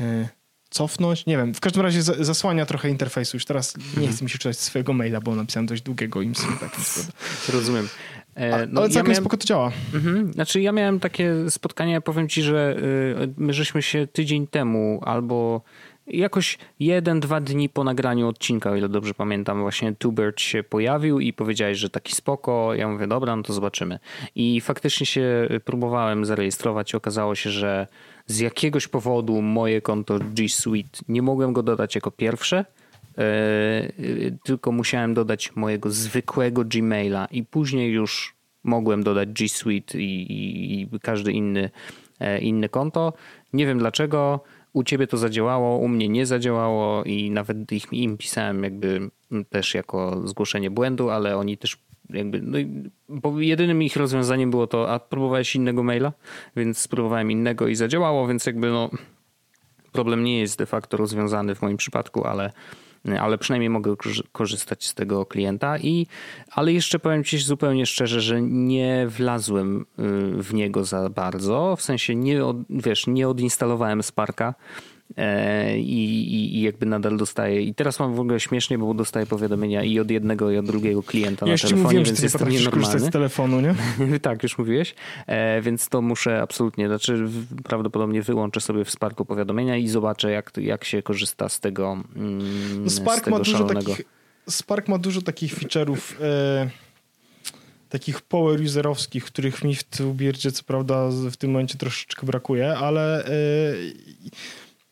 y, 0.00 0.28
cofnąć, 0.70 1.26
nie 1.26 1.36
wiem, 1.36 1.54
w 1.54 1.60
każdym 1.60 1.82
razie 1.82 2.02
zasłania 2.02 2.66
trochę 2.66 2.88
interfejsu. 2.88 3.36
Już 3.36 3.44
teraz 3.44 3.76
nie 3.76 3.84
mhm. 3.84 4.12
chcę 4.12 4.24
mi 4.24 4.30
się 4.30 4.38
czytać 4.38 4.58
swojego 4.58 4.92
maila, 4.92 5.20
bo 5.20 5.34
napisałem 5.34 5.66
dość 5.66 5.82
długiego 5.82 6.22
im 6.22 6.34
takim 6.34 6.84
Rozumiem. 7.48 7.88
E, 8.34 8.66
no, 8.66 8.80
ale 8.80 8.90
całkiem 8.90 8.96
ja 8.96 9.02
miałem... 9.02 9.16
spoko 9.16 9.36
to 9.36 9.46
działa. 9.46 9.72
Mhm. 9.94 10.32
Znaczy 10.32 10.60
ja 10.60 10.72
miałem 10.72 11.00
takie 11.00 11.50
spotkanie, 11.50 12.00
powiem 12.00 12.28
ci, 12.28 12.42
że 12.42 12.76
my 13.36 13.52
żeśmy 13.52 13.82
się 13.82 14.06
tydzień 14.06 14.46
temu 14.46 15.00
albo 15.04 15.62
jakoś 16.06 16.58
jeden, 16.80 17.20
dwa 17.20 17.40
dni 17.40 17.68
po 17.68 17.84
nagraniu 17.84 18.28
odcinka, 18.28 18.70
o 18.70 18.76
ile 18.76 18.88
dobrze 18.88 19.14
pamiętam, 19.14 19.60
właśnie 19.60 19.94
Tubert 19.94 20.40
się 20.40 20.62
pojawił 20.62 21.20
i 21.20 21.32
powiedziałeś, 21.32 21.78
że 21.78 21.90
taki 21.90 22.14
spoko. 22.14 22.74
Ja 22.74 22.88
mówię, 22.88 23.06
dobra, 23.06 23.36
no 23.36 23.42
to 23.42 23.52
zobaczymy. 23.52 23.98
I 24.34 24.60
faktycznie 24.60 25.06
się 25.06 25.48
próbowałem 25.64 26.24
zarejestrować 26.24 26.92
i 26.92 26.96
okazało 26.96 27.34
się, 27.34 27.50
że 27.50 27.86
z 28.26 28.38
jakiegoś 28.38 28.88
powodu 28.88 29.42
moje 29.42 29.80
konto 29.80 30.18
G 30.18 30.48
Suite 30.48 30.98
nie 31.08 31.22
mogłem 31.22 31.52
go 31.52 31.62
dodać 31.62 31.94
jako 31.94 32.10
pierwsze, 32.10 32.58
e, 32.58 32.64
tylko 34.44 34.72
musiałem 34.72 35.14
dodać 35.14 35.56
mojego 35.56 35.90
zwykłego 35.90 36.64
Gmaila 36.64 37.26
i 37.30 37.44
później 37.44 37.92
już 37.92 38.34
mogłem 38.64 39.02
dodać 39.02 39.28
G 39.28 39.48
Suite 39.48 39.98
i, 39.98 40.32
i, 40.32 40.82
i 40.82 41.00
każdy 41.00 41.32
inny, 41.32 41.70
e, 42.20 42.38
inny 42.38 42.68
konto. 42.68 43.12
Nie 43.52 43.66
wiem 43.66 43.78
dlaczego 43.78 44.40
u 44.72 44.84
ciebie 44.84 45.06
to 45.06 45.16
zadziałało, 45.16 45.78
u 45.78 45.88
mnie 45.88 46.08
nie 46.08 46.26
zadziałało 46.26 47.04
i 47.04 47.30
nawet 47.30 47.72
ich, 47.72 47.92
im 47.92 48.18
pisałem 48.18 48.64
jakby 48.64 49.10
też 49.50 49.74
jako 49.74 50.28
zgłoszenie 50.28 50.70
błędu, 50.70 51.10
ale 51.10 51.36
oni 51.36 51.58
też 51.58 51.78
jakby, 52.10 52.42
no, 52.42 52.58
bo 53.08 53.40
jedynym 53.40 53.82
ich 53.82 53.96
rozwiązaniem 53.96 54.50
było 54.50 54.66
to, 54.66 54.90
a 54.90 54.98
próbowałeś 54.98 55.56
innego 55.56 55.82
maila, 55.82 56.12
więc 56.56 56.78
spróbowałem 56.78 57.30
innego 57.30 57.68
i 57.68 57.74
zadziałało, 57.74 58.28
więc 58.28 58.46
jakby 58.46 58.70
no 58.70 58.90
problem 59.92 60.24
nie 60.24 60.40
jest 60.40 60.58
de 60.58 60.66
facto 60.66 60.96
rozwiązany 60.96 61.54
w 61.54 61.62
moim 61.62 61.76
przypadku, 61.76 62.24
ale 62.24 62.52
ale 63.20 63.38
przynajmniej 63.38 63.70
mogę 63.70 63.94
korzystać 64.32 64.86
z 64.86 64.94
tego 64.94 65.26
klienta. 65.26 65.78
I, 65.78 66.06
ale 66.50 66.72
jeszcze 66.72 66.98
powiem 66.98 67.24
Ci 67.24 67.38
zupełnie 67.38 67.86
szczerze, 67.86 68.20
że 68.20 68.42
nie 68.42 69.06
wlazłem 69.08 69.80
y, 69.80 69.84
w 70.42 70.54
niego 70.54 70.84
za 70.84 71.08
bardzo. 71.08 71.76
W 71.76 71.82
sensie 71.82 72.14
nie, 72.14 72.44
od, 72.44 72.56
wiesz, 72.70 73.06
nie 73.06 73.28
odinstalowałem 73.28 74.02
Sparka. 74.02 74.54
E, 75.16 75.78
I, 75.78 76.34
i, 76.34 76.62
jakby 76.62 76.86
nadal 76.86 77.16
dostaję. 77.16 77.62
I 77.62 77.74
teraz 77.74 78.00
mam 78.00 78.14
w 78.14 78.20
ogóle 78.20 78.40
śmiesznie, 78.40 78.78
bo 78.78 78.94
dostaję 78.94 79.26
powiadomienia 79.26 79.82
i 79.82 80.00
od 80.00 80.10
jednego, 80.10 80.50
i 80.50 80.58
od 80.58 80.66
drugiego 80.66 81.02
klienta 81.02 81.46
ja 81.46 81.52
na 81.52 81.58
telefonie, 81.58 81.82
mówiłem, 81.82 82.04
więc 82.04 82.22
jest 82.22 82.38
to 82.38 82.48
nienormalne. 82.48 83.00
z 83.00 83.10
telefonu, 83.10 83.60
nie? 83.60 83.74
tak, 84.22 84.42
już 84.42 84.58
mówiłeś. 84.58 84.94
E, 85.26 85.62
więc 85.62 85.88
to 85.88 86.02
muszę 86.02 86.42
absolutnie, 86.42 86.86
znaczy 86.86 87.28
prawdopodobnie 87.64 88.22
wyłączę 88.22 88.60
sobie 88.60 88.84
w 88.84 88.90
Sparku 88.90 89.24
powiadomienia 89.24 89.76
i 89.76 89.88
zobaczę, 89.88 90.30
jak, 90.30 90.52
jak 90.56 90.84
się 90.84 91.02
korzysta 91.02 91.48
z 91.48 91.60
tego 91.60 91.98
mm, 92.16 92.84
no 92.84 92.90
Spark 92.90 93.20
z 93.20 93.24
tego 93.24 93.38
ma 93.38 93.44
dużo 93.44 93.64
takich, 93.64 94.02
Spark 94.48 94.88
ma 94.88 94.98
dużo 94.98 95.22
takich 95.22 95.54
feature'ów 95.54 95.98
e, 96.20 96.70
takich 97.88 98.20
power 98.20 98.60
userowskich, 98.60 99.24
których 99.24 99.64
mi 99.64 99.74
w 99.74 99.84
Tubirdzie 99.84 100.52
co 100.52 100.62
prawda 100.62 101.08
w 101.30 101.36
tym 101.36 101.50
momencie 101.50 101.78
troszeczkę 101.78 102.26
brakuje, 102.26 102.76
ale 102.78 103.24
e, 103.24 103.30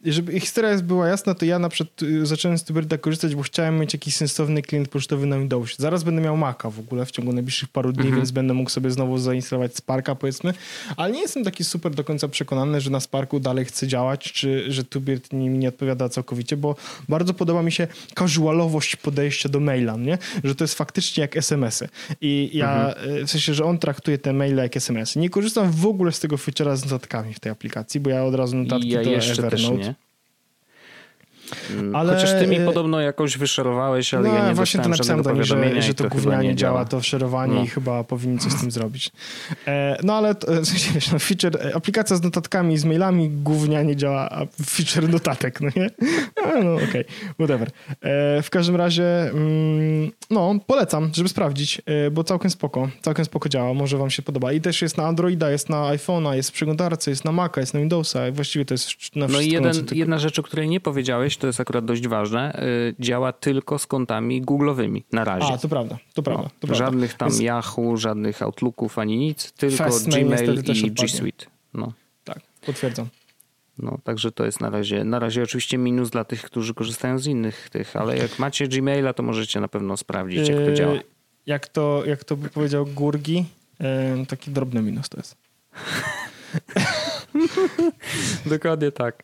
żeby 0.04 0.40
historia 0.40 0.76
była 0.76 1.08
jasna, 1.08 1.34
to 1.34 1.44
ja 1.44 1.58
na 1.58 1.68
przykład 1.68 2.02
y, 2.02 2.26
zacząłem 2.26 2.58
z 2.58 2.64
Tuberda 2.64 2.98
korzystać, 2.98 3.34
bo 3.34 3.42
chciałem 3.42 3.78
mieć 3.78 3.92
jakiś 3.92 4.16
sensowny 4.16 4.62
klient 4.62 4.88
pocztowy 4.88 5.26
na 5.26 5.38
Windowsie. 5.38 5.76
Zaraz 5.78 6.04
będę 6.04 6.22
miał 6.22 6.36
Maca 6.36 6.70
w 6.70 6.78
ogóle 6.78 7.06
w 7.06 7.10
ciągu 7.10 7.32
najbliższych 7.32 7.68
paru 7.68 7.92
dni, 7.92 8.02
mhm. 8.02 8.16
więc 8.16 8.30
będę 8.30 8.54
mógł 8.54 8.70
sobie 8.70 8.90
znowu 8.90 9.18
zainstalować 9.18 9.76
Sparka 9.76 10.14
powiedzmy, 10.14 10.54
ale 10.96 11.12
nie 11.12 11.20
jestem 11.20 11.44
taki 11.44 11.64
super 11.64 11.94
do 11.94 12.04
końca 12.04 12.28
przekonany, 12.28 12.80
że 12.80 12.90
na 12.90 13.00
Sparku 13.00 13.40
dalej 13.40 13.64
chce 13.64 13.86
działać, 13.86 14.32
czy 14.32 14.72
że 14.72 14.84
Tubert 14.84 15.32
mi 15.32 15.48
nie 15.48 15.68
odpowiada 15.68 16.08
całkowicie, 16.08 16.56
bo 16.56 16.76
bardzo 17.08 17.34
podoba 17.34 17.62
mi 17.62 17.72
się 17.72 17.88
casualowość 18.18 18.96
podejścia 18.96 19.48
do 19.48 19.60
maila, 19.60 19.96
nie? 19.96 20.18
Że 20.44 20.54
to 20.54 20.64
jest 20.64 20.74
faktycznie 20.74 21.20
jak 21.20 21.36
SMS-y. 21.36 21.88
I 22.20 22.50
ja. 22.52 22.94
Y, 23.20 23.24
w 23.26 23.30
sensie, 23.30 23.54
że 23.54 23.64
on 23.64 23.78
traktuje 23.78 24.18
te 24.18 24.32
maile 24.32 24.56
jak 24.56 24.76
SMS-y. 24.76 25.18
Nie 25.18 25.30
korzystam 25.30 25.70
w 25.70 25.86
ogóle 25.86 26.12
z 26.12 26.20
tego 26.20 26.36
feature'a 26.36 26.76
z 26.76 26.84
notatkami 26.84 27.34
w 27.34 27.40
tej 27.40 27.52
aplikacji, 27.52 28.00
bo 28.00 28.10
ja 28.10 28.24
od 28.24 28.34
razu 28.34 28.56
notatki 28.56 28.88
ja 28.88 29.02
do 29.04 29.10
Evernote 29.10 29.89
Mm, 29.89 29.89
ale... 31.94 32.14
Chociaż 32.14 32.30
ty 32.30 32.46
mi 32.46 32.60
podobno 32.60 33.00
jakoś 33.00 33.38
wyszerowałeś, 33.38 34.14
ale 34.14 34.28
no, 34.28 34.34
ja 34.34 34.48
nie 34.48 34.54
właśnie 34.54 34.80
to 34.80 34.88
napisałem 34.88 35.22
do 35.22 35.32
nich, 35.32 35.44
że, 35.44 35.82
że 35.82 35.94
to, 35.94 36.04
to 36.04 36.10
gównianie 36.10 36.54
działa, 36.54 36.84
to 36.84 37.02
szerowanie 37.02 37.54
no. 37.54 37.62
i 37.62 37.66
chyba 37.66 38.04
powinni 38.04 38.38
coś 38.38 38.52
z 38.52 38.60
tym 38.60 38.70
zrobić. 38.70 39.12
E, 39.66 39.96
no 40.02 40.14
ale 40.14 40.34
w 40.34 40.66
sensie, 40.66 40.92
wiesz, 40.94 41.12
no, 41.12 41.18
feature, 41.18 41.66
e, 41.66 41.76
aplikacja 41.76 42.16
z 42.16 42.22
notatkami, 42.22 42.78
z 42.78 42.84
mailami 42.84 43.30
gównianie 43.30 43.96
działa, 43.96 44.30
a 44.30 44.46
feature 44.66 45.08
notatek, 45.08 45.60
no 45.60 45.68
nie? 45.76 45.90
A, 46.44 46.60
no 46.64 46.74
okej, 46.74 46.88
okay, 46.88 47.04
whatever. 47.34 47.70
E, 48.00 48.42
w 48.42 48.50
każdym 48.50 48.76
razie 48.76 49.30
mm, 49.30 50.10
no, 50.30 50.54
polecam, 50.66 51.10
żeby 51.14 51.28
sprawdzić, 51.28 51.82
e, 51.86 52.10
bo 52.10 52.24
całkiem 52.24 52.50
spoko, 52.50 52.88
całkiem 53.02 53.24
spoko 53.24 53.48
działa, 53.48 53.74
może 53.74 53.98
wam 53.98 54.10
się 54.10 54.22
podoba. 54.22 54.52
I 54.52 54.60
też 54.60 54.82
jest 54.82 54.96
na 54.96 55.06
Androida, 55.06 55.50
jest 55.50 55.68
na 55.68 55.76
iPhone'a, 55.76 56.32
jest 56.32 56.50
w 56.50 56.52
przeglądarce, 56.52 57.10
jest 57.10 57.24
na 57.24 57.32
Maca, 57.32 57.60
jest 57.60 57.74
na 57.74 57.80
Windowsa, 57.80 58.20
właściwie 58.32 58.64
to 58.64 58.74
jest 58.74 58.86
na 58.86 58.90
wszystko. 58.92 59.28
No 59.28 59.40
i 59.40 59.48
jeden, 59.48 59.86
jedna 59.92 60.18
rzecz, 60.18 60.38
o 60.38 60.42
której 60.42 60.68
nie 60.68 60.80
powiedziałeś, 60.80 61.36
to 61.40 61.46
jest 61.46 61.60
akurat 61.60 61.84
dość 61.84 62.08
ważne, 62.08 62.62
y, 62.62 62.94
działa 63.00 63.32
tylko 63.32 63.78
z 63.78 63.86
kontami 63.86 64.42
Google'owymi 64.42 65.02
na 65.12 65.24
razie. 65.24 65.52
A, 65.52 65.58
to 65.58 65.68
prawda, 65.68 65.98
to 66.14 66.22
prawda. 66.22 66.42
No, 66.62 66.68
to 66.68 66.74
żadnych 66.74 67.14
tam 67.14 67.28
Jest... 67.28 67.40
Yahoo, 67.40 67.96
żadnych 67.96 68.42
Outlooków 68.42 68.98
ani 68.98 69.16
nic, 69.16 69.52
tylko 69.52 69.84
Gmail 70.06 70.62
i 70.84 70.90
G 70.90 71.08
Suite. 71.08 71.46
No. 71.74 71.92
Tak, 72.24 72.40
potwierdzam. 72.66 73.06
No, 73.78 73.98
także 74.04 74.32
to 74.32 74.44
jest 74.44 74.60
na 74.60 74.70
razie, 74.70 75.04
na 75.04 75.18
razie 75.18 75.42
oczywiście 75.42 75.78
minus 75.78 76.10
dla 76.10 76.24
tych, 76.24 76.42
którzy 76.42 76.74
korzystają 76.74 77.18
z 77.18 77.26
innych 77.26 77.70
tych, 77.70 77.96
ale 77.96 78.16
jak 78.16 78.38
macie 78.38 78.68
Gmaila, 78.68 79.12
to 79.12 79.22
możecie 79.22 79.60
na 79.60 79.68
pewno 79.68 79.96
sprawdzić, 79.96 80.48
jak 80.48 80.58
to 80.58 80.70
yy, 80.70 80.74
działa. 80.74 80.94
Jak 81.46 81.68
to, 81.68 82.02
jak 82.06 82.24
to 82.24 82.36
by 82.36 82.48
powiedział 82.48 82.86
Gurgi, 82.86 83.44
yy, 83.80 84.26
taki 84.26 84.50
drobny 84.50 84.82
minus 84.82 85.08
to 85.08 85.16
jest. 85.16 85.36
Dokładnie 88.46 88.92
tak. 88.92 89.22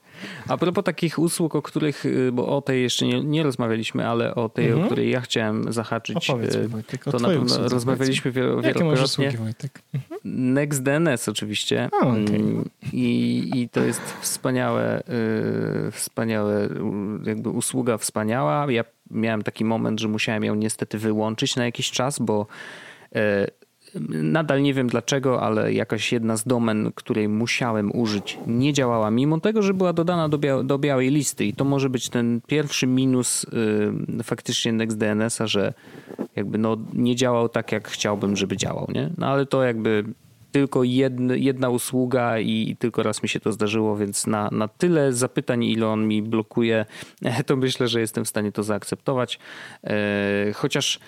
A 0.48 0.56
propos 0.56 0.84
takich 0.84 1.18
usług, 1.18 1.54
o 1.54 1.62
których, 1.62 2.06
y, 2.06 2.32
bo 2.32 2.56
o 2.56 2.62
tej 2.62 2.82
jeszcze 2.82 3.06
nie, 3.06 3.24
nie 3.24 3.42
rozmawialiśmy, 3.42 4.08
ale 4.08 4.34
o 4.34 4.48
tej, 4.48 4.66
mhm. 4.66 4.82
o 4.82 4.86
której 4.86 5.10
ja 5.10 5.20
chciałem 5.20 5.72
zahaczyć, 5.72 6.30
y, 6.30 6.68
Wojtek, 6.68 7.04
to 7.04 7.18
na 7.18 7.28
pewno 7.28 7.68
rozmawialiśmy 7.68 8.32
wielo, 8.32 8.62
wielokrotnie. 8.62 9.04
Usługi, 9.04 9.36
Wojtek? 9.36 9.82
Mhm. 9.94 10.20
NextDNS 10.54 11.28
oczywiście. 11.28 11.88
A, 12.02 12.06
okay. 12.06 12.16
Mm, 12.16 12.68
I, 12.92 13.50
I 13.54 13.68
to 13.68 13.80
jest 13.80 14.02
wspaniałe, 14.20 15.02
yy, 15.84 15.90
wspaniałe, 15.90 16.68
jakby 17.24 17.50
usługa 17.50 17.98
wspaniała. 17.98 18.72
Ja 18.72 18.84
miałem 19.10 19.42
taki 19.42 19.64
moment, 19.64 20.00
że 20.00 20.08
musiałem 20.08 20.44
ją 20.44 20.54
niestety 20.54 20.98
wyłączyć 20.98 21.56
na 21.56 21.64
jakiś 21.64 21.90
czas, 21.90 22.18
bo 22.18 22.46
yy, 23.14 23.20
Nadal 24.08 24.62
nie 24.62 24.74
wiem 24.74 24.86
dlaczego, 24.86 25.42
ale 25.42 25.72
jakaś 25.72 26.12
jedna 26.12 26.36
z 26.36 26.44
domen, 26.44 26.92
której 26.94 27.28
musiałem 27.28 27.96
użyć, 27.96 28.38
nie 28.46 28.72
działała, 28.72 29.10
mimo 29.10 29.40
tego, 29.40 29.62
że 29.62 29.74
była 29.74 29.92
dodana 29.92 30.28
do, 30.28 30.38
bia 30.38 30.62
do 30.62 30.78
białej 30.78 31.10
listy. 31.10 31.44
I 31.44 31.52
to 31.52 31.64
może 31.64 31.90
być 31.90 32.08
ten 32.08 32.40
pierwszy 32.46 32.86
minus 32.86 33.46
yy, 34.16 34.22
faktycznie 34.22 34.72
NextDNS-a, 34.72 35.46
że 35.46 35.74
jakby 36.36 36.58
no, 36.58 36.76
nie 36.92 37.16
działał 37.16 37.48
tak, 37.48 37.72
jak 37.72 37.88
chciałbym, 37.88 38.36
żeby 38.36 38.56
działał. 38.56 38.88
Nie? 38.94 39.10
No 39.18 39.26
ale 39.26 39.46
to 39.46 39.62
jakby 39.62 40.04
tylko 40.52 40.84
jedna, 40.84 41.68
usługa 41.68 42.38
i 42.38 42.76
tylko 42.78 43.02
raz 43.02 43.22
mi 43.22 43.28
się 43.28 43.40
to 43.40 43.52
zdarzyło, 43.52 43.96
więc 43.96 44.26
na, 44.26 44.48
na 44.52 44.68
tyle 44.68 45.12
zapytań, 45.12 45.64
ile 45.64 45.88
on 45.88 46.08
mi 46.08 46.22
blokuje, 46.22 46.86
to 47.46 47.56
myślę, 47.56 47.88
że 47.88 48.00
jestem 48.00 48.24
w 48.24 48.28
stanie 48.28 48.52
to 48.52 48.62
zaakceptować. 48.62 49.38
Yy, 49.84 49.90
chociaż 50.54 51.00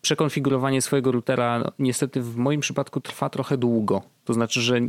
przekonfigurowanie 0.00 0.82
swojego 0.82 1.12
routera 1.12 1.72
niestety 1.78 2.20
w 2.20 2.36
moim 2.36 2.60
przypadku 2.60 3.00
trwa 3.00 3.30
trochę 3.30 3.58
długo. 3.58 4.02
To 4.24 4.34
znaczy, 4.34 4.60
że 4.60 4.80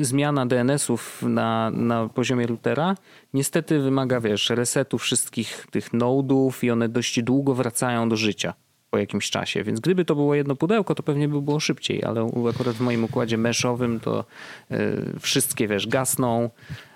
zmiana 0.00 0.46
DNS-ów 0.46 1.22
na, 1.22 1.70
na 1.70 2.08
poziomie 2.08 2.46
routera 2.46 2.96
niestety 3.34 3.80
wymaga, 3.80 4.20
wiesz, 4.20 4.50
resetu 4.50 4.98
wszystkich 4.98 5.66
tych 5.70 5.92
nodów 5.92 6.64
i 6.64 6.70
one 6.70 6.88
dość 6.88 7.22
długo 7.22 7.54
wracają 7.54 8.08
do 8.08 8.16
życia. 8.16 8.54
po 8.90 8.98
jakimś 8.98 9.30
czasie. 9.30 9.64
Więc 9.64 9.80
gdyby 9.80 10.04
to 10.04 10.14
było 10.14 10.34
jedno 10.34 10.56
pudełko, 10.56 10.94
to 10.94 11.02
pewnie 11.02 11.28
by 11.28 11.42
było 11.42 11.60
szybciej, 11.60 12.04
ale 12.04 12.30
akurat 12.50 12.76
w 12.76 12.80
moim 12.80 13.04
układzie 13.04 13.38
meszowym 13.38 14.00
to 14.00 14.24
y, 14.70 15.20
wszystkie, 15.20 15.68
wiesz, 15.68 15.86
gasną, 15.86 16.50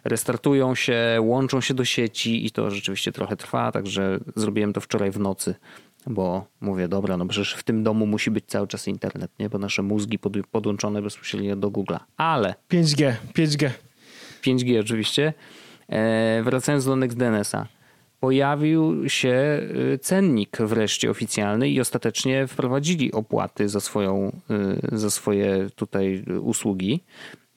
restartują 0.05 0.75
się, 0.75 1.19
łączą 1.21 1.61
się 1.61 1.75
do 1.75 1.85
sieci 1.85 2.47
i 2.47 2.51
to 2.51 2.71
rzeczywiście 2.71 3.13
trochę 3.13 3.37
trwa, 3.37 3.73
także 3.73 4.21
zrobiłem 4.37 4.73
to 4.73 4.81
wczoraj 4.81 5.11
w 5.11 5.19
nocy 5.21 5.55
bo 6.07 6.47
mówię, 6.61 6.89
dobra, 6.89 7.17
no 7.17 7.27
przecież 7.27 7.55
w 7.55 7.63
tym 7.63 7.83
domu 7.83 8.07
musi 8.07 8.31
być 8.31 8.45
cały 8.47 8.69
czas 8.69 8.89
internet, 8.89 9.31
nie? 9.39 9.49
Bo 9.49 9.59
nasze 9.59 9.83
mózgi 9.83 10.19
pod, 10.19 10.33
podłączone 10.51 11.03
bezpośrednio 11.03 11.57
do 11.57 11.71
Google'a. 11.71 11.99
Ale... 12.17 12.55
5G, 12.71 13.13
5G. 13.35 13.71
5G 14.43 14.81
oczywiście. 14.81 15.33
E, 15.89 16.43
wracając 16.43 16.85
do 16.85 16.97
NextDNS-a. 16.97 17.67
Pojawił 18.21 19.09
się 19.09 19.61
y, 19.95 19.99
cennik 19.99 20.59
wreszcie 20.61 21.11
oficjalny 21.11 21.69
i 21.69 21.81
ostatecznie 21.81 22.47
wprowadzili 22.47 23.13
opłaty 23.13 23.69
za, 23.69 23.81
swoją, 23.81 24.33
y, 24.93 24.99
za 24.99 25.11
swoje 25.11 25.71
tutaj 25.75 26.25
usługi. 26.41 27.01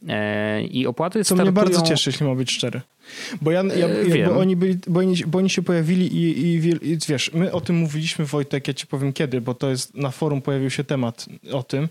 E, 0.08 0.64
I 0.64 0.88
opłaty 0.88 1.20
Co 1.20 1.26
startują... 1.26 1.44
mnie 1.44 1.52
bardzo 1.52 1.82
cieszy, 1.82 2.10
jeśli 2.10 2.26
ma 2.26 2.36
być 2.36 2.52
szczery. 2.52 2.82
Bo, 3.42 3.52
ja, 3.52 3.64
ja, 3.64 3.88
bo, 4.30 4.40
oni 4.40 4.56
byli, 4.56 4.78
bo, 4.88 5.00
oni, 5.00 5.16
bo 5.28 5.38
oni 5.38 5.50
się 5.50 5.62
pojawili 5.62 6.16
i, 6.16 6.42
i, 6.42 6.56
i, 6.92 6.98
wiesz, 7.08 7.32
my 7.34 7.52
o 7.52 7.62
tym 7.62 7.76
mówiliśmy, 7.76 8.26
Wojtek, 8.26 8.68
ja 8.68 8.74
ci 8.74 8.88
powiem 8.88 9.14
kiedy, 9.14 9.42
bo 9.42 9.54
to 9.54 9.70
jest 9.70 9.96
na 9.96 10.12
forum 10.12 10.42
pojawił 10.42 10.70
się 10.70 10.84
temat 10.84 11.26
o 11.52 11.64
tym. 11.64 11.90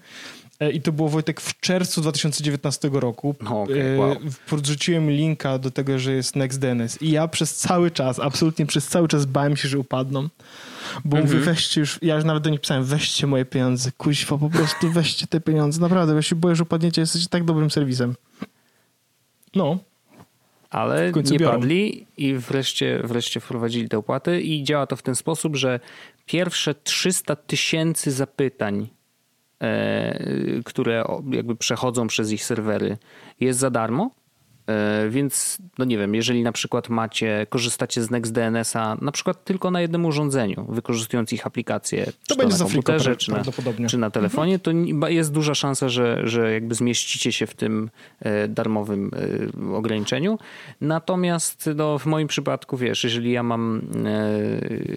E, 0.60 0.70
I 0.70 0.80
to 0.80 0.92
było 0.92 1.08
Wojtek 1.08 1.40
w 1.40 1.60
czerwcu 1.60 2.00
2019 2.00 2.90
roku. 2.92 3.34
No, 3.40 3.62
okay, 3.62 3.98
wow. 3.98 4.16
Podrzuciłem 4.48 5.10
linka 5.10 5.58
do 5.58 5.70
tego, 5.70 5.98
że 5.98 6.12
jest 6.12 6.36
NextDNS. 6.36 7.02
I 7.02 7.10
ja 7.10 7.28
przez 7.28 7.56
cały 7.56 7.90
czas, 7.90 8.18
absolutnie 8.18 8.66
przez 8.66 8.88
cały 8.88 9.08
czas 9.08 9.26
bałem 9.26 9.56
się, 9.56 9.68
że 9.68 9.78
upadną. 9.78 10.28
Bo 11.04 11.16
mówię, 11.16 11.36
mhm. 11.36 11.44
weźcie 11.44 11.80
już, 11.80 11.98
ja 12.02 12.14
już 12.14 12.24
nawet 12.24 12.42
do 12.42 12.50
nich 12.50 12.60
pisałem, 12.60 12.84
weźcie 12.84 13.26
moje 13.26 13.44
pieniądze, 13.44 13.90
kuźwa, 13.92 14.38
po 14.38 14.50
prostu 14.50 14.90
weźcie 14.90 15.26
te 15.26 15.40
pieniądze. 15.40 15.80
Naprawdę, 15.80 16.14
ja 16.14 16.22
się 16.22 16.36
boję, 16.36 16.56
że 16.56 16.62
upadniecie, 16.62 17.00
jesteście 17.00 17.28
tak 17.28 17.44
dobrym 17.44 17.70
serwisem. 17.70 18.14
No. 19.54 19.78
Ale 20.70 21.12
nie 21.12 21.38
biorą. 21.38 21.52
padli 21.52 22.06
i 22.16 22.34
wreszcie, 22.34 23.00
wreszcie 23.04 23.40
wprowadzili 23.40 23.88
te 23.88 23.98
opłaty 23.98 24.40
i 24.40 24.64
działa 24.64 24.86
to 24.86 24.96
w 24.96 25.02
ten 25.02 25.14
sposób, 25.14 25.56
że 25.56 25.80
pierwsze 26.26 26.74
300 26.74 27.36
tysięcy 27.36 28.10
zapytań 28.10 28.88
E, 29.62 30.18
które 30.64 31.04
jakby 31.30 31.56
przechodzą 31.56 32.06
przez 32.06 32.32
ich 32.32 32.44
serwery, 32.44 32.98
jest 33.40 33.58
za 33.58 33.70
darmo. 33.70 34.10
E, 34.70 35.08
więc, 35.08 35.58
no 35.78 35.84
nie 35.84 35.98
wiem, 35.98 36.14
jeżeli 36.14 36.42
na 36.42 36.52
przykład 36.52 36.88
macie, 36.88 37.46
korzystacie 37.48 38.02
z 38.02 38.10
NextDNS-a 38.10 38.96
na 39.00 39.12
przykład 39.12 39.44
tylko 39.44 39.70
na 39.70 39.80
jednym 39.80 40.04
urządzeniu, 40.04 40.66
wykorzystując 40.68 41.32
ich 41.32 41.46
aplikację, 41.46 42.06
to 42.06 42.12
czy 42.34 42.36
będzie 42.36 42.56
to 42.58 42.64
na 42.64 42.70
komputerze, 42.70 43.16
czy 43.16 43.30
na, 43.30 43.42
czy 43.88 43.98
na 43.98 44.10
telefonie, 44.10 44.58
to 44.58 44.70
jest 45.08 45.32
duża 45.32 45.54
szansa, 45.54 45.88
że, 45.88 46.20
że 46.24 46.52
jakby 46.52 46.74
zmieścicie 46.74 47.32
się 47.32 47.46
w 47.46 47.54
tym 47.54 47.90
e, 48.20 48.48
darmowym 48.48 49.10
e, 49.70 49.76
ograniczeniu. 49.76 50.38
Natomiast 50.80 51.70
no, 51.76 51.98
w 51.98 52.06
moim 52.06 52.28
przypadku, 52.28 52.76
wiesz, 52.76 53.04
jeżeli 53.04 53.32
ja 53.32 53.42
mam, 53.42 53.82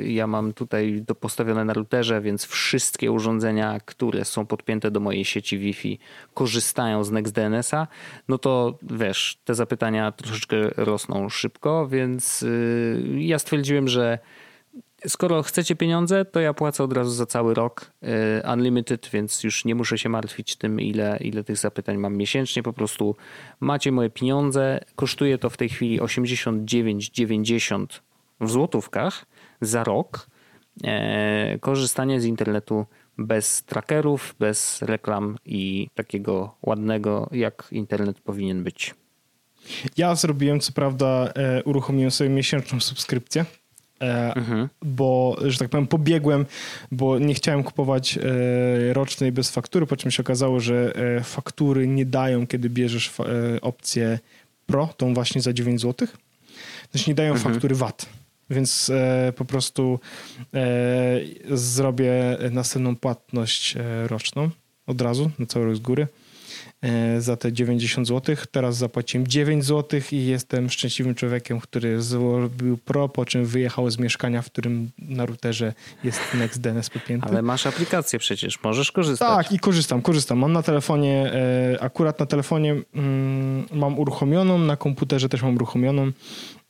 ja 0.05 0.28
mam 0.28 0.53
tutaj 0.53 1.03
to 1.07 1.15
postawione 1.15 1.65
na 1.65 1.74
routerze, 1.74 2.21
więc 2.21 2.45
wszystkie 2.45 3.11
urządzenia, 3.11 3.80
które 3.86 4.26
są 4.26 4.45
podpięte 4.45 4.91
do 4.91 4.99
mojej 4.99 5.26
sieci 5.26 5.57
Wi-Fi 5.57 5.99
korzystają 6.34 7.03
z 7.03 7.11
NextDNS-a, 7.11 7.88
no 8.28 8.38
to 8.38 8.78
wiesz, 8.82 9.38
te 9.45 9.55
zapytania 9.64 10.11
troszeczkę 10.11 10.55
rosną 10.78 11.30
szybko, 11.30 11.88
więc 11.88 12.43
y, 12.43 13.03
ja 13.18 13.39
stwierdziłem, 13.39 13.88
że 13.88 14.20
skoro 15.07 15.43
chcecie 15.43 15.76
pieniądze, 15.76 16.26
to 16.26 16.39
ja 16.39 16.53
płacę 16.53 16.84
od 16.84 16.93
razu 16.93 17.11
za 17.11 17.26
cały 17.26 17.53
rok 17.53 17.91
y, 18.03 18.07
unlimited, 18.53 19.09
więc 19.14 19.43
już 19.43 19.66
nie 19.66 19.76
muszę 19.76 19.97
się 19.97 20.09
martwić 20.09 20.55
tym, 20.55 20.80
ile, 20.80 21.18
ile 21.22 21.43
tych 21.43 21.57
zapytań 21.57 21.97
mam 21.97 22.18
miesięcznie. 22.18 22.64
Po 22.64 22.74
prostu 22.74 23.16
macie 23.59 23.91
moje 23.91 24.09
pieniądze. 24.09 24.80
Kosztuje 24.95 25.38
to 25.38 25.49
w 25.49 25.57
tej 25.57 25.70
chwili 25.70 26.01
89,90 26.01 27.86
w 28.41 28.49
złotówkach 28.49 29.26
za 29.61 29.84
rok. 29.84 30.28
E, 30.84 31.59
korzystanie 31.59 32.22
z 32.22 32.26
internetu 32.26 32.86
bez 33.18 33.64
trackerów, 33.64 34.36
bez 34.39 34.82
reklam 34.82 35.38
i 35.45 35.88
takiego 35.95 36.55
ładnego, 36.61 37.30
jak 37.32 37.68
internet 37.72 38.20
powinien 38.20 38.64
być. 38.64 38.95
Ja 39.97 40.16
zrobiłem, 40.16 40.59
co 40.59 40.72
prawda, 40.72 41.32
e, 41.36 41.64
uruchomiłem 41.64 42.11
sobie 42.11 42.30
miesięczną 42.30 42.80
subskrypcję. 42.80 43.45
E, 44.01 44.36
mhm. 44.36 44.70
Bo, 44.82 45.38
że 45.45 45.57
tak 45.57 45.70
powiem, 45.70 45.88
pobiegłem, 45.88 46.45
bo 46.91 47.20
nie 47.20 47.34
chciałem 47.34 47.64
kupować 47.64 48.18
e, 48.18 48.93
rocznej 48.93 49.32
bez 49.32 49.51
faktury, 49.51 49.86
po 49.86 49.97
czym 49.97 50.11
się 50.11 50.24
okazało, 50.24 50.59
że 50.59 50.93
e, 50.95 51.24
faktury 51.24 51.88
nie 51.88 52.05
dają, 52.05 52.47
kiedy 52.47 52.70
bierzesz 52.70 53.11
e, 53.20 53.61
opcję 53.61 54.20
Pro, 54.66 54.89
tą 54.97 55.14
właśnie 55.14 55.41
za 55.41 55.53
9 55.53 55.82
zł. 55.82 56.07
Znaczy 56.91 57.09
nie 57.09 57.16
dają 57.16 57.34
mhm. 57.34 57.53
faktury 57.53 57.76
VAT. 57.76 58.05
Więc 58.49 58.89
e, 58.89 59.34
po 59.36 59.45
prostu 59.45 59.99
zrobię 61.51 62.38
następną 62.51 62.95
płatność 62.95 63.76
roczną 64.07 64.49
od 64.88 65.01
razu, 65.01 65.32
na 65.39 65.45
cały 65.45 65.66
rok 65.66 65.76
z 65.76 65.80
góry. 65.80 66.07
E, 66.84 67.21
za 67.21 67.38
te 67.38 67.53
90 67.53 68.07
zł. 68.07 68.36
Teraz 68.51 68.77
zapłaciłem 68.77 69.27
9 69.27 69.65
zł 69.65 69.99
i 70.11 70.25
jestem 70.25 70.69
szczęśliwym 70.69 71.15
człowiekiem, 71.15 71.59
który 71.59 72.01
zrobił 72.01 72.77
pro, 72.77 73.09
po 73.09 73.25
czym 73.25 73.45
wyjechał 73.45 73.89
z 73.89 73.99
mieszkania, 73.99 74.41
w 74.41 74.45
którym 74.45 74.91
na 74.99 75.25
routerze 75.25 75.73
jest 76.03 76.19
NextDNS 76.34 76.89
podpięty. 76.89 77.27
Ale 77.27 77.41
masz 77.41 77.67
aplikację 77.67 78.19
przecież, 78.19 78.63
możesz 78.63 78.91
korzystać. 78.91 79.27
Tak, 79.27 79.51
i 79.51 79.59
korzystam, 79.59 80.01
korzystam. 80.01 80.38
Mam 80.39 80.53
na 80.53 80.63
telefonie, 80.63 81.31
e, 81.34 81.84
akurat 81.84 82.19
na 82.19 82.25
telefonie 82.25 82.75
mm, 82.95 83.65
mam 83.71 83.99
uruchomioną, 83.99 84.57
na 84.57 84.77
komputerze 84.77 85.29
też 85.29 85.41
mam 85.41 85.55
uruchomioną. 85.55 86.11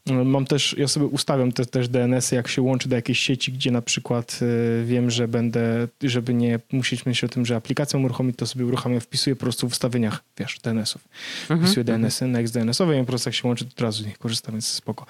Mam 0.06 0.46
też, 0.46 0.76
ja 0.78 0.88
sobie 0.88 1.06
ustawiam 1.06 1.52
te, 1.52 1.66
też 1.66 1.88
DNS-y, 1.88 2.36
jak 2.36 2.48
się 2.48 2.62
łączy 2.62 2.90
do 2.90 2.96
jakiejś 2.96 3.20
sieci, 3.20 3.52
gdzie 3.52 3.72
na 3.72 3.82
przykład 3.82 4.40
y, 4.42 4.86
wiem, 4.86 5.12
że 5.12 5.28
będę, 5.28 5.88
żeby 6.04 6.34
nie 6.34 6.60
musieć 6.72 7.06
myśleć 7.06 7.32
o 7.32 7.34
tym, 7.34 7.46
że 7.46 7.56
aplikacją 7.56 8.04
uruchomić, 8.04 8.38
to 8.38 8.46
sobie 8.46 8.66
uruchamiam, 8.66 9.00
wpisuję 9.00 9.36
po 9.36 9.40
prostu 9.40 9.70
w 9.70 9.72
ustawieniach, 9.72 10.24
wiesz, 10.38 10.60
DNS-ów. 10.60 11.08
Mhm, 11.42 11.60
wpisuję 11.60 11.84
DNS-y, 11.84 12.28
next 12.28 12.54
DNS-owe 12.54 12.98
i 12.98 13.00
po 13.00 13.06
prostu 13.06 13.30
jak 13.30 13.36
się 13.36 13.48
łączy, 13.48 13.66
to 13.66 13.72
od 13.72 13.82
razu 13.82 14.04
z 14.04 14.06
nich 14.06 14.18
korzystam, 14.18 14.54
więc 14.54 14.68
spoko. 14.68 15.06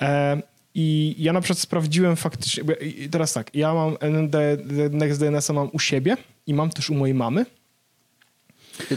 E, 0.00 0.42
I 0.74 1.14
ja 1.18 1.32
na 1.32 1.40
przykład 1.40 1.58
sprawdziłem 1.58 2.16
faktycznie, 2.16 2.64
teraz 3.10 3.32
tak, 3.32 3.54
ja 3.54 3.74
mam 3.74 3.92
ND, 3.92 4.36
next 4.90 5.20
DNS-a 5.20 5.52
mam 5.52 5.70
u 5.72 5.78
siebie 5.78 6.16
i 6.46 6.54
mam 6.54 6.70
też 6.70 6.90
u 6.90 6.94
mojej 6.94 7.14
mamy, 7.14 7.46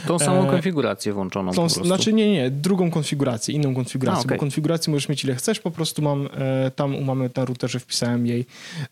Tą 0.07 0.19
samą 0.19 0.47
e, 0.47 0.51
konfigurację 0.51 1.13
włączoną 1.13 1.53
tą, 1.53 1.69
Znaczy 1.69 2.13
nie, 2.13 2.31
nie, 2.31 2.51
drugą 2.51 2.91
konfigurację, 2.91 3.55
inną 3.55 3.75
konfigurację, 3.75 4.19
A, 4.19 4.25
okay. 4.25 4.37
bo 4.37 4.39
konfigurację 4.39 4.91
możesz 4.91 5.09
mieć 5.09 5.23
ile 5.23 5.35
chcesz, 5.35 5.59
po 5.59 5.71
prostu 5.71 6.01
mam 6.01 6.29
e, 6.37 6.71
tam 6.71 7.03
mamy 7.03 7.29
na 7.35 7.45
routerze 7.45 7.79
wpisałem 7.79 8.27
jej 8.27 8.45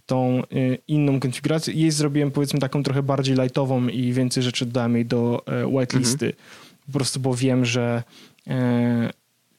tą 0.05 0.37
e, 0.39 0.43
inną 0.87 1.19
konfigurację 1.19 1.73
jej 1.73 1.91
zrobiłem 1.91 2.31
powiedzmy 2.31 2.59
taką 2.59 2.83
trochę 2.83 3.03
bardziej 3.03 3.35
lightową 3.35 3.87
i 3.87 4.13
więcej 4.13 4.43
rzeczy 4.43 4.65
dodałem 4.65 4.95
jej 4.95 5.05
do 5.05 5.43
whitelisty, 5.65 6.25
mhm. 6.25 6.43
po 6.85 6.91
prostu 6.91 7.19
bo 7.19 7.35
wiem, 7.35 7.65
że 7.65 8.03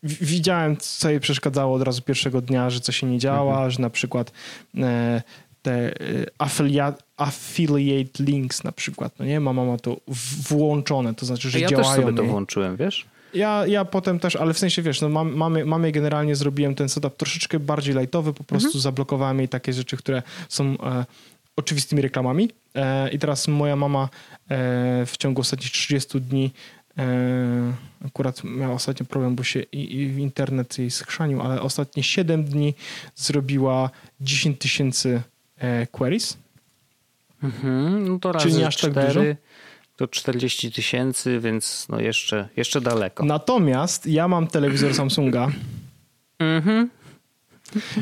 widziałem, 0.03 0.77
co 0.77 1.11
jej 1.11 1.21
przeszkadzało 1.21 1.77
od 1.77 1.83
razu 1.83 2.03
pierwszego 2.03 2.41
dnia, 2.41 2.71
że 2.71 2.81
coś 2.81 2.97
się 2.97 3.07
nie 3.07 3.19
działa, 3.19 3.53
mhm. 3.53 3.71
że 3.71 3.83
na 3.83 3.91
przykład 3.91 4.33
te 5.63 5.95
afiliat, 6.39 7.03
affiliate 7.17 8.25
links 8.25 8.65
na 8.65 8.73
przykład, 8.73 9.19
no 9.19 9.25
nie? 9.25 9.41
Mama 9.41 9.65
ma 9.65 9.79
to 9.79 9.97
włączone, 10.49 11.15
to 11.15 11.27
znaczy, 11.27 11.51
że 11.51 11.61
ja 11.61 11.69
działają. 11.69 11.89
Ja 11.89 11.95
też 11.95 12.05
sobie 12.05 12.17
to 12.17 12.25
włączyłem, 12.25 12.77
wiesz? 12.77 13.07
Ja, 13.35 13.67
ja 13.67 13.85
potem 13.85 14.19
też, 14.19 14.37
ale 14.37 14.55
w 14.55 14.59
sensie 14.59 14.83
wiesz, 14.83 15.01
no 15.01 15.09
mam, 15.09 15.35
mamy, 15.35 15.65
mamy 15.65 15.93
generalnie 15.93 16.37
zrobiłem 16.37 16.75
ten 16.75 16.89
setup 16.89 17.17
troszeczkę 17.17 17.61
bardziej 17.61 17.95
lightowy, 17.95 18.33
po 18.33 18.45
prostu 18.45 18.69
mhm. 18.69 18.83
zablokowałem 18.83 19.39
jej 19.39 19.49
takie 19.49 19.73
rzeczy, 19.73 19.97
które 19.97 20.23
są 20.49 20.65
e, 20.65 21.05
oczywistymi 21.57 22.03
reklamami. 22.03 22.51
E, 22.75 23.11
I 23.11 23.19
teraz 23.19 23.49
moja 23.49 23.77
mama 23.77 24.09
e, 24.49 25.07
w 25.07 25.17
ciągu 25.19 25.41
ostatnich 25.41 25.73
30 25.73 26.21
dni 26.21 26.53
e, 26.99 27.73
akurat 28.07 28.45
miała 28.45 28.75
ostatnio 28.75 29.07
problem, 29.07 29.37
bo 29.37 29.45
się 29.45 29.61
i, 29.61 29.95
i 29.95 30.03
internet 30.03 30.79
jej 30.79 30.91
schrzanił, 30.91 31.43
ale 31.43 31.63
ostatnie 31.63 32.03
7 32.03 32.45
dni 32.45 32.75
zrobiła 33.15 33.91
10 34.21 34.59
tysięcy 34.59 35.09
e, 35.09 35.38
queries 35.93 36.39
Mhm, 37.43 38.09
no 38.09 38.19
to 38.19 38.33
razy 38.33 38.47
Czyli 38.47 38.59
nie 38.59 38.67
aż 38.67 38.77
tak 38.77 39.07
dużo? 39.07 39.21
To 39.97 40.09
40 40.09 40.73
tysięcy, 40.73 41.41
więc 41.41 41.87
no 41.89 42.01
jeszcze, 42.01 42.49
jeszcze 42.57 42.81
daleko. 42.81 43.25
Natomiast 43.25 44.07
ja 44.07 44.29
mam 44.29 44.47
telewizor 44.47 44.95
Samsunga. 44.95 45.51
Mhm. 46.39 46.91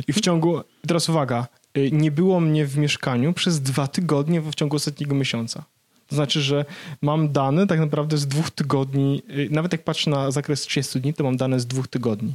I 0.08 0.12
w 0.12 0.20
ciągu, 0.20 0.60
teraz 0.86 1.08
uwaga, 1.08 1.46
y, 1.76 1.90
nie 1.92 2.10
było 2.10 2.40
mnie 2.40 2.66
w 2.66 2.78
mieszkaniu 2.78 3.32
przez 3.32 3.62
dwa 3.62 3.86
tygodnie 3.86 4.40
w 4.40 4.54
ciągu 4.54 4.76
ostatniego 4.76 5.14
miesiąca. 5.14 5.64
To 6.06 6.16
znaczy, 6.16 6.40
że 6.40 6.64
mam 7.02 7.32
dane 7.32 7.66
tak 7.66 7.80
naprawdę 7.80 8.18
z 8.18 8.26
dwóch 8.26 8.50
tygodni, 8.50 9.22
y, 9.30 9.48
nawet 9.50 9.72
jak 9.72 9.84
patrzę 9.84 10.10
na 10.10 10.30
zakres 10.30 10.60
30 10.60 11.00
dni, 11.00 11.14
to 11.14 11.24
mam 11.24 11.36
dane 11.36 11.60
z 11.60 11.66
dwóch 11.66 11.88
tygodni. 11.88 12.34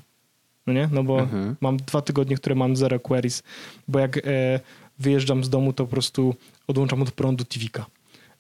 No 0.67 0.73
nie? 0.73 0.89
No 0.91 1.03
bo 1.03 1.19
mhm. 1.19 1.55
mam 1.61 1.77
dwa 1.77 2.01
tygodnie, 2.01 2.35
które 2.35 2.55
mam 2.55 2.75
zero 2.75 2.99
queries, 2.99 3.43
bo 3.87 3.99
jak 3.99 4.17
e, 4.17 4.59
wyjeżdżam 5.01 5.43
z 5.43 5.49
domu, 5.49 5.73
to 5.73 5.85
po 5.85 5.91
prostu 5.91 6.35
odłączam 6.67 7.01
od 7.01 7.11
prądu 7.11 7.45
TVka. 7.45 7.85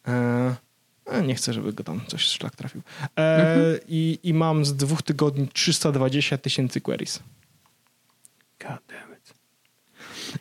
E, 0.07 0.55
e, 1.05 1.21
nie 1.21 1.35
chcę, 1.35 1.53
żeby 1.53 1.73
go 1.73 1.83
tam 1.83 2.01
coś 2.07 2.21
szlak 2.21 2.55
trafił. 2.55 2.81
E, 3.01 3.05
mhm. 3.05 3.79
i, 3.87 4.19
I 4.23 4.33
mam 4.33 4.65
z 4.65 4.75
dwóch 4.75 5.01
tygodni 5.01 5.47
320 5.47 6.37
tysięcy 6.37 6.81
queries. 6.81 7.19
God 8.59 8.79
damn 8.87 9.17
it. 9.17 9.33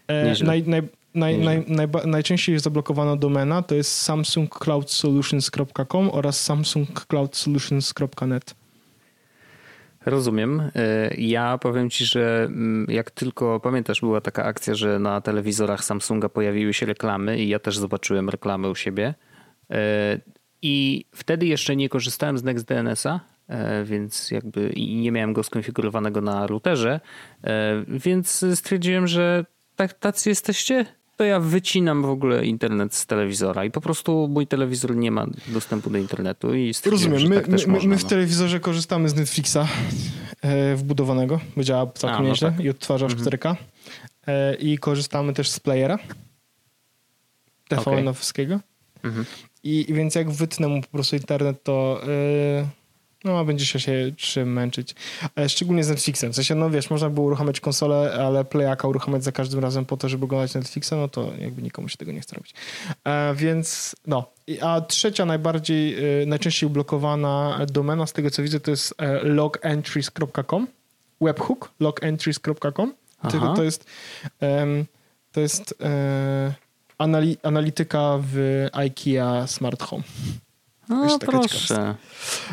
E, 0.08 0.44
naj, 0.44 0.62
naj, 0.62 0.82
naj, 1.14 1.38
naj, 1.38 1.64
naj, 1.68 1.88
najczęściej 2.06 2.58
zablokowana 2.58 3.16
domena 3.16 3.62
to 3.62 3.74
jest 3.74 3.92
samsungcloudsolutions.com 3.92 6.10
oraz 6.10 6.40
samsungcloudsolutions.net. 6.40 8.59
Rozumiem. 10.06 10.70
E, 10.74 11.14
ja 11.14 11.58
powiem 11.58 11.90
ci, 11.90 12.04
że 12.04 12.44
mm, 12.44 12.86
jak 12.88 13.10
tylko 13.10 13.60
pamiętasz, 13.60 14.00
była 14.00 14.20
taka 14.20 14.44
akcja, 14.44 14.74
że 14.74 14.98
na 14.98 15.20
telewizorach 15.20 15.84
Samsunga 15.84 16.28
pojawiły 16.28 16.74
się 16.74 16.86
reklamy 16.86 17.38
i 17.38 17.48
ja 17.48 17.58
też 17.58 17.78
zobaczyłem 17.78 18.28
reklamy 18.28 18.70
u 18.70 18.74
siebie. 18.74 19.14
E, 19.70 20.20
I 20.62 21.04
wtedy 21.14 21.46
jeszcze 21.46 21.76
nie 21.76 21.88
korzystałem 21.88 22.38
z 22.38 22.44
NextDNS-a, 22.44 23.20
e, 23.48 23.84
więc 23.84 24.30
jakby 24.30 24.72
nie 24.76 25.12
miałem 25.12 25.32
go 25.32 25.42
skonfigurowanego 25.42 26.20
na 26.20 26.46
routerze, 26.46 27.00
więc 27.88 28.44
stwierdziłem, 28.54 29.06
że 29.06 29.44
tak, 29.76 29.94
tacy 29.94 30.28
jesteście, 30.28 30.86
to 31.20 31.24
ja 31.24 31.40
wycinam 31.40 32.02
w 32.02 32.10
ogóle 32.10 32.46
internet 32.46 32.94
z 32.94 33.06
telewizora 33.06 33.64
i 33.64 33.70
po 33.70 33.80
prostu 33.80 34.28
mój 34.28 34.46
telewizor 34.46 34.96
nie 34.96 35.10
ma 35.10 35.26
dostępu 35.48 35.90
do 35.90 35.98
internetu 35.98 36.54
i 36.54 36.72
Rozumiem, 36.86 37.28
my, 37.28 37.34
tak 37.34 37.48
my, 37.48 37.56
my, 37.66 37.88
my, 37.88 37.98
w 37.98 38.02
no. 38.02 38.08
telewizorze 38.08 38.60
korzystamy 38.60 39.08
z 39.08 39.14
Netflixa 39.14 39.56
e, 40.42 40.76
wbudowanego, 40.76 41.40
bo 41.56 41.64
działa 41.64 41.86
całkiem 41.86 42.18
A, 42.18 42.22
no 42.22 42.28
nieźle 42.28 42.52
tak. 42.52 42.60
i 42.60 42.70
odtwarza 42.70 43.08
w 43.08 43.14
4K 43.14 43.48
mhm. 43.48 43.56
e, 44.26 44.54
i 44.54 44.78
korzystamy 44.78 45.32
też 45.32 45.50
z 45.50 45.60
playera 45.60 45.98
TVN-owskiego 47.68 48.54
okay. 48.54 49.10
mhm. 49.10 49.26
I, 49.62 49.90
I 49.90 49.94
więc 49.94 50.14
jak 50.14 50.30
wytnę 50.30 50.68
mu 50.68 50.80
po 50.80 50.88
prostu 50.88 51.16
internet, 51.16 51.62
to 51.62 52.00
e, 52.02 52.66
no, 53.24 53.44
będzie 53.44 53.66
się, 53.66 53.80
się 53.80 54.12
czym 54.16 54.52
męczyć. 54.52 54.94
E, 55.38 55.48
szczególnie 55.48 55.84
z 55.84 55.88
Netflixem. 55.88 56.32
W 56.32 56.34
sensie, 56.34 56.54
no 56.54 56.70
wiesz, 56.70 56.90
można 56.90 57.10
było 57.10 57.26
uruchamiać 57.26 57.60
konsolę, 57.60 58.12
ale 58.26 58.44
playaka 58.44 58.88
uruchamiać 58.88 59.24
za 59.24 59.32
każdym 59.32 59.60
razem 59.60 59.84
po 59.84 59.96
to, 59.96 60.08
żeby 60.08 60.24
oglądać 60.24 60.54
Netflixa, 60.54 60.92
no 60.92 61.08
to 61.08 61.32
jakby 61.38 61.62
nikomu 61.62 61.88
się 61.88 61.96
tego 61.96 62.12
nie 62.12 62.20
chce 62.20 62.36
robić. 62.36 62.54
E, 63.04 63.34
więc 63.34 63.96
no. 64.06 64.30
A 64.62 64.80
trzecia 64.80 65.24
najbardziej, 65.24 65.94
e, 66.22 66.26
najczęściej 66.26 66.66
ublokowana 66.66 67.60
domena, 67.72 68.06
z 68.06 68.12
tego 68.12 68.30
co 68.30 68.42
widzę, 68.42 68.60
to 68.60 68.70
jest 68.70 68.94
e, 68.98 69.22
logentries.com. 69.22 70.66
Webhook, 71.20 71.70
logentries.com. 71.80 72.94
Tylko 73.30 73.54
to 73.54 73.62
jest 73.62 73.86
to 75.32 75.40
jest 75.40 75.74
anali 76.98 77.36
analityka 77.42 78.18
w 78.22 78.66
IKEA 78.72 79.46
Smart 79.46 79.82
Home. 79.82 80.02
No, 80.90 81.18
proszę, 81.18 81.48
proszę. 81.48 81.94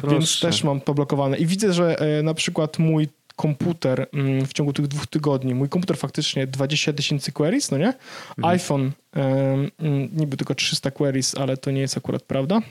Więc 0.04 0.40
też 0.40 0.64
mam 0.64 0.82
poblokowane. 0.82 1.38
I 1.38 1.46
widzę, 1.46 1.74
że 1.74 2.00
e, 2.00 2.24
na 2.24 2.34
przykład 2.34 2.80
mój 2.80 3.08
komputer 3.36 4.08
mm, 4.14 4.46
w 4.46 4.54
ciągu 4.54 4.74
tych 4.74 4.88
dwóch 4.88 5.08
tygodni, 5.08 5.56
mój 5.56 5.70
komputer 5.70 5.98
faktycznie 5.98 6.48
20 6.48 6.94
tysięcy 6.94 7.32
queries, 7.32 7.72
no 7.72 7.78
nie? 7.78 7.94
Mhm. 8.38 8.46
iPhone 8.46 8.92
um, 9.16 9.72
niby 10.14 10.38
tylko 10.38 10.56
300 10.56 10.92
queries, 10.92 11.36
ale 11.36 11.58
to 11.58 11.72
nie 11.72 11.82
jest 11.82 11.98
akurat 11.98 12.24
prawda 12.24 12.62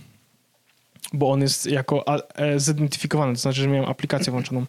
bo 1.13 1.31
on 1.31 1.41
jest 1.41 1.67
jako 1.67 2.05
e, 2.35 2.61
zidentyfikowany, 2.61 3.35
to 3.35 3.41
znaczy, 3.41 3.61
że 3.61 3.69
miałem 3.69 3.91
aplikację 3.91 4.31
włączoną, 4.31 4.67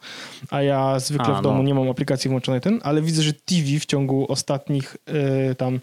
a 0.49 0.61
ja 0.61 0.99
zwykle 0.99 1.35
a, 1.35 1.39
w 1.39 1.43
domu 1.43 1.57
no. 1.57 1.63
nie 1.63 1.73
mam 1.73 1.89
aplikacji 1.89 2.29
włączonej 2.29 2.61
ten, 2.61 2.79
ale 2.83 3.01
widzę, 3.01 3.21
że 3.21 3.33
TV 3.33 3.79
w 3.79 3.85
ciągu 3.85 4.31
ostatnich 4.31 4.97
y, 5.51 5.55
tam 5.55 5.79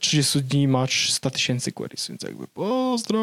30 0.00 0.42
dni 0.42 0.68
ma 0.68 0.86
300 0.86 1.30
tysięcy 1.30 1.72
queries, 1.72 2.08
więc 2.08 2.22
jakby 2.22 2.48
pozdro. 2.48 3.20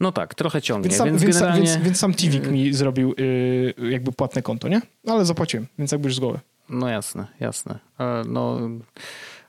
No 0.00 0.12
tak, 0.12 0.34
trochę 0.34 0.62
ciągnie. 0.62 0.88
Więc 0.88 0.98
sam, 0.98 1.08
więc, 1.08 1.22
więc, 1.22 1.36
generalnie... 1.36 1.66
więc, 1.66 1.84
więc 1.84 1.98
sam 1.98 2.14
Tivik 2.14 2.46
mi 2.46 2.72
zrobił 2.72 3.14
yy, 3.18 3.90
jakby 3.90 4.12
płatne 4.12 4.42
konto, 4.42 4.68
nie? 4.68 4.80
Ale 5.06 5.24
zapłaciłem, 5.24 5.66
więc 5.78 5.92
jakby 5.92 6.08
już 6.08 6.16
z 6.16 6.20
głowy. 6.20 6.38
No 6.70 6.88
jasne, 6.88 7.26
jasne. 7.40 7.78
E, 8.00 8.22
no 8.28 8.58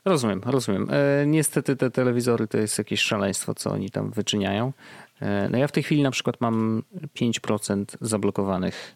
rozumiem, 0.04 0.40
rozumiem. 0.46 0.88
E, 0.90 1.26
niestety 1.26 1.76
te 1.76 1.90
telewizory 1.90 2.48
to 2.48 2.58
jest 2.58 2.78
jakieś 2.78 3.00
szaleństwo, 3.00 3.54
co 3.54 3.70
oni 3.70 3.90
tam 3.90 4.10
wyczyniają. 4.10 4.72
E, 5.20 5.48
no 5.48 5.58
ja 5.58 5.68
w 5.68 5.72
tej 5.72 5.82
chwili 5.82 6.02
na 6.02 6.10
przykład 6.10 6.40
mam 6.40 6.82
5% 7.16 7.84
zablokowanych 8.00 8.94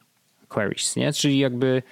queries, 0.48 0.96
nie? 0.96 1.12
Czyli 1.12 1.38
jakby 1.38 1.82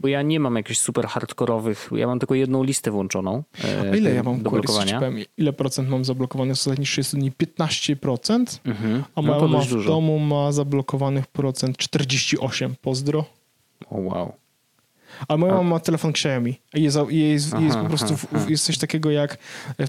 bo 0.00 0.08
ja 0.08 0.22
nie 0.22 0.40
mam 0.40 0.56
jakichś 0.56 0.78
super 0.78 1.06
hardkorowych, 1.06 1.90
ja 1.96 2.06
mam 2.06 2.18
tylko 2.18 2.34
jedną 2.34 2.62
listę 2.62 2.90
włączoną. 2.90 3.42
E, 3.64 3.90
A 3.92 3.96
ile 3.96 4.14
ja 4.14 4.22
mam 4.22 4.42
do 4.42 4.50
blokowania? 4.50 5.00
Powiem, 5.00 5.18
ile 5.36 5.52
procent 5.52 5.88
mam 5.88 6.04
zablokowane 6.04 6.54
w 6.54 6.58
ostatnich 6.58 6.88
30 6.88 7.16
dni? 7.16 7.32
15%, 7.32 8.60
mhm. 8.64 9.04
a 9.14 9.22
moja 9.22 9.40
no 9.40 9.48
mama 9.48 9.64
w 9.64 9.68
dużo. 9.68 9.90
domu 9.90 10.18
ma 10.18 10.52
zablokowanych 10.52 11.26
procent 11.26 11.76
48. 11.76 12.74
Pozdro. 12.82 13.24
O 13.90 13.96
wow. 14.00 14.32
A 15.28 15.36
moja 15.36 15.52
mama 15.54 15.70
ma 15.70 15.80
telefon 15.80 16.10
Xiaomi. 16.10 16.60
Jest, 16.74 16.98
jest, 17.08 17.54
aha, 17.54 17.64
jest 17.64 17.78
po 17.78 17.84
prostu 17.84 18.14
aha, 18.34 18.46
jest 18.48 18.64
coś 18.64 18.78
takiego 18.78 19.10
jak 19.10 19.38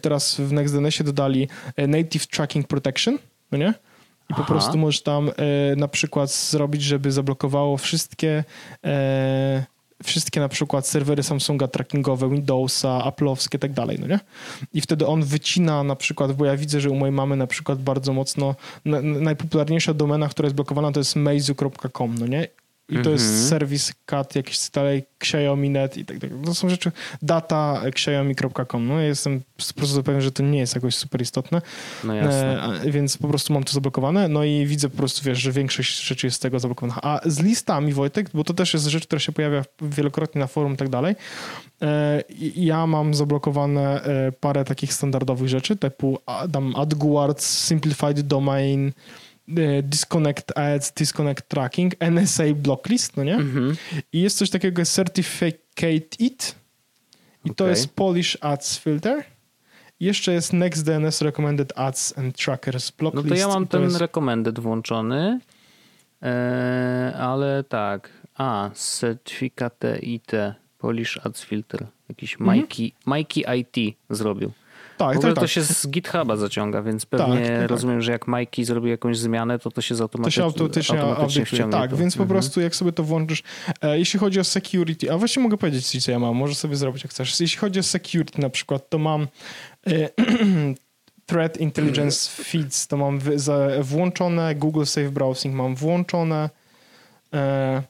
teraz 0.01 0.35
w 0.41 0.51
NextDNS-ie 0.51 1.05
dodali 1.05 1.47
e, 1.75 1.87
Native 1.87 2.27
Tracking 2.27 2.67
Protection, 2.67 3.17
no 3.51 3.57
nie? 3.57 3.73
I 4.29 4.33
po 4.33 4.43
prostu 4.43 4.77
możesz 4.77 5.01
tam 5.01 5.29
e, 5.29 5.75
na 5.75 5.87
przykład 5.87 6.31
zrobić, 6.31 6.81
żeby 6.81 7.11
zablokowało 7.11 7.77
wszystkie 7.77 8.43
e, 8.83 9.65
wszystkie 10.03 10.39
na 10.39 10.49
przykład 10.49 10.87
serwery 10.87 11.23
Samsunga 11.23 11.67
trackingowe, 11.67 12.29
Windowsa, 12.29 13.11
Apple'owskie 13.11 13.55
i 13.55 13.59
tak 13.59 13.73
dalej, 13.73 13.97
no 13.99 14.07
nie? 14.07 14.19
I 14.73 14.81
wtedy 14.81 15.07
on 15.07 15.23
wycina 15.23 15.83
na 15.83 15.95
przykład, 15.95 16.33
bo 16.33 16.45
ja 16.45 16.57
widzę, 16.57 16.81
że 16.81 16.89
u 16.89 16.95
mojej 16.95 17.15
mamy 17.15 17.35
na 17.35 17.47
przykład 17.47 17.81
bardzo 17.81 18.13
mocno, 18.13 18.55
na, 18.85 19.01
najpopularniejsza 19.01 19.93
domena, 19.93 20.29
która 20.29 20.45
jest 20.45 20.55
blokowana 20.55 20.91
to 20.91 20.99
jest 20.99 21.15
meizu.com, 21.15 22.15
no 22.19 22.27
nie? 22.27 22.47
I 22.89 22.93
to 22.93 22.99
mm 22.99 23.03
-hmm. 23.05 23.11
jest 23.11 23.25
mhm. 23.25 23.49
serwis 23.49 23.93
cat 24.05 24.35
jakiś 24.35 24.69
dalej, 24.69 25.03
Xiaomi.net 25.19 25.97
i 25.97 26.05
tak 26.05 26.19
dalej. 26.19 26.37
To 26.45 26.55
są 26.55 26.69
rzeczy 26.69 26.91
data 27.21 27.81
xiaomi.com. 27.85 28.87
No 28.87 28.99
jestem 28.99 29.41
po 29.67 29.73
prostu 29.73 30.03
pewien, 30.03 30.21
że 30.21 30.31
to 30.31 30.43
nie 30.43 30.59
jest 30.59 30.75
jakoś 30.75 30.95
super 30.95 31.21
istotne. 31.21 31.61
No 32.03 32.13
jasne. 32.13 32.81
E, 32.83 32.91
więc 32.91 33.17
po 33.17 33.27
prostu 33.27 33.53
mam 33.53 33.63
to 33.63 33.73
zablokowane. 33.73 34.27
No 34.27 34.43
i 34.43 34.65
widzę 34.65 34.89
po 34.89 34.97
prostu, 34.97 35.25
wiesz, 35.25 35.39
że 35.39 35.51
większość 35.51 36.03
rzeczy 36.03 36.27
jest 36.27 36.37
z 36.37 36.39
tego 36.39 36.59
zablokowana. 36.59 37.01
A 37.01 37.19
z 37.25 37.39
listami, 37.39 37.93
Wojtek, 37.93 38.29
bo 38.33 38.43
to 38.43 38.53
też 38.53 38.73
jest 38.73 38.85
rzecz, 38.85 39.07
która 39.07 39.19
się 39.19 39.31
pojawia 39.31 39.63
wielokrotnie 39.81 40.39
na 40.39 40.47
forum 40.47 40.73
i 40.73 40.77
tak 40.77 40.89
dalej. 40.89 41.15
E, 41.81 42.23
ja 42.55 42.87
mam 42.87 43.13
zablokowane 43.13 44.03
e, 44.03 44.31
parę 44.31 44.65
takich 44.65 44.93
standardowych 44.93 45.49
rzeczy, 45.49 45.75
typu 45.75 46.19
dam 46.49 46.75
AdGuards, 46.75 47.67
Simplified 47.67 48.21
Domain, 48.21 48.91
disconnect 49.83 50.57
Ads, 50.57 50.91
Disconnect 50.91 51.49
Tracking, 51.49 51.95
NSA 51.99 52.53
Blocklist, 52.55 53.17
no 53.17 53.23
nie? 53.23 53.37
Mm-hmm. 53.37 53.75
I 54.13 54.21
jest 54.21 54.37
coś 54.37 54.49
takiego 54.49 54.81
jak 54.81 54.87
Certificate 54.87 56.15
It 56.19 56.55
i 57.45 57.51
okay. 57.51 57.55
to 57.55 57.67
jest 57.67 57.95
Polish 57.95 58.37
Ads 58.41 58.77
Filter. 58.77 59.23
I 59.99 60.05
jeszcze 60.05 60.33
jest 60.33 60.53
Next 60.53 60.85
DNS 60.85 61.21
Recommended 61.21 61.73
Ads 61.75 62.17
and 62.17 62.37
Trackers 62.37 62.91
Blocklist. 62.91 63.29
No 63.29 63.35
to 63.35 63.39
ja 63.39 63.47
mam 63.47 63.67
ten 63.67 63.83
jest... 63.83 63.97
recommended 63.97 64.59
włączony, 64.59 65.39
e, 66.23 67.13
ale 67.19 67.63
tak, 67.63 68.09
a, 68.35 68.69
Certificate 68.99 69.99
IT, 69.99 70.31
Polish 70.77 71.19
Ads 71.23 71.43
Filter, 71.43 71.87
jakiś 72.09 72.37
mm-hmm. 72.37 72.51
Mikey, 72.53 72.91
Mikey 73.05 73.59
IT 73.59 73.95
zrobił. 74.09 74.51
Tak, 74.97 75.15
w 75.15 75.17
ogóle 75.17 75.33
tak, 75.33 75.35
to 75.35 75.41
tak. 75.41 75.49
się 75.49 75.63
z 75.63 75.87
GitHuba 75.87 76.35
zaciąga, 76.35 76.81
więc 76.81 77.05
pewnie 77.05 77.47
tak, 77.47 77.59
tak, 77.59 77.69
rozumiem, 77.69 78.01
że 78.01 78.11
jak 78.11 78.27
Mikey 78.27 78.65
zrobi 78.65 78.89
jakąś 78.89 79.17
zmianę, 79.17 79.59
to 79.59 79.71
to 79.71 79.81
się 79.81 79.95
automatycznie, 80.01 80.43
to 80.43 80.49
się 80.49 80.53
automatycznie, 80.53 81.01
automatycznie 81.01 81.45
wciągnie. 81.45 81.79
Tak, 81.79 81.95
więc 81.95 82.15
po 82.15 82.23
mhm. 82.23 82.39
prostu 82.39 82.61
jak 82.61 82.75
sobie 82.75 82.91
to 82.91 83.03
włączysz, 83.03 83.43
e, 83.81 83.99
jeśli 83.99 84.19
chodzi 84.19 84.39
o 84.39 84.43
security, 84.43 85.11
a 85.11 85.17
właśnie 85.17 85.43
mogę 85.43 85.57
powiedzieć 85.57 86.05
co 86.05 86.11
ja 86.11 86.19
mam, 86.19 86.35
może 86.35 86.55
sobie 86.55 86.75
zrobić 86.75 87.03
jak 87.03 87.11
chcesz. 87.11 87.39
Jeśli 87.39 87.57
chodzi 87.57 87.79
o 87.79 87.83
security 87.83 88.41
na 88.41 88.49
przykład, 88.49 88.89
to 88.89 88.97
mam 88.97 89.27
e, 89.87 90.09
Threat 91.25 91.57
Intelligence 91.57 92.43
Feeds, 92.43 92.87
to 92.87 92.97
mam 92.97 93.19
włączone, 93.81 94.55
Google 94.55 94.85
Safe 94.85 95.11
Browsing 95.11 95.55
mam 95.55 95.75
włączone, 95.75 96.49
e, 97.33 97.83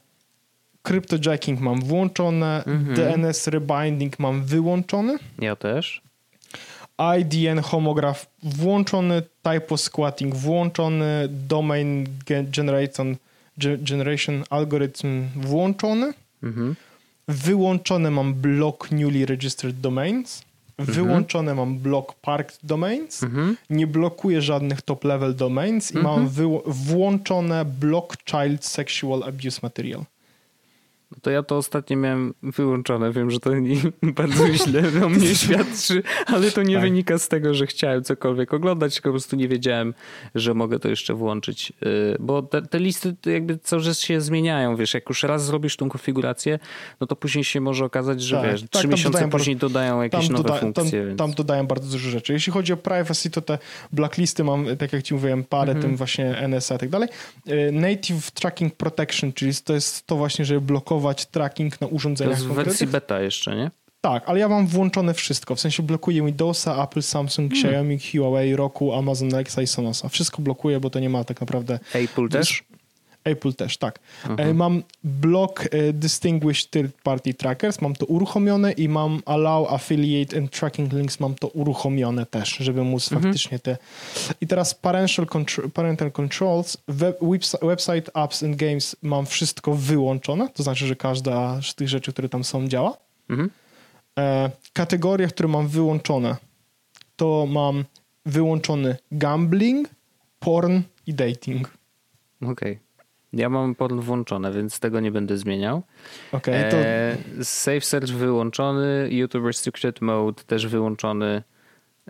Cryptojacking 0.82 1.60
mam 1.60 1.80
włączone, 1.80 2.64
mhm. 2.66 2.94
DNS 2.94 3.46
Rebinding 3.46 4.18
mam 4.18 4.44
wyłączony. 4.44 5.16
Ja 5.38 5.56
też. 5.56 6.07
IDN 7.20 7.60
homograph 7.62 8.26
włączony, 8.42 9.22
typo 9.42 9.76
squatting 9.76 10.34
włączony, 10.34 11.28
domain 11.30 12.06
generation, 12.56 13.16
generation 13.78 14.44
algorytm 14.50 15.28
włączony. 15.36 16.12
Mhm. 16.42 16.74
Wyłączone 17.28 18.10
mam 18.10 18.34
block 18.34 18.90
newly 18.90 19.26
registered 19.26 19.80
domains. 19.80 20.42
Mhm. 20.78 20.96
Wyłączone 20.96 21.54
mam 21.54 21.78
block 21.78 22.14
parked 22.14 22.58
domains. 22.62 23.22
Mhm. 23.22 23.56
Nie 23.70 23.86
blokuję 23.86 24.42
żadnych 24.42 24.82
top 24.82 25.04
level 25.04 25.36
domains 25.36 25.92
i 25.92 25.98
mam 25.98 26.20
mhm. 26.20 26.60
włączone 26.66 27.64
block 27.64 28.16
child 28.24 28.64
sexual 28.64 29.22
abuse 29.22 29.60
material. 29.62 30.04
To 31.22 31.30
ja 31.30 31.42
to 31.42 31.56
ostatnio 31.56 31.96
miałem 31.96 32.34
wyłączone. 32.42 33.12
Wiem, 33.12 33.30
że 33.30 33.40
to 33.40 33.54
nie, 33.54 33.76
bardzo 34.22 34.48
źle 34.52 34.82
o 35.04 35.08
mnie 35.08 35.34
świadczy, 35.44 36.02
ale 36.26 36.50
to 36.50 36.62
nie 36.62 36.74
tak. 36.74 36.82
wynika 36.82 37.18
z 37.18 37.28
tego, 37.28 37.54
że 37.54 37.66
chciałem 37.66 38.04
cokolwiek 38.04 38.54
oglądać, 38.54 38.94
tylko 38.94 39.08
po 39.08 39.12
prostu 39.12 39.36
nie 39.36 39.48
wiedziałem, 39.48 39.94
że 40.34 40.54
mogę 40.54 40.78
to 40.78 40.88
jeszcze 40.88 41.14
włączyć. 41.14 41.72
Y, 41.82 42.16
bo 42.20 42.42
te, 42.42 42.62
te 42.62 42.78
listy 42.78 43.16
jakby 43.26 43.58
cały 43.58 43.82
czas 43.82 44.00
się 44.00 44.20
zmieniają, 44.20 44.76
wiesz, 44.76 44.94
jak 44.94 45.08
już 45.08 45.22
raz 45.22 45.44
zrobisz 45.44 45.76
tą 45.76 45.88
konfigurację, 45.88 46.58
no 47.00 47.06
to 47.06 47.16
później 47.16 47.44
się 47.44 47.60
może 47.60 47.84
okazać, 47.84 48.22
że 48.22 48.36
tak, 48.36 48.50
wiesz, 48.50 48.60
tak, 48.60 48.70
trzy 48.70 48.88
miesiące 48.88 49.28
później 49.28 49.56
bardzo, 49.56 49.68
dodają 49.68 50.02
jakieś 50.02 50.28
nowe 50.28 50.44
doda, 50.44 50.60
funkcje. 50.60 50.84
Tam, 50.84 51.06
więc... 51.06 51.18
tam, 51.18 51.32
dodają 51.32 51.66
bardzo 51.66 51.90
dużo 51.90 52.10
rzeczy. 52.10 52.32
Jeśli 52.32 52.52
chodzi 52.52 52.72
o 52.72 52.76
privacy, 52.76 53.30
to 53.30 53.42
te 53.42 53.58
blacklisty 53.92 54.44
mam, 54.44 54.76
tak 54.76 54.92
jak 54.92 55.02
ci 55.02 55.14
mówiłem, 55.14 55.44
parę, 55.44 55.72
mhm. 55.72 55.82
tym 55.82 55.96
właśnie 55.96 56.48
NSA 56.48 56.74
i 56.74 56.78
tak 56.78 56.88
dalej. 56.88 57.08
Y, 57.48 57.72
native 57.72 58.30
Tracking 58.30 58.74
Protection, 58.74 59.32
czyli 59.32 59.52
to 59.64 59.74
jest 59.74 60.06
to 60.06 60.16
właśnie, 60.16 60.44
żeby 60.44 60.60
blokować 60.60 61.07
tracking 61.14 61.80
na 61.80 61.86
urządzeniach 61.86 62.38
To 62.38 62.44
jest 62.44 62.52
w 62.52 62.54
wersji 62.54 62.86
beta 62.86 63.20
jeszcze, 63.20 63.56
nie? 63.56 63.70
Tak, 64.00 64.28
ale 64.28 64.38
ja 64.38 64.48
mam 64.48 64.66
włączone 64.66 65.14
wszystko. 65.14 65.54
W 65.54 65.60
sensie 65.60 65.82
blokuję 65.82 66.22
Windowsa, 66.22 66.84
Apple, 66.84 67.02
Samsung, 67.02 67.52
hmm. 67.52 67.70
Xiaomi, 67.70 67.98
Huawei, 67.98 68.56
Roku, 68.56 68.94
Amazon 68.94 69.34
Alexa 69.34 69.62
i 69.62 69.66
Sonosa. 69.66 70.08
Wszystko 70.08 70.42
blokuję, 70.42 70.80
bo 70.80 70.90
to 70.90 71.00
nie 71.00 71.10
ma 71.10 71.24
tak 71.24 71.40
naprawdę... 71.40 71.78
Apple 71.94 72.28
też? 72.28 72.64
Apple 73.24 73.52
też, 73.52 73.76
tak. 73.76 73.98
Mhm. 74.28 74.56
Mam 74.56 74.82
block 75.04 75.68
e, 75.70 75.92
Distinguished 75.92 76.70
Third 76.70 77.02
Party 77.02 77.34
Trackers, 77.34 77.80
mam 77.80 77.94
to 77.94 78.06
uruchomione 78.06 78.72
i 78.72 78.88
mam 78.88 79.22
Allow 79.26 79.72
Affiliate 79.72 80.38
and 80.38 80.50
Tracking 80.50 80.92
Links, 80.92 81.20
mam 81.20 81.34
to 81.34 81.48
uruchomione 81.48 82.26
też, 82.26 82.48
żeby 82.48 82.84
móc 82.84 83.12
mhm. 83.12 83.22
faktycznie 83.22 83.58
te... 83.58 83.76
I 84.40 84.46
teraz 84.46 84.74
parental, 84.74 85.26
contr 85.26 85.70
parental 85.70 86.12
Controls, 86.12 86.76
web, 86.88 87.18
website, 87.62 88.10
apps 88.14 88.42
and 88.42 88.56
games 88.56 88.96
mam 89.02 89.26
wszystko 89.26 89.74
wyłączone, 89.74 90.48
to 90.48 90.62
znaczy, 90.62 90.86
że 90.86 90.96
każda 90.96 91.62
z 91.62 91.74
tych 91.74 91.88
rzeczy, 91.88 92.12
które 92.12 92.28
tam 92.28 92.44
są 92.44 92.68
działa. 92.68 92.96
Mhm. 93.28 93.50
E, 94.18 94.50
kategorie, 94.72 95.28
które 95.28 95.48
mam 95.48 95.68
wyłączone, 95.68 96.36
to 97.16 97.46
mam 97.50 97.84
wyłączony 98.26 98.96
gambling, 99.12 99.88
porn 100.40 100.82
i 101.06 101.14
dating. 101.14 101.78
Okej. 102.42 102.52
Okay. 102.52 102.87
Ja 103.32 103.48
mam 103.48 103.74
porn 103.74 104.00
włączone, 104.00 104.52
więc 104.52 104.80
tego 104.80 105.00
nie 105.00 105.10
będę 105.10 105.36
zmieniał. 105.36 105.82
Okay, 106.32 106.70
to... 106.70 106.76
E, 106.76 107.16
Safe 107.42 107.80
Search 107.80 108.08
wyłączony, 108.08 109.08
YouTube 109.10 109.44
Restricted 109.44 110.00
Mode 110.00 110.42
też 110.44 110.66
wyłączony. 110.66 111.42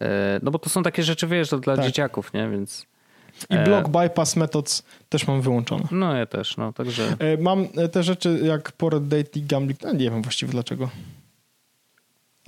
E, 0.00 0.40
no 0.42 0.50
bo 0.50 0.58
to 0.58 0.70
są 0.70 0.82
takie 0.82 1.02
rzeczy, 1.02 1.26
wiesz, 1.26 1.48
to 1.48 1.58
dla 1.58 1.76
tak. 1.76 1.84
dzieciaków, 1.84 2.32
nie? 2.32 2.48
Więc... 2.50 2.86
I 3.50 3.54
e, 3.54 3.64
Block 3.64 3.88
Bypass 3.88 4.36
Methods 4.36 4.82
też 5.08 5.26
mam 5.26 5.40
wyłączone. 5.40 5.84
No 5.90 6.16
ja 6.16 6.26
też, 6.26 6.56
no 6.56 6.72
także... 6.72 7.16
E, 7.18 7.36
mam 7.36 7.68
te 7.92 8.02
rzeczy 8.02 8.40
jak 8.42 8.72
porn, 8.72 9.08
dating, 9.08 9.46
gambling, 9.46 9.82
no 9.82 9.92
nie 9.92 10.10
wiem 10.10 10.22
właściwie 10.22 10.52
dlaczego. 10.52 10.90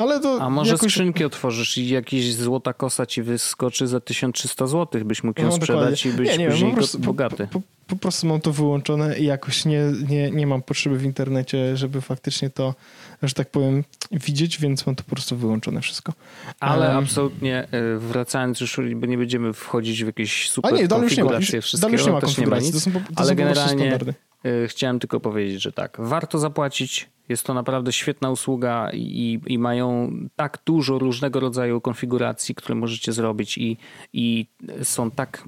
Ale 0.01 0.21
to 0.21 0.39
A 0.43 0.51
może 0.51 0.73
jakoś... 0.73 0.93
skrzynki 0.93 1.25
otworzysz 1.25 1.79
i 1.79 1.89
jakiś 1.89 2.35
złota 2.35 2.73
kosa 2.73 3.07
ci 3.07 3.23
wyskoczy 3.23 3.87
za 3.87 4.01
1300 4.01 4.67
zł, 4.67 5.05
byś 5.05 5.25
mógł 5.25 5.41
ją 5.41 5.47
no, 5.47 5.53
sprzedać 5.53 6.05
dokładnie. 6.05 6.25
i 6.25 6.29
być 6.29 6.39
nie, 6.39 6.45
nie, 6.45 6.51
później 6.51 6.71
po 6.71 6.77
prostu, 6.77 6.99
bogaty. 6.99 7.49
Po, 7.53 7.61
po, 7.61 7.67
po, 7.91 7.97
prostu 7.97 8.27
mam 8.27 8.41
to 8.41 8.53
wyłączone 8.53 9.19
i 9.19 9.25
jakoś 9.25 9.65
nie, 9.65 9.83
nie, 10.09 10.31
nie 10.31 10.47
mam 10.47 10.63
potrzeby 10.63 10.99
w 10.99 11.05
internecie, 11.05 11.77
żeby 11.77 12.01
faktycznie 12.01 12.51
to, 12.51 12.75
że 13.23 13.35
tak 13.35 13.51
powiem, 13.51 13.85
widzieć, 14.11 14.59
więc 14.59 14.87
mam 14.87 14.97
to 14.97 15.05
po 15.05 15.11
prostu 15.11 15.37
wyłączone 15.37 15.81
wszystko. 15.81 16.13
Ale 16.61 16.89
um, 16.89 16.97
absolutnie 16.97 17.69
e, 17.71 17.99
wracając 17.99 18.61
już, 18.61 18.81
bo 18.95 19.07
nie 19.07 19.19
będziemy 19.19 19.53
wchodzić 19.53 20.05
w 20.05 20.07
jakieś 20.07 20.51
super 20.51 20.75
A 20.75 20.77
nie, 20.77 20.89
dalej 20.89 21.05
już 21.05 21.17
nie 21.17 21.25
ma, 21.25 21.33
już, 21.33 21.73
dalej 21.81 21.97
już 21.97 22.07
nie 22.07 22.13
ma 22.13 22.21
konfiguracji, 22.21 22.73
to 22.73 22.81
są, 22.81 22.93
to 22.93 23.01
ale 23.17 23.35
generalnie 23.35 23.99
e, 24.45 24.69
chciałem 24.69 24.99
tylko 24.99 25.21
powiedzieć, 25.21 25.63
że 25.63 25.73
tak, 25.73 25.97
warto 26.01 26.39
zapłacić. 26.39 27.09
Jest 27.29 27.45
to 27.45 27.55
naprawdę 27.55 27.93
świetna 27.93 28.31
usługa 28.31 28.91
i, 28.93 29.41
i 29.47 29.59
mają 29.59 30.13
tak 30.37 30.59
dużo 30.65 30.99
różnego 30.99 31.41
rodzaju 31.41 31.81
konfiguracji, 31.81 32.55
które 32.55 32.75
możecie 32.75 33.13
zrobić 33.13 33.59
i, 33.59 33.77
i 34.13 34.47
są 34.83 35.11
tak 35.11 35.45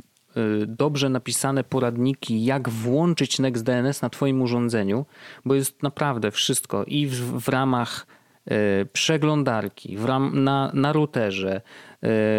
dobrze 0.66 1.08
napisane 1.08 1.64
poradniki, 1.64 2.44
jak 2.44 2.68
włączyć 2.68 3.38
NextDNS 3.38 4.02
na 4.02 4.10
Twoim 4.10 4.42
urządzeniu, 4.42 5.06
bo 5.44 5.54
jest 5.54 5.82
naprawdę 5.82 6.30
wszystko 6.30 6.84
i 6.84 7.06
w, 7.06 7.40
w 7.40 7.48
ramach 7.48 8.06
y, 8.50 8.86
przeglądarki, 8.92 9.96
w 9.96 10.04
ram, 10.04 10.44
na, 10.44 10.70
na 10.74 10.92
routerze. 10.92 11.60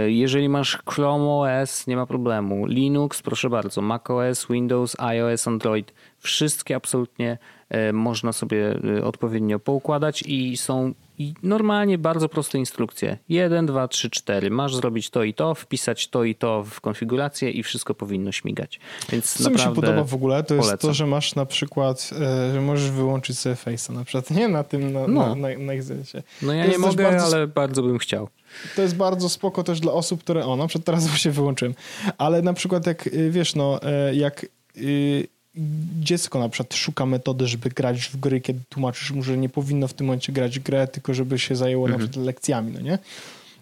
Y, 0.06 0.12
jeżeli 0.12 0.50
masz 0.50 0.80
Chrome 0.90 1.26
OS, 1.26 1.88
nie 1.88 1.96
ma 1.96 2.06
problemu. 2.06 2.66
Linux, 2.66 3.22
proszę 3.22 3.50
bardzo, 3.50 3.82
macOS, 3.82 4.48
Windows, 4.50 4.96
iOS, 5.00 5.48
Android, 5.48 5.94
wszystkie 6.20 6.76
absolutnie 6.76 7.38
można 7.94 8.34
sobie 8.34 8.76
odpowiednio 9.04 9.60
poukładać 9.60 10.22
i 10.22 10.58
są 10.58 10.94
normalnie 11.44 11.98
bardzo 11.98 12.30
proste 12.30 12.58
instrukcje. 12.58 13.18
1, 13.30 13.66
2, 13.66 13.88
3, 13.88 14.10
4. 14.10 14.50
Masz 14.50 14.76
zrobić 14.76 15.10
to 15.10 15.24
i 15.24 15.34
to, 15.34 15.56
wpisać 15.56 16.08
to 16.08 16.24
i 16.24 16.36
to 16.36 16.64
w 16.64 16.82
konfigurację 16.82 17.52
i 17.52 17.64
wszystko 17.64 17.94
powinno 17.94 18.32
śmigać. 18.32 18.80
Więc 19.10 19.44
Co 19.44 19.50
mi 19.50 19.60
się 19.60 19.74
podoba 19.74 20.04
w 20.04 20.14
ogóle, 20.14 20.44
to 20.44 20.56
jest 20.56 20.68
polecam. 20.68 20.90
to, 20.90 20.94
że 20.94 21.08
masz 21.08 21.36
na 21.36 21.46
przykład, 21.46 22.10
e, 22.22 22.54
że 22.54 22.62
możesz 22.62 22.92
wyłączyć 22.92 23.40
sobie 23.40 23.56
Face'a 23.56 23.94
na 23.94 24.04
przykład, 24.04 24.32
nie 24.38 24.48
na 24.48 24.64
tym, 24.64 24.94
na, 24.94 25.08
no. 25.08 25.36
na, 25.36 25.36
na, 25.36 25.48
na 25.58 25.74
No 26.42 26.54
ja 26.54 26.66
nie 26.66 26.78
mogę, 26.78 27.04
bardzo... 27.04 27.26
ale 27.26 27.48
bardzo 27.48 27.84
bym 27.84 27.98
chciał. 27.98 28.30
To 28.76 28.82
jest 28.82 28.96
bardzo 28.96 29.30
spoko 29.30 29.64
też 29.64 29.80
dla 29.80 29.92
osób, 29.92 30.24
które, 30.24 30.46
o 30.46 30.56
na 30.56 30.68
przykład 30.68 30.86
teraz 30.86 31.18
się 31.18 31.32
wyłączyłem, 31.32 31.76
ale 32.18 32.42
na 32.42 32.54
przykład 32.54 32.88
jak, 32.88 33.10
wiesz, 33.30 33.56
no, 33.56 33.80
jak 34.14 34.46
dziecko 36.00 36.40
na 36.40 36.50
przykład 36.50 36.74
szuka 36.74 37.06
metody, 37.06 37.48
żeby 37.48 37.70
grać 37.70 38.06
w 38.06 38.18
gry, 38.18 38.42
kiedy 38.42 38.60
tłumaczysz 38.70 39.12
mu, 39.12 39.24
że 39.24 39.38
nie 39.38 39.50
powinno 39.50 39.88
w 39.88 39.94
tym 39.94 40.08
momencie 40.08 40.34
grać 40.34 40.60
w 40.60 40.64
grę, 40.64 40.88
tylko 40.88 41.14
żeby 41.14 41.40
się 41.40 41.56
zajęło 41.56 41.86
mhm. 41.86 42.02
na 42.02 42.08
przykład 42.08 42.26
lekcjami, 42.26 42.72
no 42.72 42.82
nie? 42.82 43.00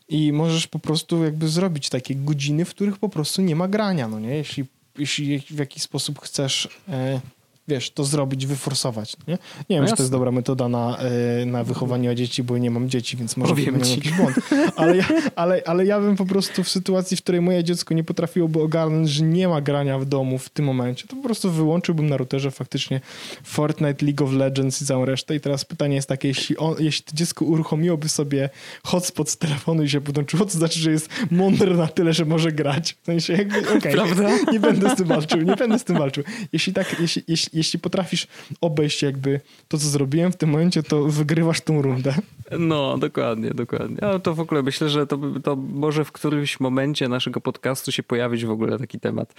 I 0.09 0.33
możesz 0.33 0.67
po 0.67 0.79
prostu 0.79 1.23
jakby 1.23 1.47
zrobić 1.47 1.89
takie 1.89 2.15
godziny, 2.15 2.65
w 2.65 2.69
których 2.69 2.97
po 2.97 3.09
prostu 3.09 3.41
nie 3.41 3.55
ma 3.55 3.67
grania, 3.67 4.07
no 4.07 4.19
nie? 4.19 4.35
Jeśli, 4.35 4.65
jeśli 4.97 5.39
w 5.39 5.57
jakiś 5.59 5.83
sposób 5.83 6.19
chcesz 6.19 6.69
e, 6.89 7.21
wiesz, 7.67 7.91
to 7.91 8.03
zrobić, 8.03 8.45
wyforsować. 8.45 9.17
Nie, 9.27 9.37
nie 9.69 9.75
wiem, 9.75 9.83
no 9.83 9.89
czy 9.89 9.95
to 9.95 10.03
jest 10.03 10.11
dobra 10.11 10.31
metoda 10.31 10.69
na, 10.69 10.97
e, 10.97 11.45
na 11.45 11.63
wychowanie 11.63 12.15
dzieci, 12.15 12.43
bo 12.43 12.57
nie 12.57 12.71
mam 12.71 12.89
dzieci, 12.89 13.17
więc 13.17 13.37
może 13.37 13.55
Powiem 13.55 13.79
to 13.79 13.87
jakiś 13.87 14.11
błąd. 14.11 14.35
Ale 14.75 14.97
ja, 14.97 15.05
ale, 15.35 15.61
ale 15.65 15.85
ja 15.85 15.99
bym 15.99 16.15
po 16.15 16.25
prostu 16.25 16.63
w 16.63 16.69
sytuacji, 16.69 17.17
w 17.17 17.21
której 17.21 17.41
moje 17.41 17.63
dziecko 17.63 17.93
nie 17.93 18.03
potrafiłoby 18.03 18.61
ogarnąć, 18.61 19.09
że 19.09 19.23
nie 19.23 19.47
ma 19.47 19.61
grania 19.61 19.99
w 19.99 20.05
domu 20.05 20.37
w 20.37 20.49
tym 20.49 20.65
momencie, 20.65 21.07
to 21.07 21.15
po 21.15 21.21
prostu 21.21 21.51
wyłączyłbym 21.51 22.09
na 22.09 22.17
routerze 22.17 22.51
faktycznie 22.51 23.01
Fortnite, 23.43 24.05
League 24.05 24.23
of 24.23 24.31
Legends 24.31 24.81
i 24.81 24.85
całą 24.85 25.05
resztę. 25.05 25.35
I 25.35 25.39
teraz 25.39 25.65
pytanie 25.65 25.95
jest 25.95 26.07
takie, 26.07 26.27
jeśli, 26.27 26.57
on, 26.57 26.75
jeśli 26.79 27.03
to 27.03 27.11
dziecko 27.15 27.45
uruchomiłoby 27.45 28.09
sobie 28.09 28.49
hotspot 28.83 29.29
z 29.29 29.37
telefonu 29.37 29.83
i 29.83 29.89
się 29.89 30.01
podłączyło, 30.01 30.45
to 30.45 30.51
znaczy, 30.51 30.79
że 30.79 30.91
jest 30.91 31.09
mądre 31.31 31.75
na 31.75 31.87
tyle, 31.87 32.13
że 32.13 32.25
może 32.25 32.51
grać. 32.51 32.97
W 33.01 33.05
sensie 33.05 33.33
jakby, 33.33 33.59
okej, 33.77 33.99
okay, 33.99 34.39
nie 34.51 34.59
będę 34.59 34.89
z 34.89 34.95
tym 34.95 35.07
walczył, 35.07 35.41
nie 35.41 35.55
będę 35.55 35.79
z 35.79 35.83
tym 35.83 35.97
walczył. 35.97 36.23
Jeśli 36.53 36.73
tak, 36.73 36.95
jeśli, 36.99 37.23
jeśli, 37.27 37.50
jeśli 37.53 37.79
potrafisz 37.79 38.27
obejść 38.61 39.03
jakby 39.03 39.41
to, 39.67 39.77
co 39.77 39.87
zrobiłem 39.87 40.31
w 40.31 40.37
tym 40.37 40.49
momencie, 40.49 40.83
to 40.83 41.03
wygrywasz 41.03 41.61
tą 41.61 41.81
rundę. 41.81 42.13
No, 42.59 42.97
dokładnie, 42.97 43.49
dokładnie. 43.49 44.03
Ale 44.03 44.19
to 44.19 44.35
w 44.35 44.39
ogóle 44.39 44.63
myślę, 44.63 44.89
że 44.89 45.07
to, 45.07 45.19
to 45.43 45.55
może 45.55 46.05
w 46.05 46.11
którymś 46.11 46.59
momencie 46.59 47.09
naszego 47.09 47.41
podcastu 47.41 47.91
się 47.91 48.03
pojawić 48.03 48.45
w 48.45 48.51
ogóle 48.51 48.79
taki 48.79 48.99
temat, 48.99 49.33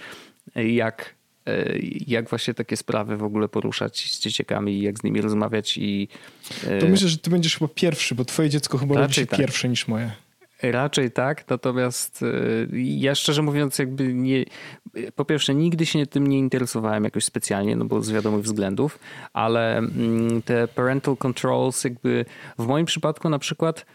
jak 0.55 1.15
e, 1.45 1.77
jak 2.07 2.29
właśnie 2.29 2.53
takie 2.53 2.77
sprawy 2.77 3.17
w 3.17 3.23
ogóle 3.23 3.47
poruszać 3.47 4.11
z 4.11 4.19
dzieciakami, 4.19 4.81
jak 4.81 4.99
z 4.99 5.03
nimi 5.03 5.21
rozmawiać 5.21 5.77
i... 5.77 6.07
E, 6.67 6.79
to 6.79 6.87
myślę, 6.87 7.09
że 7.09 7.17
ty 7.17 7.29
będziesz 7.29 7.57
chyba 7.57 7.67
pierwszy, 7.75 8.15
bo 8.15 8.25
twoje 8.25 8.49
dziecko 8.49 8.77
chyba 8.77 8.95
robi 8.95 9.13
się 9.13 9.25
tak. 9.25 9.39
pierwsze 9.39 9.69
niż 9.69 9.87
moje. 9.87 10.11
Raczej 10.71 11.11
tak, 11.11 11.49
natomiast 11.49 12.21
y, 12.21 12.67
ja 12.73 13.15
szczerze 13.15 13.41
mówiąc, 13.41 13.79
jakby 13.79 14.13
nie. 14.13 14.45
Po 15.15 15.25
pierwsze, 15.25 15.55
nigdy 15.55 15.85
się 15.85 16.05
tym 16.05 16.27
nie 16.27 16.39
interesowałem 16.39 17.03
jakoś 17.03 17.25
specjalnie, 17.25 17.75
no 17.75 17.85
bo 17.85 18.01
z 18.01 18.11
wiadomych 18.11 18.41
względów, 18.41 18.99
ale 19.33 19.77
mm, 19.77 20.41
te 20.41 20.67
parental 20.67 21.17
controls, 21.17 21.83
jakby 21.83 22.25
w 22.59 22.67
moim 22.67 22.85
przypadku 22.85 23.29
na 23.29 23.39
przykład, 23.39 23.85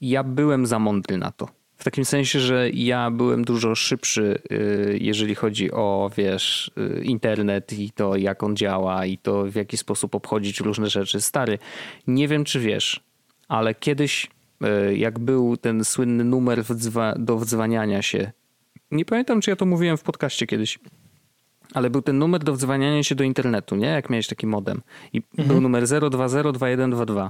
ja 0.00 0.24
byłem 0.24 0.66
za 0.66 0.78
mądry 0.78 1.16
na 1.18 1.32
to. 1.32 1.48
W 1.76 1.84
takim 1.84 2.04
sensie, 2.04 2.40
że 2.40 2.70
ja 2.70 3.10
byłem 3.10 3.44
dużo 3.44 3.74
szybszy, 3.74 4.42
y, 4.52 4.98
jeżeli 5.00 5.34
chodzi 5.34 5.72
o, 5.72 6.10
wiesz, 6.16 6.70
y, 6.98 7.04
internet 7.04 7.72
i 7.72 7.90
to, 7.90 8.16
jak 8.16 8.42
on 8.42 8.56
działa 8.56 9.06
i 9.06 9.18
to, 9.18 9.44
w 9.44 9.54
jaki 9.54 9.76
sposób 9.76 10.14
obchodzić 10.14 10.60
różne 10.60 10.90
rzeczy. 10.90 11.20
Stary, 11.20 11.58
nie 12.06 12.28
wiem, 12.28 12.44
czy 12.44 12.60
wiesz, 12.60 13.00
ale 13.48 13.74
kiedyś 13.74 14.30
jak 14.94 15.18
był 15.18 15.56
ten 15.56 15.84
słynny 15.84 16.24
numer 16.24 16.64
do 17.16 17.38
wdzwaniania 17.38 18.02
się. 18.02 18.32
Nie 18.90 19.04
pamiętam, 19.04 19.40
czy 19.40 19.50
ja 19.50 19.56
to 19.56 19.66
mówiłem 19.66 19.96
w 19.96 20.02
podcaście 20.02 20.46
kiedyś. 20.46 20.78
Ale 21.74 21.90
był 21.90 22.02
ten 22.02 22.18
numer 22.18 22.44
do 22.44 22.52
wdzwaniania 22.52 23.02
się 23.02 23.14
do 23.14 23.24
internetu, 23.24 23.76
nie? 23.76 23.86
Jak 23.86 24.10
miałeś 24.10 24.26
taki 24.26 24.46
modem. 24.46 24.82
I 25.12 25.22
mhm. 25.30 25.48
był 25.48 25.60
numer 25.60 25.84
0202122. 25.84 27.28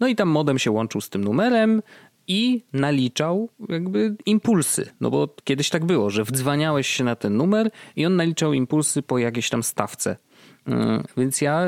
No 0.00 0.08
i 0.08 0.16
tam 0.16 0.28
modem 0.28 0.58
się 0.58 0.70
łączył 0.70 1.00
z 1.00 1.10
tym 1.10 1.24
numerem 1.24 1.82
i 2.26 2.64
naliczał 2.72 3.48
jakby 3.68 4.16
impulsy. 4.26 4.90
No 5.00 5.10
bo 5.10 5.34
kiedyś 5.44 5.70
tak 5.70 5.84
było, 5.84 6.10
że 6.10 6.24
wdzwaniałeś 6.24 6.86
się 6.86 7.04
na 7.04 7.16
ten 7.16 7.36
numer 7.36 7.70
i 7.96 8.06
on 8.06 8.16
naliczał 8.16 8.52
impulsy 8.52 9.02
po 9.02 9.18
jakiejś 9.18 9.50
tam 9.50 9.62
stawce. 9.62 10.16
Mm, 10.66 11.02
więc 11.16 11.40
ja, 11.40 11.66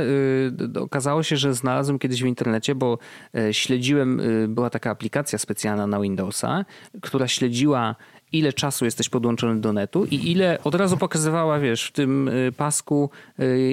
y, 0.77 0.81
okazało 0.81 1.23
się, 1.23 1.37
że 1.37 1.55
znalazłem 1.55 1.99
kiedyś 1.99 2.23
w 2.23 2.27
internecie, 2.27 2.75
bo 2.75 2.99
y, 3.39 3.55
śledziłem, 3.55 4.21
y, 4.21 4.49
była 4.49 4.71
taka 4.71 4.91
aplikacja 4.91 5.39
specjalna 5.39 5.87
na 5.87 6.01
Windowsa, 6.01 6.65
która 7.03 7.29
śledziła 7.29 7.97
ile 8.33 8.53
czasu 8.53 8.85
jesteś 8.85 9.09
podłączony 9.09 9.61
do 9.61 9.73
netu 9.73 10.05
i 10.05 10.31
ile 10.31 10.59
od 10.65 10.75
razu 10.75 10.97
pokazywała, 10.97 11.59
wiesz, 11.59 11.85
w 11.85 11.93
tym 11.93 12.31
pasku, 12.57 13.11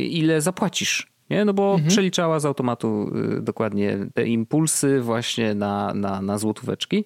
ile 0.09 0.41
zapłacisz. 0.41 1.07
Nie? 1.29 1.45
No 1.45 1.53
bo 1.53 1.71
mhm. 1.71 1.89
przeliczała 1.89 2.39
z 2.39 2.45
automatu 2.45 3.11
dokładnie 3.41 3.97
te 4.13 4.27
impulsy 4.27 5.01
właśnie 5.01 5.55
na, 5.55 5.93
na, 5.93 6.21
na 6.21 6.37
złotóweczki. 6.37 7.05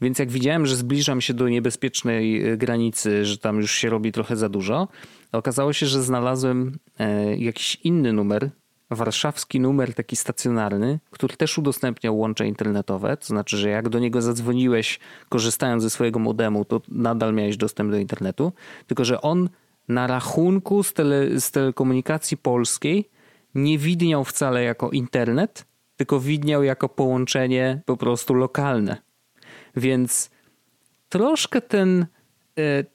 Więc 0.00 0.18
jak 0.18 0.30
widziałem, 0.30 0.66
że 0.66 0.76
zbliżam 0.76 1.20
się 1.20 1.34
do 1.34 1.48
niebezpiecznej 1.48 2.42
granicy, 2.58 3.24
że 3.24 3.38
tam 3.38 3.56
już 3.56 3.72
się 3.72 3.90
robi 3.90 4.12
trochę 4.12 4.36
za 4.36 4.48
dużo, 4.48 4.88
Okazało 5.32 5.72
się, 5.72 5.86
że 5.86 6.02
znalazłem 6.02 6.78
e, 6.98 7.36
jakiś 7.36 7.74
inny 7.74 8.12
numer, 8.12 8.50
warszawski 8.90 9.60
numer 9.60 9.94
taki 9.94 10.16
stacjonarny, 10.16 11.00
który 11.10 11.36
też 11.36 11.58
udostępniał 11.58 12.18
łącze 12.18 12.46
internetowe, 12.46 13.16
to 13.16 13.26
znaczy, 13.26 13.56
że 13.56 13.68
jak 13.68 13.88
do 13.88 13.98
niego 13.98 14.22
zadzwoniłeś 14.22 14.98
korzystając 15.28 15.82
ze 15.82 15.90
swojego 15.90 16.18
modemu, 16.18 16.64
to 16.64 16.80
nadal 16.88 17.34
miałeś 17.34 17.56
dostęp 17.56 17.90
do 17.90 17.98
internetu, 17.98 18.52
tylko 18.86 19.04
że 19.04 19.20
on 19.20 19.48
na 19.88 20.06
rachunku 20.06 20.82
z, 20.82 20.92
tele, 20.92 21.40
z 21.40 21.50
telekomunikacji 21.50 22.36
polskiej 22.36 23.10
nie 23.54 23.78
widniał 23.78 24.24
wcale 24.24 24.62
jako 24.62 24.90
internet, 24.90 25.66
tylko 25.96 26.20
widniał 26.20 26.62
jako 26.62 26.88
połączenie 26.88 27.80
po 27.86 27.96
prostu 27.96 28.34
lokalne. 28.34 28.96
Więc 29.76 30.30
troszkę 31.08 31.60
ten 31.60 32.06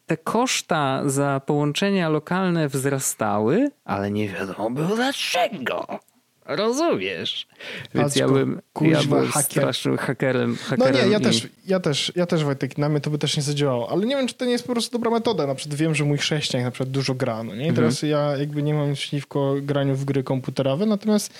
te 0.05 0.18
koszta 0.18 1.01
za 1.05 1.41
połączenia 1.45 2.09
lokalne 2.09 2.68
wzrastały, 2.68 3.72
ale 3.86 4.11
nie 4.11 4.30
wiadomo 4.30 4.70
było 4.70 4.95
dlaczego. 4.95 5.99
Rozumiesz? 6.45 7.47
Więc 7.95 8.14
Paczko, 8.14 8.20
ja 8.20 8.28
bym, 8.28 8.61
kuźwa, 8.74 8.99
ja 8.99 9.07
byłem 9.07 9.28
haker. 9.28 9.51
strasznym 9.51 9.97
hakerem, 9.97 10.55
hakerem. 10.55 10.93
No 10.93 11.05
nie, 11.05 11.11
ja, 11.11 11.18
i... 11.18 11.22
też, 11.22 11.47
ja, 11.66 11.80
też, 11.80 12.11
ja 12.16 12.26
też 12.26 12.43
Wojtek, 12.43 12.78
na 12.78 12.89
mnie 12.89 13.01
to 13.01 13.09
by 13.09 13.18
też 13.18 13.38
nie 13.38 13.43
zadziałało, 13.43 13.91
ale 13.91 14.05
nie 14.05 14.16
wiem, 14.16 14.28
czy 14.28 14.36
to 14.36 14.45
nie 14.45 14.51
jest 14.51 14.68
po 14.68 14.74
prostu 14.74 14.91
dobra 14.91 15.11
metoda. 15.11 15.47
Na 15.47 15.55
przykład 15.55 15.80
wiem, 15.80 15.95
że 15.95 16.03
mój 16.03 16.18
chrześcijan 16.18 16.64
na 16.64 16.72
przykład 16.72 16.89
dużo 16.89 17.14
gra, 17.14 17.43
no 17.43 17.55
nie? 17.55 17.66
I 17.66 17.70
mhm. 17.70 17.76
teraz 17.76 18.01
ja 18.01 18.38
jakby 18.38 18.64
nie 18.64 18.74
mam 18.74 18.93
przeciwko 18.93 19.55
graniu 19.61 19.95
w 19.95 20.05
gry 20.05 20.24
komputerowe, 20.24 20.86
natomiast 20.86 21.34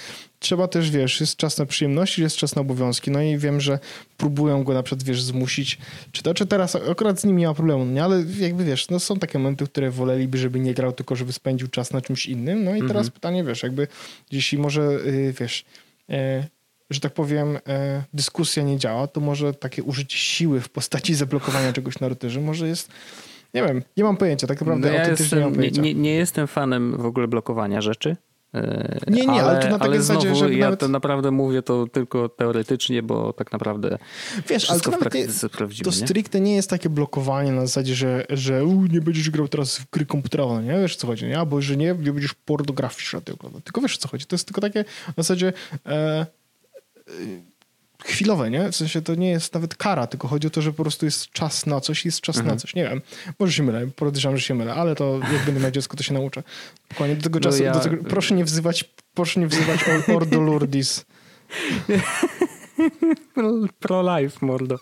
trzeba 0.44 0.68
też, 0.68 0.92
wiesz, 0.92 1.20
jest 1.20 1.38
czas 1.38 1.58
na 1.58 1.66
przyjemności, 1.66 2.22
jest 2.22 2.36
czas 2.36 2.56
na 2.56 2.62
obowiązki. 2.62 3.12
No 3.12 3.22
i 3.22 3.38
wiem, 3.38 3.62
że 3.62 3.80
próbują 4.18 4.64
go 4.64 4.74
na 4.74 4.84
przykład, 4.84 5.04
wiesz, 5.04 5.22
zmusić. 5.22 5.78
Czy 6.12 6.24
to, 6.24 6.34
czy 6.34 6.46
teraz 6.46 6.76
akurat 6.76 7.20
z 7.20 7.24
nim 7.24 7.38
nie 7.38 7.48
ma 7.48 7.54
problemu, 7.54 7.86
nie? 7.86 8.04
Ale 8.04 8.24
jakby, 8.40 8.64
wiesz, 8.64 8.90
no 8.90 9.00
są 9.00 9.20
takie 9.20 9.40
momenty, 9.40 9.66
które 9.66 9.92
woleliby, 9.92 10.38
żeby 10.38 10.60
nie 10.60 10.74
grał, 10.74 10.92
tylko 10.92 11.16
żeby 11.16 11.34
spędził 11.34 11.68
czas 11.68 11.92
na 11.92 12.02
czymś 12.02 12.26
innym. 12.26 12.64
No 12.64 12.76
i 12.76 12.80
teraz 12.80 12.90
mhm. 12.90 13.12
pytanie, 13.12 13.44
wiesz, 13.44 13.64
jakby 13.64 13.88
jeśli 14.32 14.58
może, 14.58 14.82
yy, 14.82 15.34
wiesz, 15.40 15.66
yy, 16.08 16.18
że 16.90 17.00
tak 17.00 17.14
powiem, 17.14 17.60
e, 17.68 18.04
dyskusja 18.14 18.64
nie 18.64 18.78
działa, 18.78 19.08
to 19.08 19.22
może 19.22 19.54
takie 19.54 19.84
użycie 19.84 20.18
siły 20.18 20.62
w 20.62 20.70
postaci 20.70 21.16
zablokowania 21.24 21.74
czegoś 21.74 22.00
na 22.00 22.08
routerze 22.08 22.42
może 22.42 22.68
jest 22.68 22.92
nie 23.54 23.64
wiem, 23.64 23.82
nie 23.98 24.04
mam 24.04 24.18
pojęcia, 24.18 24.48
tak 24.48 24.62
naprawdę 24.62 24.88
no 24.88 24.94
ja 24.94 25.08
jestem, 25.08 25.40
nie 25.40 25.46
mam 25.46 25.56
pojęcia. 25.56 25.82
Nie, 25.82 25.94
nie, 25.94 26.16
jestem 26.16 26.48
fanem 26.48 26.98
w 26.98 27.06
ogóle 27.06 27.28
blokowania 27.28 27.82
rzeczy. 27.82 28.16
Nie, 29.08 29.26
nie, 29.26 29.42
ale, 29.42 29.44
ale 29.44 29.62
to 29.62 29.70
na 29.70 29.80
takiej 29.80 30.02
zasadzie, 30.02 30.36
że 30.36 30.54
ja 30.54 30.66
nawet... 30.66 30.80
to 30.80 30.88
naprawdę 30.88 31.32
mówię 31.32 31.62
to 31.62 31.88
tylko 31.88 32.30
teoretycznie, 32.30 33.04
bo 33.04 33.34
tak 33.34 33.52
naprawdę 33.52 33.98
Wiesz, 34.50 34.70
ale 34.70 34.80
to 34.80 34.92
w 34.92 34.98
praktyce 34.98 35.50
nie, 35.60 35.84
To 35.84 35.92
stricte 35.92 36.42
nie 36.42 36.56
jest 36.56 36.70
takie 36.70 36.90
blokowanie 36.90 37.52
na 37.52 37.62
zasadzie, 37.62 37.96
że, 37.96 38.26
że 38.30 38.66
u, 38.66 38.86
nie 38.86 39.02
będziesz 39.02 39.30
grał 39.30 39.48
teraz 39.48 39.78
w 39.78 39.90
gry 39.90 40.06
komputerowe, 40.06 40.64
nie? 40.64 40.80
Wiesz 40.80 40.96
co 40.96 41.08
chodzi, 41.08 41.26
nie? 41.26 41.40
Albo 41.40 41.62
że 41.62 41.78
nie, 41.78 41.88
nie 41.88 42.14
będziesz 42.14 42.34
pornografii 42.34 43.08
Tylko 43.64 43.82
wiesz 43.82 43.98
co 43.98 44.08
chodzi, 44.08 44.26
to 44.26 44.36
jest 44.36 44.46
tylko 44.46 44.62
takie 44.62 44.80
na 45.08 45.24
zasadzie 45.24 45.54
e, 45.86 46.26
chwilowe, 48.04 48.50
nie? 48.50 48.72
W 48.72 48.76
sensie 48.76 49.02
to 49.02 49.16
nie 49.16 49.30
jest 49.30 49.54
nawet 49.54 49.76
kara, 49.76 50.08
tylko 50.08 50.28
chodzi 50.28 50.48
o 50.48 50.50
to, 50.50 50.62
że 50.62 50.74
po 50.74 50.84
prostu 50.84 51.06
jest 51.06 51.30
czas 51.30 51.66
na 51.66 51.82
coś 51.82 52.06
jest 52.06 52.22
czas 52.22 52.38
mhm. 52.38 52.56
na 52.56 52.62
coś. 52.62 52.76
Nie 52.76 52.84
wiem, 52.84 53.02
może 53.40 53.54
się 53.54 53.64
mylę, 53.64 53.88
podejrzewam, 53.96 54.38
że 54.38 54.44
się 54.44 54.56
mylę, 54.56 54.74
ale 54.74 54.96
to 54.96 55.20
jak 55.34 55.46
będę 55.46 55.62
miał 55.62 55.72
dziecko, 55.72 55.98
to 55.98 56.04
się 56.04 56.14
nauczę. 56.14 56.44
Dokładnie 56.90 57.16
do 57.16 57.24
tego 57.24 57.40
no 57.40 57.44
czasu, 57.44 57.64
ja... 57.64 57.74
do 57.74 57.80
tego, 57.80 58.04
proszę 58.04 58.36
nie 58.36 58.46
wzywać, 58.46 58.86
proszę 59.14 59.40
nie 59.40 59.48
wzywać 59.48 59.80
Ordo 60.16 60.42
Lourdis. 60.42 61.06
Pro 63.80 64.20
life, 64.20 64.46
mordo. 64.46 64.80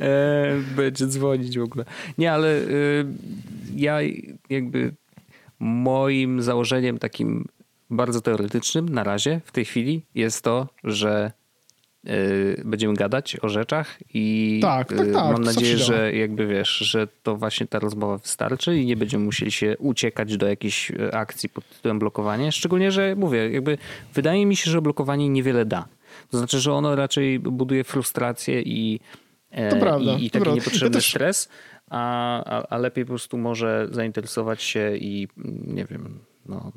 E, 0.00 0.60
będzie 0.76 1.06
dzwonić 1.06 1.58
w 1.58 1.62
ogóle. 1.62 1.84
Nie, 2.18 2.32
ale 2.32 2.56
e, 2.56 2.64
ja 3.74 3.98
jakby 4.50 4.94
moim 5.58 6.42
założeniem 6.42 6.98
takim 6.98 7.48
bardzo 7.90 8.20
teoretycznym 8.20 8.88
na 8.88 9.04
razie 9.04 9.40
w 9.44 9.52
tej 9.52 9.64
chwili 9.64 10.06
jest 10.14 10.44
to, 10.44 10.68
że 10.84 11.32
będziemy 12.64 12.94
gadać 12.94 13.36
o 13.42 13.48
rzeczach 13.48 13.98
i 14.14 14.58
tak, 14.62 14.88
tak, 14.88 15.06
y, 15.06 15.12
tak, 15.12 15.32
mam 15.32 15.42
nadzieję, 15.42 15.78
że 15.78 16.12
jakby 16.12 16.46
wiesz, 16.46 16.68
że 16.68 17.08
to 17.22 17.36
właśnie 17.36 17.66
ta 17.66 17.78
rozmowa 17.78 18.18
wystarczy 18.18 18.78
i 18.78 18.86
nie 18.86 18.96
będziemy 18.96 19.24
musieli 19.24 19.52
się 19.52 19.76
uciekać 19.78 20.36
do 20.36 20.48
jakiejś 20.48 20.90
y, 20.90 21.12
akcji 21.12 21.48
pod 21.48 21.68
tytułem 21.68 21.98
blokowanie. 21.98 22.52
Szczególnie, 22.52 22.90
że 22.90 23.14
mówię, 23.16 23.50
jakby 23.50 23.78
wydaje 24.14 24.46
mi 24.46 24.56
się, 24.56 24.70
że 24.70 24.82
blokowanie 24.82 25.28
niewiele 25.28 25.64
da. 25.64 25.88
To 26.30 26.38
znaczy, 26.38 26.60
że 26.60 26.72
ono 26.72 26.96
raczej 26.96 27.38
buduje 27.38 27.84
frustrację 27.84 28.62
i, 28.62 29.00
e, 29.50 29.80
prawda, 29.80 30.12
i, 30.12 30.24
i 30.24 30.30
taki 30.30 30.50
niepotrzebny 30.50 30.96
ja 30.96 31.00
też... 31.00 31.10
stres, 31.10 31.48
a, 31.90 32.44
a, 32.44 32.68
a 32.68 32.78
lepiej 32.78 33.04
po 33.04 33.08
prostu 33.08 33.38
może 33.38 33.88
zainteresować 33.90 34.62
się 34.62 34.96
i 34.96 35.28
nie 35.66 35.84
wiem, 35.84 36.18
no 36.46 36.72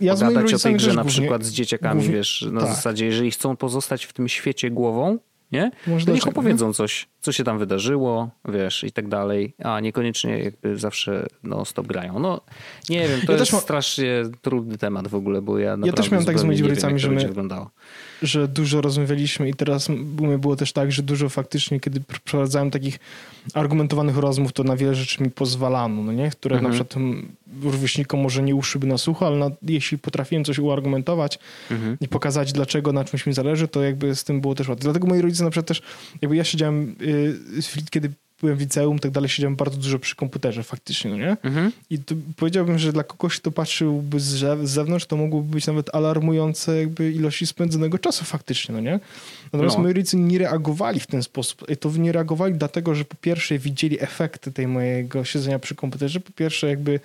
ja 0.00 0.14
pogadać 0.14 0.54
o 0.54 0.58
tej 0.58 0.74
grze 0.74 0.94
na 0.94 1.04
przykład 1.04 1.44
z 1.44 1.50
dzieciakami, 1.50 2.00
głównie, 2.00 2.16
wiesz, 2.16 2.46
na 2.52 2.60
tak. 2.60 2.70
zasadzie, 2.70 3.06
jeżeli 3.06 3.30
chcą 3.30 3.56
pozostać 3.56 4.04
w 4.04 4.12
tym 4.12 4.28
świecie 4.28 4.70
głową, 4.70 5.18
nie? 5.52 5.70
Może 5.86 6.06
to 6.06 6.12
niech 6.12 6.26
opowiedzą 6.26 6.72
coś, 6.72 7.06
co 7.20 7.32
się 7.32 7.44
tam 7.44 7.58
wydarzyło, 7.58 8.30
wiesz, 8.48 8.84
i 8.84 8.92
tak 8.92 9.08
dalej, 9.08 9.54
a 9.64 9.80
niekoniecznie 9.80 10.38
jakby 10.38 10.78
zawsze 10.78 11.26
no 11.42 11.64
stop 11.64 11.86
grają. 11.86 12.18
No 12.18 12.40
nie 12.88 13.08
wiem, 13.08 13.20
to 13.26 13.32
ja 13.32 13.38
jest 13.38 13.52
ma... 13.52 13.60
strasznie 13.60 14.22
trudny 14.42 14.78
temat 14.78 15.08
w 15.08 15.14
ogóle, 15.14 15.42
bo 15.42 15.58
ja 15.58 15.76
Ja 15.84 15.92
też 15.92 16.10
miałem 16.10 16.26
tak 16.26 16.38
z 16.38 16.44
moimi 16.44 16.62
rodzicami, 16.62 16.98
że 16.98 17.10
my, 17.10 17.30
że 18.22 18.48
dużo 18.48 18.80
rozmawialiśmy 18.80 19.48
i 19.48 19.54
teraz 19.54 19.88
było 20.38 20.56
też 20.56 20.72
tak, 20.72 20.92
że 20.92 21.02
dużo 21.02 21.28
faktycznie, 21.28 21.80
kiedy 21.80 22.00
przeprowadzałem 22.00 22.70
takich 22.70 22.98
argumentowanych 23.54 24.16
rozmów, 24.16 24.52
to 24.52 24.64
na 24.64 24.76
wiele 24.76 24.94
rzeczy 24.94 25.22
mi 25.22 25.30
pozwalano, 25.30 26.02
no 26.02 26.12
nie? 26.12 26.30
Które 26.30 26.56
mhm. 26.56 26.72
na 26.72 26.84
przykład 26.84 27.04
rówieśnikom 27.62 28.20
może 28.20 28.42
nie 28.42 28.54
uszyby 28.54 28.86
na 28.86 28.98
sucho, 28.98 29.26
ale 29.26 29.36
na, 29.36 29.50
jeśli 29.62 29.98
potrafiłem 29.98 30.44
coś 30.44 30.58
uargumentować 30.58 31.38
mhm. 31.70 31.96
i 32.00 32.08
pokazać, 32.08 32.52
dlaczego 32.52 32.92
na 32.92 33.04
czymś 33.04 33.26
mi 33.26 33.32
zależy, 33.32 33.68
to 33.68 33.82
jakby 33.82 34.14
z 34.14 34.24
tym 34.24 34.40
było 34.40 34.54
też 34.54 34.68
łatwiej. 34.68 34.82
Dlatego 34.82 35.06
moi 35.06 35.20
rodzice 35.20 35.44
na 35.44 35.50
przykład 35.50 35.66
też, 35.66 35.82
jakby 36.22 36.36
ja 36.36 36.44
siedziałem, 36.44 36.96
yy, 37.00 37.17
kiedy 37.90 38.10
byłem 38.40 38.56
w 38.56 38.60
liceum 38.60 38.96
i 38.96 39.00
tak 39.00 39.10
dalej, 39.10 39.28
siedziałem 39.28 39.56
bardzo 39.56 39.76
dużo 39.76 39.98
przy 39.98 40.16
komputerze 40.16 40.62
faktycznie, 40.62 41.10
no 41.10 41.16
nie? 41.16 41.36
Mhm. 41.42 41.72
I 41.90 41.98
powiedziałbym, 42.36 42.78
że 42.78 42.92
dla 42.92 43.02
kogoś, 43.02 43.40
kto 43.40 43.50
patrzyłby 43.50 44.20
z, 44.20 44.26
z 44.68 44.70
zewnątrz, 44.70 45.06
to 45.06 45.16
mogłoby 45.16 45.50
być 45.50 45.66
nawet 45.66 45.94
alarmujące 45.94 46.78
jakby 46.78 47.12
ilości 47.12 47.46
spędzonego 47.46 47.98
czasu 47.98 48.24
faktycznie, 48.24 48.74
no 48.74 48.80
nie? 48.80 49.00
Natomiast 49.52 49.76
no. 49.76 49.82
moi 49.82 49.92
rodzice 49.92 50.16
nie 50.16 50.38
reagowali 50.38 51.00
w 51.00 51.06
ten 51.06 51.22
sposób. 51.22 51.70
I 51.70 51.76
to 51.76 51.90
nie 51.90 52.12
reagowali 52.12 52.54
dlatego, 52.54 52.94
że 52.94 53.04
po 53.04 53.16
pierwsze 53.16 53.58
widzieli 53.58 54.02
efekty 54.02 54.52
tej 54.52 54.66
mojego 54.66 55.24
siedzenia 55.24 55.58
przy 55.58 55.74
komputerze, 55.74 56.20
po 56.20 56.32
pierwsze 56.32 56.68
jakby 56.68 57.00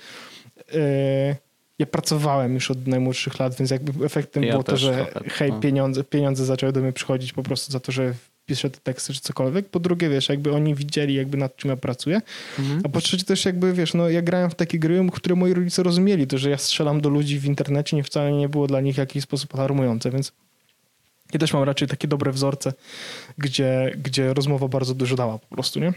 e, 0.74 1.36
ja 1.80 1.86
pracowałem 1.86 2.54
już 2.54 2.72
od 2.72 2.88
najmłodszych 2.88 3.40
lat, 3.40 3.56
więc 3.56 3.72
jakby 3.72 4.06
efektem 4.06 4.44
ja 4.44 4.52
było 4.52 4.64
to, 4.64 4.78
że 4.78 5.06
trochę, 5.12 5.30
hej, 5.30 5.52
no. 5.52 5.60
pieniądze, 5.60 6.04
pieniądze 6.04 6.46
zaczęły 6.46 6.74
do 6.74 6.82
mnie 6.82 6.94
przychodzić 6.94 7.34
po 7.34 7.44
prostu 7.44 7.72
za 7.72 7.80
to, 7.80 7.92
że 7.92 8.14
piszę 8.46 8.70
te 8.70 8.80
teksty 8.80 9.14
czy 9.14 9.22
cokolwiek. 9.22 9.70
Po 9.70 9.80
drugie, 9.80 10.10
wiesz, 10.10 10.30
jakby 10.30 10.54
oni 10.54 10.76
widzieli 10.76 11.14
jakby 11.14 11.38
nad 11.38 11.56
czym 11.56 11.70
ja 11.70 11.78
pracuję. 11.78 12.22
Mhm. 12.60 12.82
A 12.84 12.90
po 12.90 13.02
trzecie 13.02 13.26
też 13.26 13.46
jakby, 13.46 13.74
wiesz, 13.74 13.94
no 13.94 14.10
ja 14.10 14.22
grałem 14.22 14.50
w 14.50 14.56
takie 14.56 14.80
gry, 14.80 15.08
które 15.12 15.36
moi 15.36 15.54
rodzice 15.54 15.84
rozumieli. 15.84 16.28
To, 16.28 16.38
że 16.38 16.50
ja 16.50 16.58
strzelam 16.58 17.02
do 17.02 17.10
ludzi 17.10 17.40
w 17.40 17.46
internecie 17.46 17.96
nie 17.96 18.04
wcale 18.04 18.32
nie 18.32 18.50
było 18.50 18.68
dla 18.68 18.82
nich 18.82 18.96
w 18.96 18.98
jakiś 18.98 19.24
sposób 19.24 19.56
alarmujące, 19.56 20.12
więc 20.12 20.32
ja 21.34 21.40
też 21.40 21.54
mam 21.54 21.64
raczej 21.64 21.88
takie 21.88 22.08
dobre 22.08 22.32
wzorce, 22.32 22.74
gdzie, 23.38 23.96
gdzie 24.04 24.34
rozmowa 24.34 24.68
bardzo 24.68 24.94
dużo 24.94 25.16
dała 25.16 25.38
po 25.38 25.48
prostu, 25.56 25.80
nie? 25.80 25.94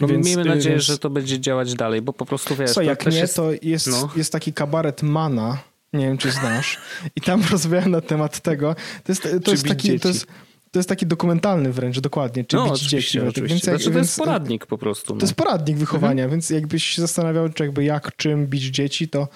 No 0.00 0.08
więc, 0.08 0.26
miejmy 0.26 0.44
nadzieję, 0.44 0.74
więc... 0.74 0.84
że 0.84 0.98
to 0.98 1.10
będzie 1.10 1.40
działać 1.40 1.74
dalej, 1.74 2.02
bo 2.02 2.12
po 2.12 2.26
prostu 2.26 2.56
wiesz... 2.56 2.72
Co, 2.72 2.82
jak 2.82 3.06
nie, 3.06 3.18
jest... 3.18 3.36
to 3.36 3.50
jest, 3.62 3.86
no. 3.86 4.10
jest 4.16 4.32
taki 4.32 4.52
kabaret 4.52 5.02
Mana, 5.02 5.58
nie 5.92 6.06
wiem, 6.06 6.18
czy 6.18 6.30
znasz, 6.30 6.78
i 7.16 7.20
tam 7.20 7.42
rozmawiałem 7.50 7.90
na 7.90 8.00
temat 8.00 8.40
tego. 8.40 8.74
To 9.04 9.12
jest, 9.12 9.28
to 9.44 9.50
jest 9.50 9.68
taki... 9.68 10.00
To 10.00 10.08
jest, 10.08 10.26
to 10.74 10.78
jest 10.78 10.88
taki 10.88 11.06
dokumentalny 11.06 11.72
wręcz, 11.72 12.00
dokładnie. 12.00 12.44
Czy 12.44 12.56
no, 12.56 12.70
bić 12.70 12.80
dzieci. 12.80 13.20
Oczywiście. 13.20 13.54
Więc 13.54 13.66
jak, 13.66 13.76
znaczy, 13.76 13.90
to 13.92 13.98
jest 13.98 14.18
poradnik 14.18 14.66
po 14.66 14.78
prostu. 14.78 15.14
No. 15.14 15.20
To 15.20 15.26
jest 15.26 15.34
poradnik 15.34 15.76
wychowania, 15.76 16.24
mhm. 16.24 16.30
więc 16.30 16.50
jakbyś 16.50 16.84
się 16.84 17.02
zastanawiał, 17.02 17.48
czy 17.48 17.64
jakby 17.64 17.84
jak, 17.84 18.16
czym 18.16 18.46
bić 18.46 18.62
dzieci, 18.62 19.08
to 19.08 19.28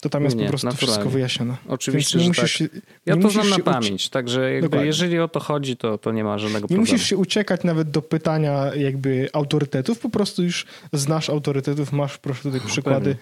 to 0.00 0.08
tam 0.08 0.24
jest 0.24 0.36
nie, 0.36 0.44
po 0.44 0.48
prostu 0.48 0.66
naturalnie. 0.66 0.92
wszystko 0.92 1.10
wyjaśnione. 1.10 1.56
Oczywiście, 1.68 2.18
Więc 2.18 2.24
nie 2.24 2.28
musisz 2.28 2.58
tak. 2.58 2.70
Się, 2.70 2.80
ja 3.06 3.16
to 3.16 3.30
znam 3.30 3.48
na 3.48 3.58
pamięć, 3.58 4.08
także 4.08 4.60
jeżeli 4.82 5.18
o 5.18 5.28
to 5.28 5.40
chodzi, 5.40 5.76
to, 5.76 5.98
to 5.98 6.12
nie 6.12 6.24
ma 6.24 6.38
żadnego 6.38 6.64
nie 6.64 6.68
problemu. 6.68 6.86
Nie 6.86 6.92
musisz 6.92 7.08
się 7.08 7.16
uciekać 7.16 7.64
nawet 7.64 7.90
do 7.90 8.02
pytania 8.02 8.74
jakby 8.74 9.28
autorytetów, 9.32 9.98
po 9.98 10.10
prostu 10.10 10.42
już 10.42 10.66
znasz 10.92 11.30
autorytetów, 11.30 11.92
masz 11.92 12.18
proszę 12.18 12.42
tutaj 12.50 12.60
przykłady. 12.66 13.16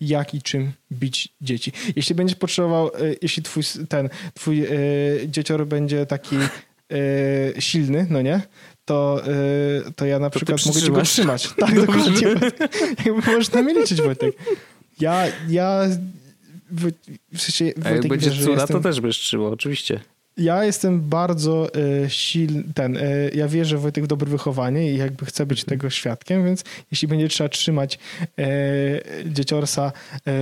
jak 0.00 0.34
i 0.34 0.42
czym 0.42 0.72
bić 0.92 1.28
dzieci. 1.40 1.72
Jeśli 1.96 2.14
będziesz 2.14 2.36
potrzebował, 2.36 2.88
y, 2.88 3.18
jeśli 3.22 3.42
twój 3.42 3.62
ten, 3.88 4.08
twój 4.34 4.64
y, 4.64 5.28
dziecior 5.28 5.66
będzie 5.66 6.06
taki 6.06 6.36
y, 6.94 7.54
silny, 7.60 8.06
no 8.10 8.22
nie? 8.22 8.40
To, 8.84 9.22
y, 9.88 9.92
to 9.92 10.06
ja 10.06 10.18
na 10.18 10.30
to 10.30 10.36
przykład 10.38 10.66
mogę 10.66 10.80
cię 10.80 10.90
go 10.90 11.02
trzymać. 11.02 11.48
Tak, 11.58 11.80
dokładnie. 11.80 12.28
Jakby 13.06 13.32
możesz 13.32 13.52
na 13.52 13.62
mnie 13.62 13.74
liczyć, 13.74 14.02
Wojtek. 14.02 14.36
Ja, 15.00 15.24
ja 15.48 15.80
w, 16.70 16.90
w 17.34 17.40
sensie, 17.40 17.72
A 17.84 17.90
jak 17.90 18.08
będzie 18.08 18.30
cuda, 18.30 18.52
jestem... 18.52 18.76
to 18.76 18.80
też 18.80 19.00
byś 19.00 19.18
trzymał, 19.18 19.46
oczywiście. 19.52 20.00
Ja 20.36 20.64
jestem 20.64 21.00
bardzo 21.00 21.68
y, 22.04 22.10
silny, 22.10 22.64
ten, 22.74 22.96
y, 22.96 23.30
ja 23.34 23.48
wierzę 23.48 23.78
Wojtek 23.78 24.04
w 24.04 24.06
dobre 24.06 24.30
wychowanie 24.30 24.92
i 24.92 24.96
jakby 24.96 25.26
chcę 25.26 25.46
być 25.46 25.64
tego 25.64 25.90
świadkiem, 25.90 26.44
więc 26.44 26.64
jeśli 26.90 27.08
będzie 27.08 27.28
trzeba 27.28 27.48
trzymać 27.48 27.98
y, 28.38 28.42
dzieciorsa, 29.26 29.92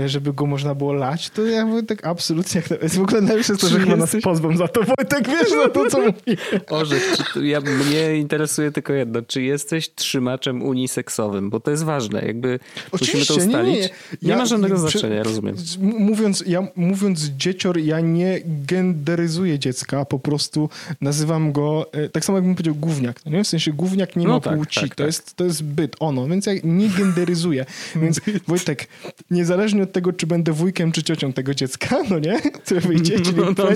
y, 0.05 0.09
żeby 0.09 0.32
go 0.32 0.47
można 0.47 0.74
było 0.74 0.93
lać, 0.93 1.30
to 1.30 1.47
ja 1.47 1.66
Wojtek 1.66 2.07
absolutnie, 2.07 2.62
jak, 2.70 2.90
w 2.90 3.01
ogóle 3.01 3.20
najlepsze 3.20 3.57
to, 3.57 3.68
że 3.68 3.80
chyba 3.80 3.97
nas 3.97 4.16
pozbą 4.22 4.57
za 4.57 4.68
to, 4.68 4.80
Wojtek, 4.82 5.28
wiesz 5.28 5.51
za 5.51 5.68
to, 5.68 5.90
co 5.90 5.99
mówię. 5.99 6.36
Orze, 6.70 6.97
ja, 7.43 7.61
mnie 7.61 8.16
interesuje 8.16 8.72
tylko 8.72 8.93
jedno, 8.93 9.22
czy 9.22 9.43
jesteś 9.43 9.95
trzymaczem 9.95 10.62
uniseksowym, 10.62 11.51
bo 11.51 11.61
to 11.61 11.70
jest 11.70 11.84
ważne, 11.84 12.22
jakby 12.26 12.59
Oczywiście, 12.93 13.18
musimy 13.18 13.26
to 13.26 13.47
ustalić. 13.47 13.74
Nie, 13.74 13.80
nie. 13.82 13.88
nie 14.22 14.30
ja, 14.30 14.36
ma 14.36 14.47
żadnego 14.47 14.78
znaczenia, 14.78 15.22
rozumiem. 15.22 15.57
Mówiąc, 15.80 16.45
ja, 16.47 16.68
mówiąc 16.76 17.20
dziecior, 17.20 17.78
ja 17.78 18.01
nie 18.01 18.40
genderyzuję 18.45 19.59
dziecka, 19.59 19.82
dziecka, 19.83 20.05
po 20.05 20.18
prostu 20.18 20.68
nazywam 21.01 21.53
go, 21.53 21.93
e, 21.93 22.09
tak 22.09 22.24
samo 22.24 22.39
jakbym 22.39 22.55
powiedział 22.55 22.74
gówniak, 22.74 23.24
no 23.26 23.33
nie? 23.33 23.45
w 23.45 23.49
sensie 23.49 23.72
gówniak 23.72 24.16
nie 24.16 24.26
no 24.26 24.33
ma 24.33 24.41
tak, 24.41 24.57
płci, 24.57 24.80
tak, 24.80 24.89
to, 24.89 24.95
tak. 24.95 25.07
Jest, 25.07 25.35
to 25.35 25.45
jest 25.45 25.64
byt, 25.64 25.97
ono, 26.01 26.28
więc 26.28 26.47
ja 26.47 26.53
nie 26.64 26.89
genderyzuję. 26.89 27.66
Więc 28.03 28.20
Wojtek, 28.49 28.89
niezależnie 29.30 29.83
od 29.83 29.93
tego, 29.93 30.12
czy 30.12 30.26
będę 30.26 30.53
wujkiem, 30.53 30.93
czy 30.93 31.03
ciocią 31.03 31.33
tego 31.33 31.55
dziecka, 31.55 31.97
no 32.11 32.18
nie, 32.18 32.41
które 32.41 32.80
wyjdzie, 32.80 33.20
czyli 33.20 33.37
no, 33.37 33.45
no, 33.45 33.66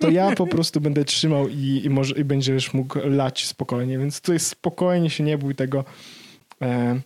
to 0.00 0.10
ja 0.10 0.34
po 0.34 0.46
prostu 0.46 0.80
będę 0.80 1.04
trzymał 1.04 1.48
i, 1.48 1.82
i, 1.84 1.90
może, 1.90 2.14
i 2.14 2.24
będziesz 2.24 2.74
mógł 2.74 2.98
lać 3.04 3.46
spokojnie, 3.46 3.98
więc 3.98 4.20
tutaj 4.20 4.40
spokojnie 4.40 5.10
się 5.10 5.24
nie 5.24 5.38
bój 5.38 5.54
tego. 5.54 5.84
E, 6.62 7.00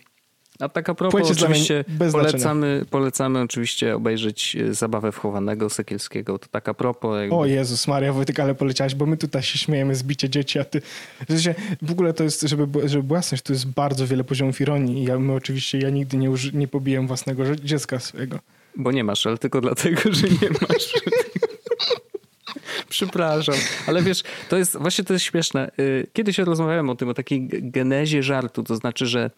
a 0.59 0.69
tak 0.69 0.89
a 0.89 0.95
propos, 0.95 1.31
oczywiście 1.31 1.85
polecamy, 2.11 2.85
polecamy 2.89 3.41
oczywiście 3.41 3.95
obejrzeć 3.95 4.57
zabawę 4.71 5.11
wchowanego 5.11 5.69
Sekielskiego. 5.69 6.39
To 6.39 6.47
tak 6.51 6.69
a 6.69 6.73
propos. 6.73 7.19
Jakby... 7.19 7.35
O 7.35 7.45
Jezus 7.45 7.87
Maria, 7.87 8.13
Wojtek, 8.13 8.39
ale 8.39 8.55
poleciałeś, 8.55 8.95
bo 8.95 9.05
my 9.05 9.17
tutaj 9.17 9.43
się 9.43 9.57
śmiejemy 9.57 9.95
z 9.95 10.03
bicia 10.03 10.27
dzieci, 10.27 10.59
a 10.59 10.63
ty... 10.63 10.81
W, 11.25 11.27
sensie, 11.27 11.55
w 11.81 11.91
ogóle 11.91 12.13
to 12.13 12.23
jest, 12.23 12.41
żeby, 12.41 12.89
żeby 12.89 13.03
była 13.03 13.21
to 13.43 13.53
jest 13.53 13.67
bardzo 13.67 14.07
wiele 14.07 14.23
poziomów 14.23 14.61
ironii 14.61 15.03
i 15.03 15.03
ja, 15.03 15.19
my 15.19 15.33
oczywiście, 15.33 15.79
ja 15.79 15.89
nigdy 15.89 16.17
nie, 16.17 16.31
uży, 16.31 16.51
nie 16.53 16.67
pobiłem 16.67 17.07
własnego 17.07 17.55
dziecka 17.55 17.99
swojego. 17.99 18.39
Bo 18.75 18.91
nie 18.91 19.03
masz, 19.03 19.27
ale 19.27 19.37
tylko 19.37 19.61
dlatego, 19.61 20.01
że 20.11 20.27
nie 20.27 20.49
masz. 20.49 20.93
Przepraszam, 22.89 23.55
ale 23.87 24.01
wiesz, 24.01 24.23
to 24.49 24.57
jest, 24.57 24.77
właśnie 24.77 25.03
to 25.03 25.13
jest 25.13 25.25
śmieszne. 25.25 25.71
Y, 25.79 26.07
Kiedyś 26.13 26.37
rozmawiałem 26.37 26.89
o 26.89 26.95
tym, 26.95 27.09
o 27.09 27.13
takiej 27.13 27.47
genezie 27.51 28.23
żartu, 28.23 28.63
to 28.63 28.75
znaczy, 28.75 29.05
że 29.05 29.31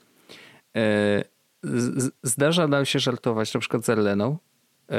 zdarza 2.24 2.68
nam 2.68 2.86
się 2.86 3.00
żartować 3.00 3.54
na 3.54 3.60
przykład 3.60 3.86
z 3.86 3.90
Erleną 3.90 4.38
e, 4.90 4.96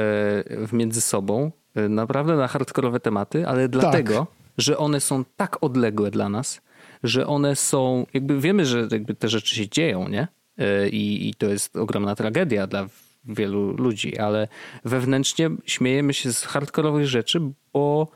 między 0.72 1.00
sobą, 1.00 1.52
e, 1.74 1.88
naprawdę 1.88 2.36
na 2.36 2.48
hardkorowe 2.48 3.00
tematy, 3.00 3.48
ale 3.48 3.62
tak. 3.62 3.70
dlatego, 3.70 4.26
że 4.58 4.78
one 4.78 5.00
są 5.00 5.24
tak 5.36 5.56
odległe 5.60 6.10
dla 6.10 6.28
nas, 6.28 6.60
że 7.02 7.26
one 7.26 7.56
są, 7.56 8.06
jakby 8.14 8.40
wiemy, 8.40 8.66
że 8.66 8.88
jakby 8.90 9.14
te 9.14 9.28
rzeczy 9.28 9.54
się 9.54 9.68
dzieją, 9.68 10.08
nie? 10.08 10.28
I, 10.92 11.28
I 11.28 11.34
to 11.34 11.46
jest 11.46 11.76
ogromna 11.76 12.14
tragedia 12.14 12.66
dla 12.66 12.86
wielu 13.24 13.76
ludzi, 13.76 14.18
ale 14.18 14.48
wewnętrznie 14.84 15.50
śmiejemy 15.66 16.14
się 16.14 16.32
z 16.32 16.44
hardkorowych 16.44 17.06
rzeczy, 17.06 17.40
bo 17.72 18.08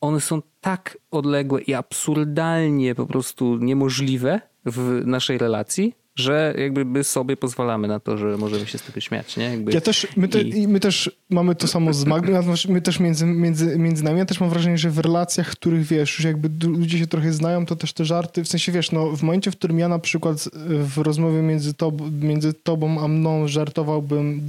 one 0.00 0.20
są 0.20 0.42
tak 0.60 0.98
odległe 1.10 1.62
i 1.62 1.74
absurdalnie 1.74 2.94
po 2.94 3.06
prostu 3.06 3.56
niemożliwe 3.56 4.40
w 4.66 5.02
naszej 5.06 5.38
relacji, 5.38 5.94
że 6.16 6.54
jakby 6.58 6.84
my 6.84 7.04
sobie 7.04 7.36
pozwalamy 7.36 7.88
na 7.88 8.00
to, 8.00 8.16
że 8.18 8.36
możemy 8.36 8.66
się 8.66 8.78
z 8.78 8.82
tego 8.82 9.00
śmiać, 9.00 9.36
nie? 9.36 9.44
Jakby 9.44 9.72
ja 9.72 9.80
też, 9.80 10.06
my, 10.16 10.28
te, 10.28 10.40
i... 10.40 10.68
my 10.68 10.80
też 10.80 11.10
mamy 11.30 11.54
to 11.54 11.68
samo 11.68 11.94
z 11.94 12.04
Magdą, 12.04 12.42
my 12.68 12.80
też 12.80 13.00
między, 13.00 13.26
między, 13.26 13.78
między 13.78 14.04
nami, 14.04 14.18
ja 14.18 14.24
też 14.24 14.40
mam 14.40 14.50
wrażenie, 14.50 14.78
że 14.78 14.90
w 14.90 14.98
relacjach, 14.98 15.50
których 15.50 15.86
wiesz, 15.86 16.18
już 16.18 16.24
jakby 16.24 16.66
ludzie 16.66 16.98
się 16.98 17.06
trochę 17.06 17.32
znają, 17.32 17.66
to 17.66 17.76
też 17.76 17.92
te 17.92 18.04
żarty, 18.04 18.44
w 18.44 18.48
sensie 18.48 18.72
wiesz, 18.72 18.92
no 18.92 19.16
w 19.16 19.22
momencie, 19.22 19.50
w 19.50 19.56
którym 19.56 19.78
ja 19.78 19.88
na 19.88 19.98
przykład 19.98 20.48
w 20.66 20.98
rozmowie 20.98 21.42
między, 21.42 21.74
tob, 21.74 21.94
między 22.22 22.52
tobą 22.52 23.04
a 23.04 23.08
mną 23.08 23.48
żartowałbym, 23.48 24.48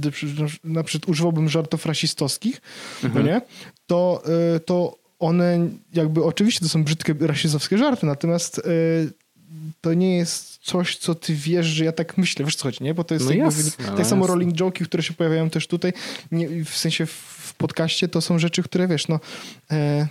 na 0.64 0.82
przykład 0.82 1.08
używałbym 1.08 1.48
żartów 1.48 1.86
rasistowskich, 1.86 2.60
no 3.02 3.06
mhm. 3.06 3.26
no 3.26 3.32
nie? 3.32 3.40
To, 3.86 4.22
y, 4.56 4.60
to 4.60 5.02
one 5.18 5.68
jakby, 5.94 6.24
oczywiście 6.24 6.60
to 6.60 6.68
są 6.68 6.84
brzydkie 6.84 7.14
rasistowskie 7.20 7.78
żarty, 7.78 8.06
natomiast 8.06 8.58
y, 8.58 8.62
to 9.80 9.94
nie 9.94 10.16
jest 10.16 10.58
coś, 10.62 10.96
co 10.96 11.14
ty 11.14 11.34
wiesz, 11.34 11.66
że 11.66 11.84
ja 11.84 11.92
tak 11.92 12.18
myślę. 12.18 12.44
Wiesz 12.44 12.56
co 12.56 12.62
chodzi, 12.62 12.84
nie? 12.84 12.94
Bo 12.94 13.04
to 13.04 13.14
jest 13.14 13.26
no 13.26 13.50
wynik, 13.50 13.78
no 13.78 13.96
tak 13.96 14.06
samo 14.06 14.26
rolling 14.26 14.54
joke'i, 14.54 14.84
które 14.84 15.02
się 15.02 15.14
pojawiają 15.14 15.50
też 15.50 15.66
tutaj, 15.66 15.92
nie, 16.32 16.64
w 16.64 16.76
sensie 16.76 17.06
w 17.06 17.54
podcaście 17.58 18.08
to 18.08 18.20
są 18.20 18.38
rzeczy, 18.38 18.62
które 18.62 18.88
wiesz, 18.88 19.08
no 19.08 19.20
e, 19.70 20.08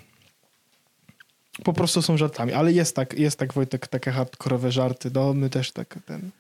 po 1.64 1.74
prostu 1.74 2.02
są 2.02 2.18
żartami, 2.18 2.54
ale 2.54 2.74
jest 2.74 2.96
tak, 2.96 3.20
jest 3.20 3.40
tak 3.40 3.54
Wojtek, 3.54 3.88
takie 3.88 4.12
hardkorowe 4.12 4.72
żarty, 4.72 5.12
no 5.14 5.34
my 5.34 5.50
też 5.50 5.72
tak 5.72 6.00
ten... 6.06 6.32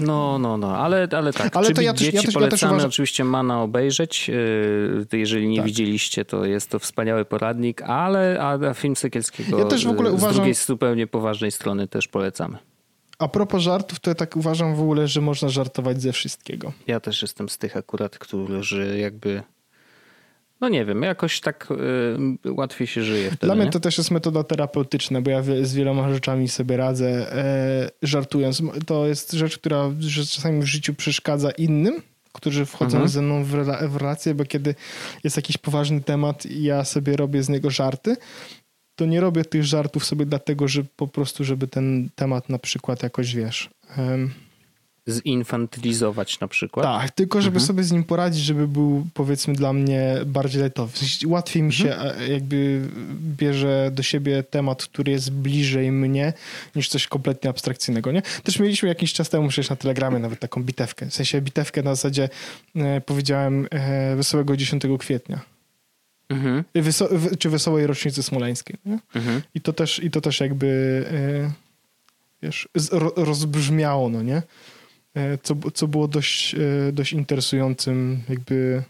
No, 0.00 0.38
no, 0.38 0.56
no, 0.56 0.76
ale, 0.76 1.08
ale 1.16 1.32
tak. 1.32 1.56
Ale 1.56 1.72
to 1.72 1.82
ja 1.82 1.92
też, 1.92 2.00
dzieci 2.00 2.16
ja 2.16 2.22
też, 2.22 2.34
polecamy 2.34 2.56
ja 2.56 2.60
też 2.60 2.70
uważam... 2.70 2.88
oczywiście 2.88 3.24
Mana 3.24 3.62
obejrzeć. 3.62 4.30
E, 5.12 5.16
jeżeli 5.16 5.48
nie 5.48 5.56
tak. 5.56 5.66
widzieliście, 5.66 6.24
to 6.24 6.44
jest 6.44 6.70
to 6.70 6.78
wspaniały 6.78 7.24
poradnik, 7.24 7.82
ale 7.82 8.38
a 8.40 8.74
film 8.74 8.96
Sekielskiego 8.96 9.58
ja 9.58 9.64
też 9.64 9.86
w 9.86 9.90
ogóle 9.90 10.10
z 10.10 10.14
uważam... 10.14 10.34
drugiej 10.34 10.54
zupełnie 10.54 11.06
poważnej 11.06 11.50
strony 11.50 11.88
też 11.88 12.08
polecamy. 12.08 12.58
A 13.18 13.28
propos 13.28 13.62
żartów, 13.62 14.00
to 14.00 14.10
ja 14.10 14.14
tak 14.14 14.36
uważam 14.36 14.74
w 14.74 14.80
ogóle, 14.80 15.08
że 15.08 15.20
można 15.20 15.48
żartować 15.48 16.02
ze 16.02 16.12
wszystkiego. 16.12 16.72
Ja 16.86 17.00
też 17.00 17.22
jestem 17.22 17.48
z 17.48 17.58
tych 17.58 17.76
akurat, 17.76 18.18
którzy 18.18 18.98
jakby 18.98 19.42
no 20.64 20.68
nie 20.68 20.84
wiem, 20.84 21.02
jakoś 21.02 21.40
tak 21.40 21.68
y, 22.46 22.52
łatwiej 22.52 22.86
się 22.86 23.02
żyje 23.02 23.26
wtedy. 23.26 23.46
Dla 23.46 23.54
mnie 23.54 23.64
nie? 23.64 23.70
to 23.70 23.80
też 23.80 23.98
jest 23.98 24.10
metoda 24.10 24.44
terapeutyczna, 24.44 25.20
bo 25.20 25.30
ja 25.30 25.42
z 25.42 25.74
wieloma 25.74 26.14
rzeczami 26.14 26.48
sobie 26.48 26.76
radzę 26.76 27.32
e, 27.32 27.90
żartując. 28.02 28.62
To 28.86 29.06
jest 29.06 29.32
rzecz, 29.32 29.58
która 29.58 29.90
czasami 30.30 30.62
w 30.62 30.66
życiu 30.66 30.94
przeszkadza 30.94 31.50
innym, 31.50 32.02
którzy 32.32 32.66
wchodzą 32.66 32.96
mhm. 32.96 33.08
ze 33.08 33.22
mną 33.22 33.44
w, 33.44 33.48
w 33.88 33.96
relację, 33.96 34.34
bo 34.34 34.44
kiedy 34.44 34.74
jest 35.24 35.36
jakiś 35.36 35.58
poważny 35.58 36.00
temat 36.00 36.46
i 36.46 36.62
ja 36.62 36.84
sobie 36.84 37.16
robię 37.16 37.42
z 37.42 37.48
niego 37.48 37.70
żarty, 37.70 38.16
to 38.96 39.06
nie 39.06 39.20
robię 39.20 39.44
tych 39.44 39.64
żartów 39.64 40.04
sobie 40.04 40.26
dlatego, 40.26 40.68
że 40.68 40.84
po 40.96 41.08
prostu, 41.08 41.44
żeby 41.44 41.68
ten 41.68 42.08
temat 42.14 42.48
na 42.48 42.58
przykład 42.58 43.02
jakoś, 43.02 43.34
wiesz... 43.34 43.70
zinfantylizować 45.08 46.40
na 46.40 46.48
przykład. 46.48 46.86
Tak, 46.86 47.10
tylko 47.10 47.42
żeby 47.42 47.56
mhm. 47.56 47.66
sobie 47.66 47.84
z 47.84 47.92
nim 47.92 48.04
poradzić, 48.04 48.44
żeby 48.44 48.68
był 48.68 49.06
powiedzmy 49.14 49.54
dla 49.54 49.72
mnie 49.72 50.16
bardziej 50.26 50.62
letowy. 50.62 50.92
Łatwiej 51.26 51.62
mi 51.62 51.72
się 51.72 51.92
mhm. 51.94 52.22
E, 52.22 52.28
jakby 52.28 52.88
bierze 53.38 53.90
do 53.92 54.02
siebie 54.02 54.42
temat, 54.42 54.84
który 54.84 55.12
jest 55.12 55.32
bliżej 55.32 55.92
mnie, 55.92 56.32
niż 56.76 56.88
coś 56.88 57.06
kompletnie 57.06 57.50
abstrakcyjnego, 57.50 58.12
nie? 58.12 58.22
Też 58.22 58.58
mieliśmy 58.58 58.88
jakiś 58.88 59.12
czas 59.12 59.28
temu 59.28 59.48
przecież 59.48 59.70
na 59.70 59.76
Telegramie 59.76 60.18
nawet 60.18 60.40
taką 60.40 60.62
bitewkę. 60.62 61.06
W 61.06 61.14
sensie 61.14 61.40
bitewkę 61.40 61.82
na 61.82 61.94
zasadzie 61.94 62.28
e, 62.76 63.00
powiedziałem 63.00 63.66
e, 63.70 64.16
Wesołego 64.16 64.56
10 64.56 64.82
kwietnia. 64.98 65.40
Mhm. 66.28 66.64
Czy 67.38 67.50
Wesołej 67.50 67.86
Rocznicy 67.86 68.22
Smoleńskiej. 68.22 68.76
Mhm. 69.14 69.42
I, 69.54 69.60
to 69.60 69.72
też, 69.72 70.02
I 70.02 70.10
to 70.10 70.20
też 70.20 70.40
jakby 70.40 71.04
e, 71.12 71.52
wiesz, 72.42 72.68
rozbrzmiało, 73.16 74.08
no 74.08 74.22
nie? 74.22 74.42
E, 75.14 75.38
co, 75.38 75.54
co 75.74 75.88
było 75.88 76.08
dość, 76.08 76.54
e, 76.54 76.92
dość 76.92 77.12
interesującym, 77.12 78.22
jakby 78.28 78.82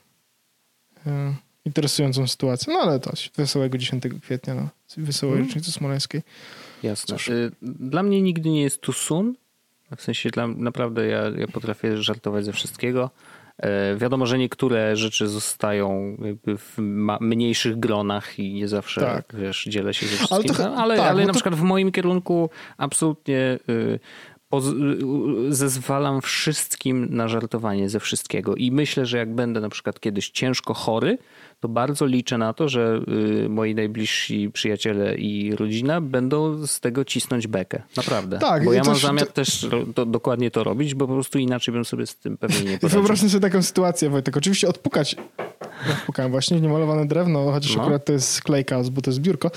e, 1.07 1.35
interesującą 1.64 2.27
sytuacją. 2.27 2.72
No 2.72 2.79
ale 2.79 3.01
to 3.01 3.12
wesołego 3.37 3.79
10 3.79 4.05
kwietnia, 4.22 4.55
no, 4.55 4.68
wesołej 4.97 5.35
mm. 5.37 5.47
rocznicy 5.47 5.72
smoleńskiej. 5.72 6.22
Jasne. 6.83 7.16
Cóż. 7.16 7.31
Dla 7.62 8.03
mnie 8.03 8.22
nigdy 8.22 8.51
nie 8.51 8.62
jest 8.62 8.81
tu 8.81 8.93
sun. 8.93 9.35
W 9.97 10.03
sensie 10.03 10.31
dla, 10.31 10.47
naprawdę 10.47 11.07
ja, 11.07 11.22
ja 11.39 11.47
potrafię 11.47 12.03
żartować 12.03 12.45
ze 12.45 12.53
wszystkiego. 12.53 13.11
Wiadomo, 13.97 14.27
że 14.27 14.39
niektóre 14.39 14.97
rzeczy 14.97 15.29
zostają 15.29 16.16
w 16.47 16.79
mniejszych 17.20 17.79
gronach 17.79 18.39
i 18.39 18.55
nie 18.55 18.68
zawsze 18.68 19.01
tak. 19.01 19.33
wiesz, 19.39 19.64
dzielę 19.64 19.95
się 19.95 20.07
ze 20.07 20.16
wszystkim, 20.16 20.37
ale, 20.37 20.45
to, 20.45 20.77
ale, 20.77 20.97
tak, 20.97 21.11
ale 21.11 21.22
na 21.22 21.27
to... 21.27 21.33
przykład 21.33 21.55
w 21.55 21.62
moim 21.62 21.93
kierunku 21.93 22.51
absolutnie 22.77 23.59
zezwalam 25.48 26.20
wszystkim 26.20 27.09
na 27.11 27.28
żartowanie 27.28 27.88
ze 27.88 28.00
wszystkiego 28.00 28.55
i 28.55 28.70
myślę, 28.70 29.07
że 29.07 29.18
jak 29.18 29.34
będę 29.34 29.61
na 29.61 29.68
przykład 29.68 30.00
kiedyś 30.00 30.30
ciężko 30.30 30.74
chory, 30.74 31.18
to 31.61 31.68
bardzo 31.68 32.07
liczę 32.07 32.38
na 32.38 32.52
to, 32.52 32.68
że 32.68 33.00
y, 33.44 33.48
moi 33.48 33.74
najbliżsi 33.74 34.50
przyjaciele 34.50 35.16
i 35.16 35.57
rodzina 35.57 36.00
będą 36.00 36.66
z 36.66 36.80
tego 36.80 37.05
cisnąć 37.05 37.46
bekę. 37.46 37.82
Naprawdę. 37.96 38.38
Tak, 38.38 38.64
bo 38.64 38.72
ja 38.72 38.82
mam 38.84 38.96
zamiar 38.96 39.26
to... 39.26 39.32
też 39.32 39.66
to, 39.94 40.07
dokładnie 40.07 40.50
to 40.50 40.64
robić, 40.64 40.94
bo 40.94 41.07
po 41.07 41.12
prostu 41.12 41.38
inaczej 41.38 41.74
bym 41.74 41.84
sobie 41.84 42.07
z 42.07 42.16
tym 42.16 42.36
pewnie 42.36 42.70
nie 42.70 42.78
poradził. 42.78 42.88
Wyobraźmy 42.88 43.28
sobie 43.30 43.40
taką 43.40 43.62
sytuację, 43.62 44.11
Wojtek. 44.11 44.36
Oczywiście 44.36 44.68
odpukać 44.68 45.16
ja 45.89 45.95
wpukałem 45.95 46.33
właśnie 46.33 46.61
niemalowane 46.61 47.07
drewno, 47.07 47.53
chociaż 47.53 47.77
no. 47.77 47.83
akurat 47.83 48.05
to 48.05 48.12
jest 48.12 48.43
klejka, 48.43 48.83
bo 48.93 49.03
to 49.03 49.11
jest 49.11 49.20
biurko, 49.20 49.51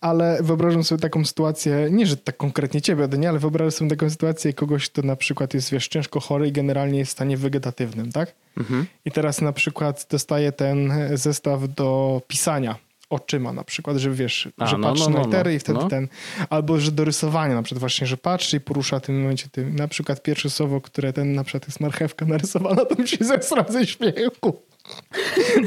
ale 0.00 0.38
wyobrażam 0.42 0.84
sobie 0.84 1.00
taką 1.00 1.24
sytuację, 1.24 1.88
nie, 1.90 2.06
że 2.06 2.16
tak 2.16 2.36
konkretnie 2.36 2.82
ciebie, 2.82 3.08
nie, 3.18 3.28
ale 3.28 3.38
wyobrażam 3.38 3.70
sobie 3.70 3.90
taką 3.90 4.10
sytuację 4.10 4.52
kogoś, 4.52 4.90
kto 4.90 5.02
na 5.02 5.16
przykład 5.16 5.54
jest, 5.54 5.70
wiesz, 5.70 5.88
ciężko 5.88 6.20
chory 6.20 6.48
i 6.48 6.52
generalnie 6.52 6.98
jest 6.98 7.10
w 7.10 7.12
stanie 7.12 7.36
wegetatywnym, 7.36 8.12
tak? 8.12 8.34
Mhm. 8.58 8.86
I 9.04 9.10
teraz 9.10 9.40
na 9.40 9.52
przykład 9.52 10.06
dostaje 10.10 10.52
ten 10.52 10.92
zestaw 11.14 11.74
do 11.74 12.22
pisania 12.28 12.76
oczyma 13.10 13.52
na 13.52 13.64
przykład, 13.64 13.96
że 13.96 14.10
wiesz, 14.10 14.48
A, 14.58 14.66
że 14.66 14.78
no, 14.78 14.88
patrzy 14.88 15.04
no, 15.04 15.10
no, 15.10 15.18
na 15.18 15.24
litery 15.24 15.52
i 15.52 15.54
no. 15.54 15.60
wtedy 15.60 15.78
no. 15.78 15.88
ten, 15.88 16.08
albo 16.50 16.80
że 16.80 16.92
do 16.92 17.04
rysowania 17.04 17.54
na 17.54 17.62
przykład 17.62 17.80
właśnie, 17.80 18.06
że 18.06 18.16
patrzy 18.16 18.56
i 18.56 18.60
porusza 18.60 19.00
w 19.00 19.02
tym 19.02 19.20
momencie 19.20 19.48
tym. 19.52 19.76
Na 19.76 19.88
przykład 19.88 20.22
pierwsze 20.22 20.50
słowo, 20.50 20.80
które 20.80 21.12
ten 21.12 21.32
na 21.32 21.44
przykład 21.44 21.66
jest 21.66 21.80
marchewka 21.80 22.26
narysowana, 22.26 22.84
to 22.84 23.02
mi 23.02 23.08
się 23.08 23.24
zesra 23.24 23.64
ze 23.68 23.86
śmiechu. 23.86 24.62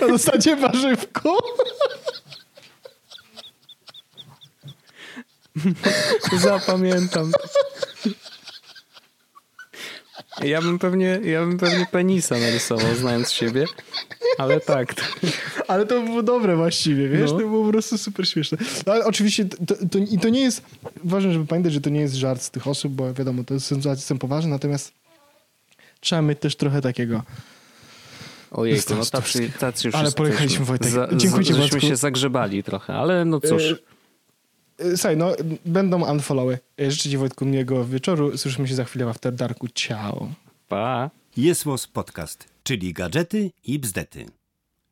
Na 0.01 0.07
zasadzie 0.07 0.55
warzywko. 0.55 1.37
Zapamiętam. 6.37 7.31
Ja 10.43 10.61
bym 10.61 10.79
pewnie, 10.79 11.19
ja 11.23 11.39
bym 11.39 11.57
pewnie 11.57 11.85
penisa 11.91 12.37
narysował, 12.37 12.95
znając 12.95 13.31
siebie. 13.31 13.65
Ale 14.37 14.59
tak. 14.59 14.93
Ale 15.67 15.85
to 15.85 16.01
było 16.01 16.23
dobre 16.23 16.55
właściwie, 16.55 17.09
wiesz? 17.09 17.31
No. 17.31 17.37
To 17.37 17.47
było 17.47 17.65
po 17.65 17.71
prostu 17.71 17.97
super 17.97 18.27
śmieszne. 18.27 18.57
No, 18.85 18.93
ale 18.93 19.05
oczywiście 19.05 19.45
to, 19.45 19.75
to, 19.91 19.97
i 19.97 20.19
to 20.19 20.29
nie 20.29 20.41
jest... 20.41 20.61
Ważne, 21.03 21.33
żeby 21.33 21.45
pamiętać, 21.45 21.73
że 21.73 21.81
to 21.81 21.89
nie 21.89 22.01
jest 22.01 22.13
żart 22.13 22.41
z 22.41 22.49
tych 22.49 22.67
osób, 22.67 22.93
bo 22.93 23.13
wiadomo, 23.13 23.43
to 23.43 23.59
sytuacje 23.59 24.03
są 24.03 24.19
poważne, 24.19 24.51
natomiast 24.51 24.91
trzeba 25.99 26.21
mieć 26.21 26.39
też 26.39 26.55
trochę 26.55 26.81
takiego... 26.81 27.23
Ojej, 28.53 28.79
no 28.89 29.05
tacy, 29.05 29.51
tacy 29.59 29.87
już 29.87 29.95
Ale 29.95 30.11
pojechaliśmy, 30.11 30.65
Wojtek. 30.65 30.89
Za, 30.89 31.07
Dziękuję 31.15 31.45
ci, 31.45 31.53
Żeśmy 31.53 31.81
się 31.81 31.95
zagrzebali 31.95 32.63
trochę, 32.63 32.93
ale 32.93 33.25
no 33.25 33.39
cóż. 33.39 33.63
E, 33.63 34.83
e, 34.85 34.97
słuchaj, 34.97 35.17
no 35.17 35.31
będą 35.65 36.11
unfollowy. 36.11 36.59
E, 36.81 36.91
życzę 36.91 37.09
ci 37.09 37.17
Wojtku 37.17 37.45
miłego 37.45 37.85
wieczoru. 37.85 38.37
Słyszymy 38.37 38.67
się 38.67 38.75
za 38.75 38.83
chwilę 38.83 39.05
w 39.05 39.07
After 39.07 39.33
Darku. 39.33 39.67
Ciao. 39.67 40.27
Pa. 40.67 41.09
Jest 41.37 41.65
Podcast, 41.93 42.47
czyli 42.63 42.93
gadżety 42.93 43.51
i 43.63 43.79
bzdety. 43.79 44.25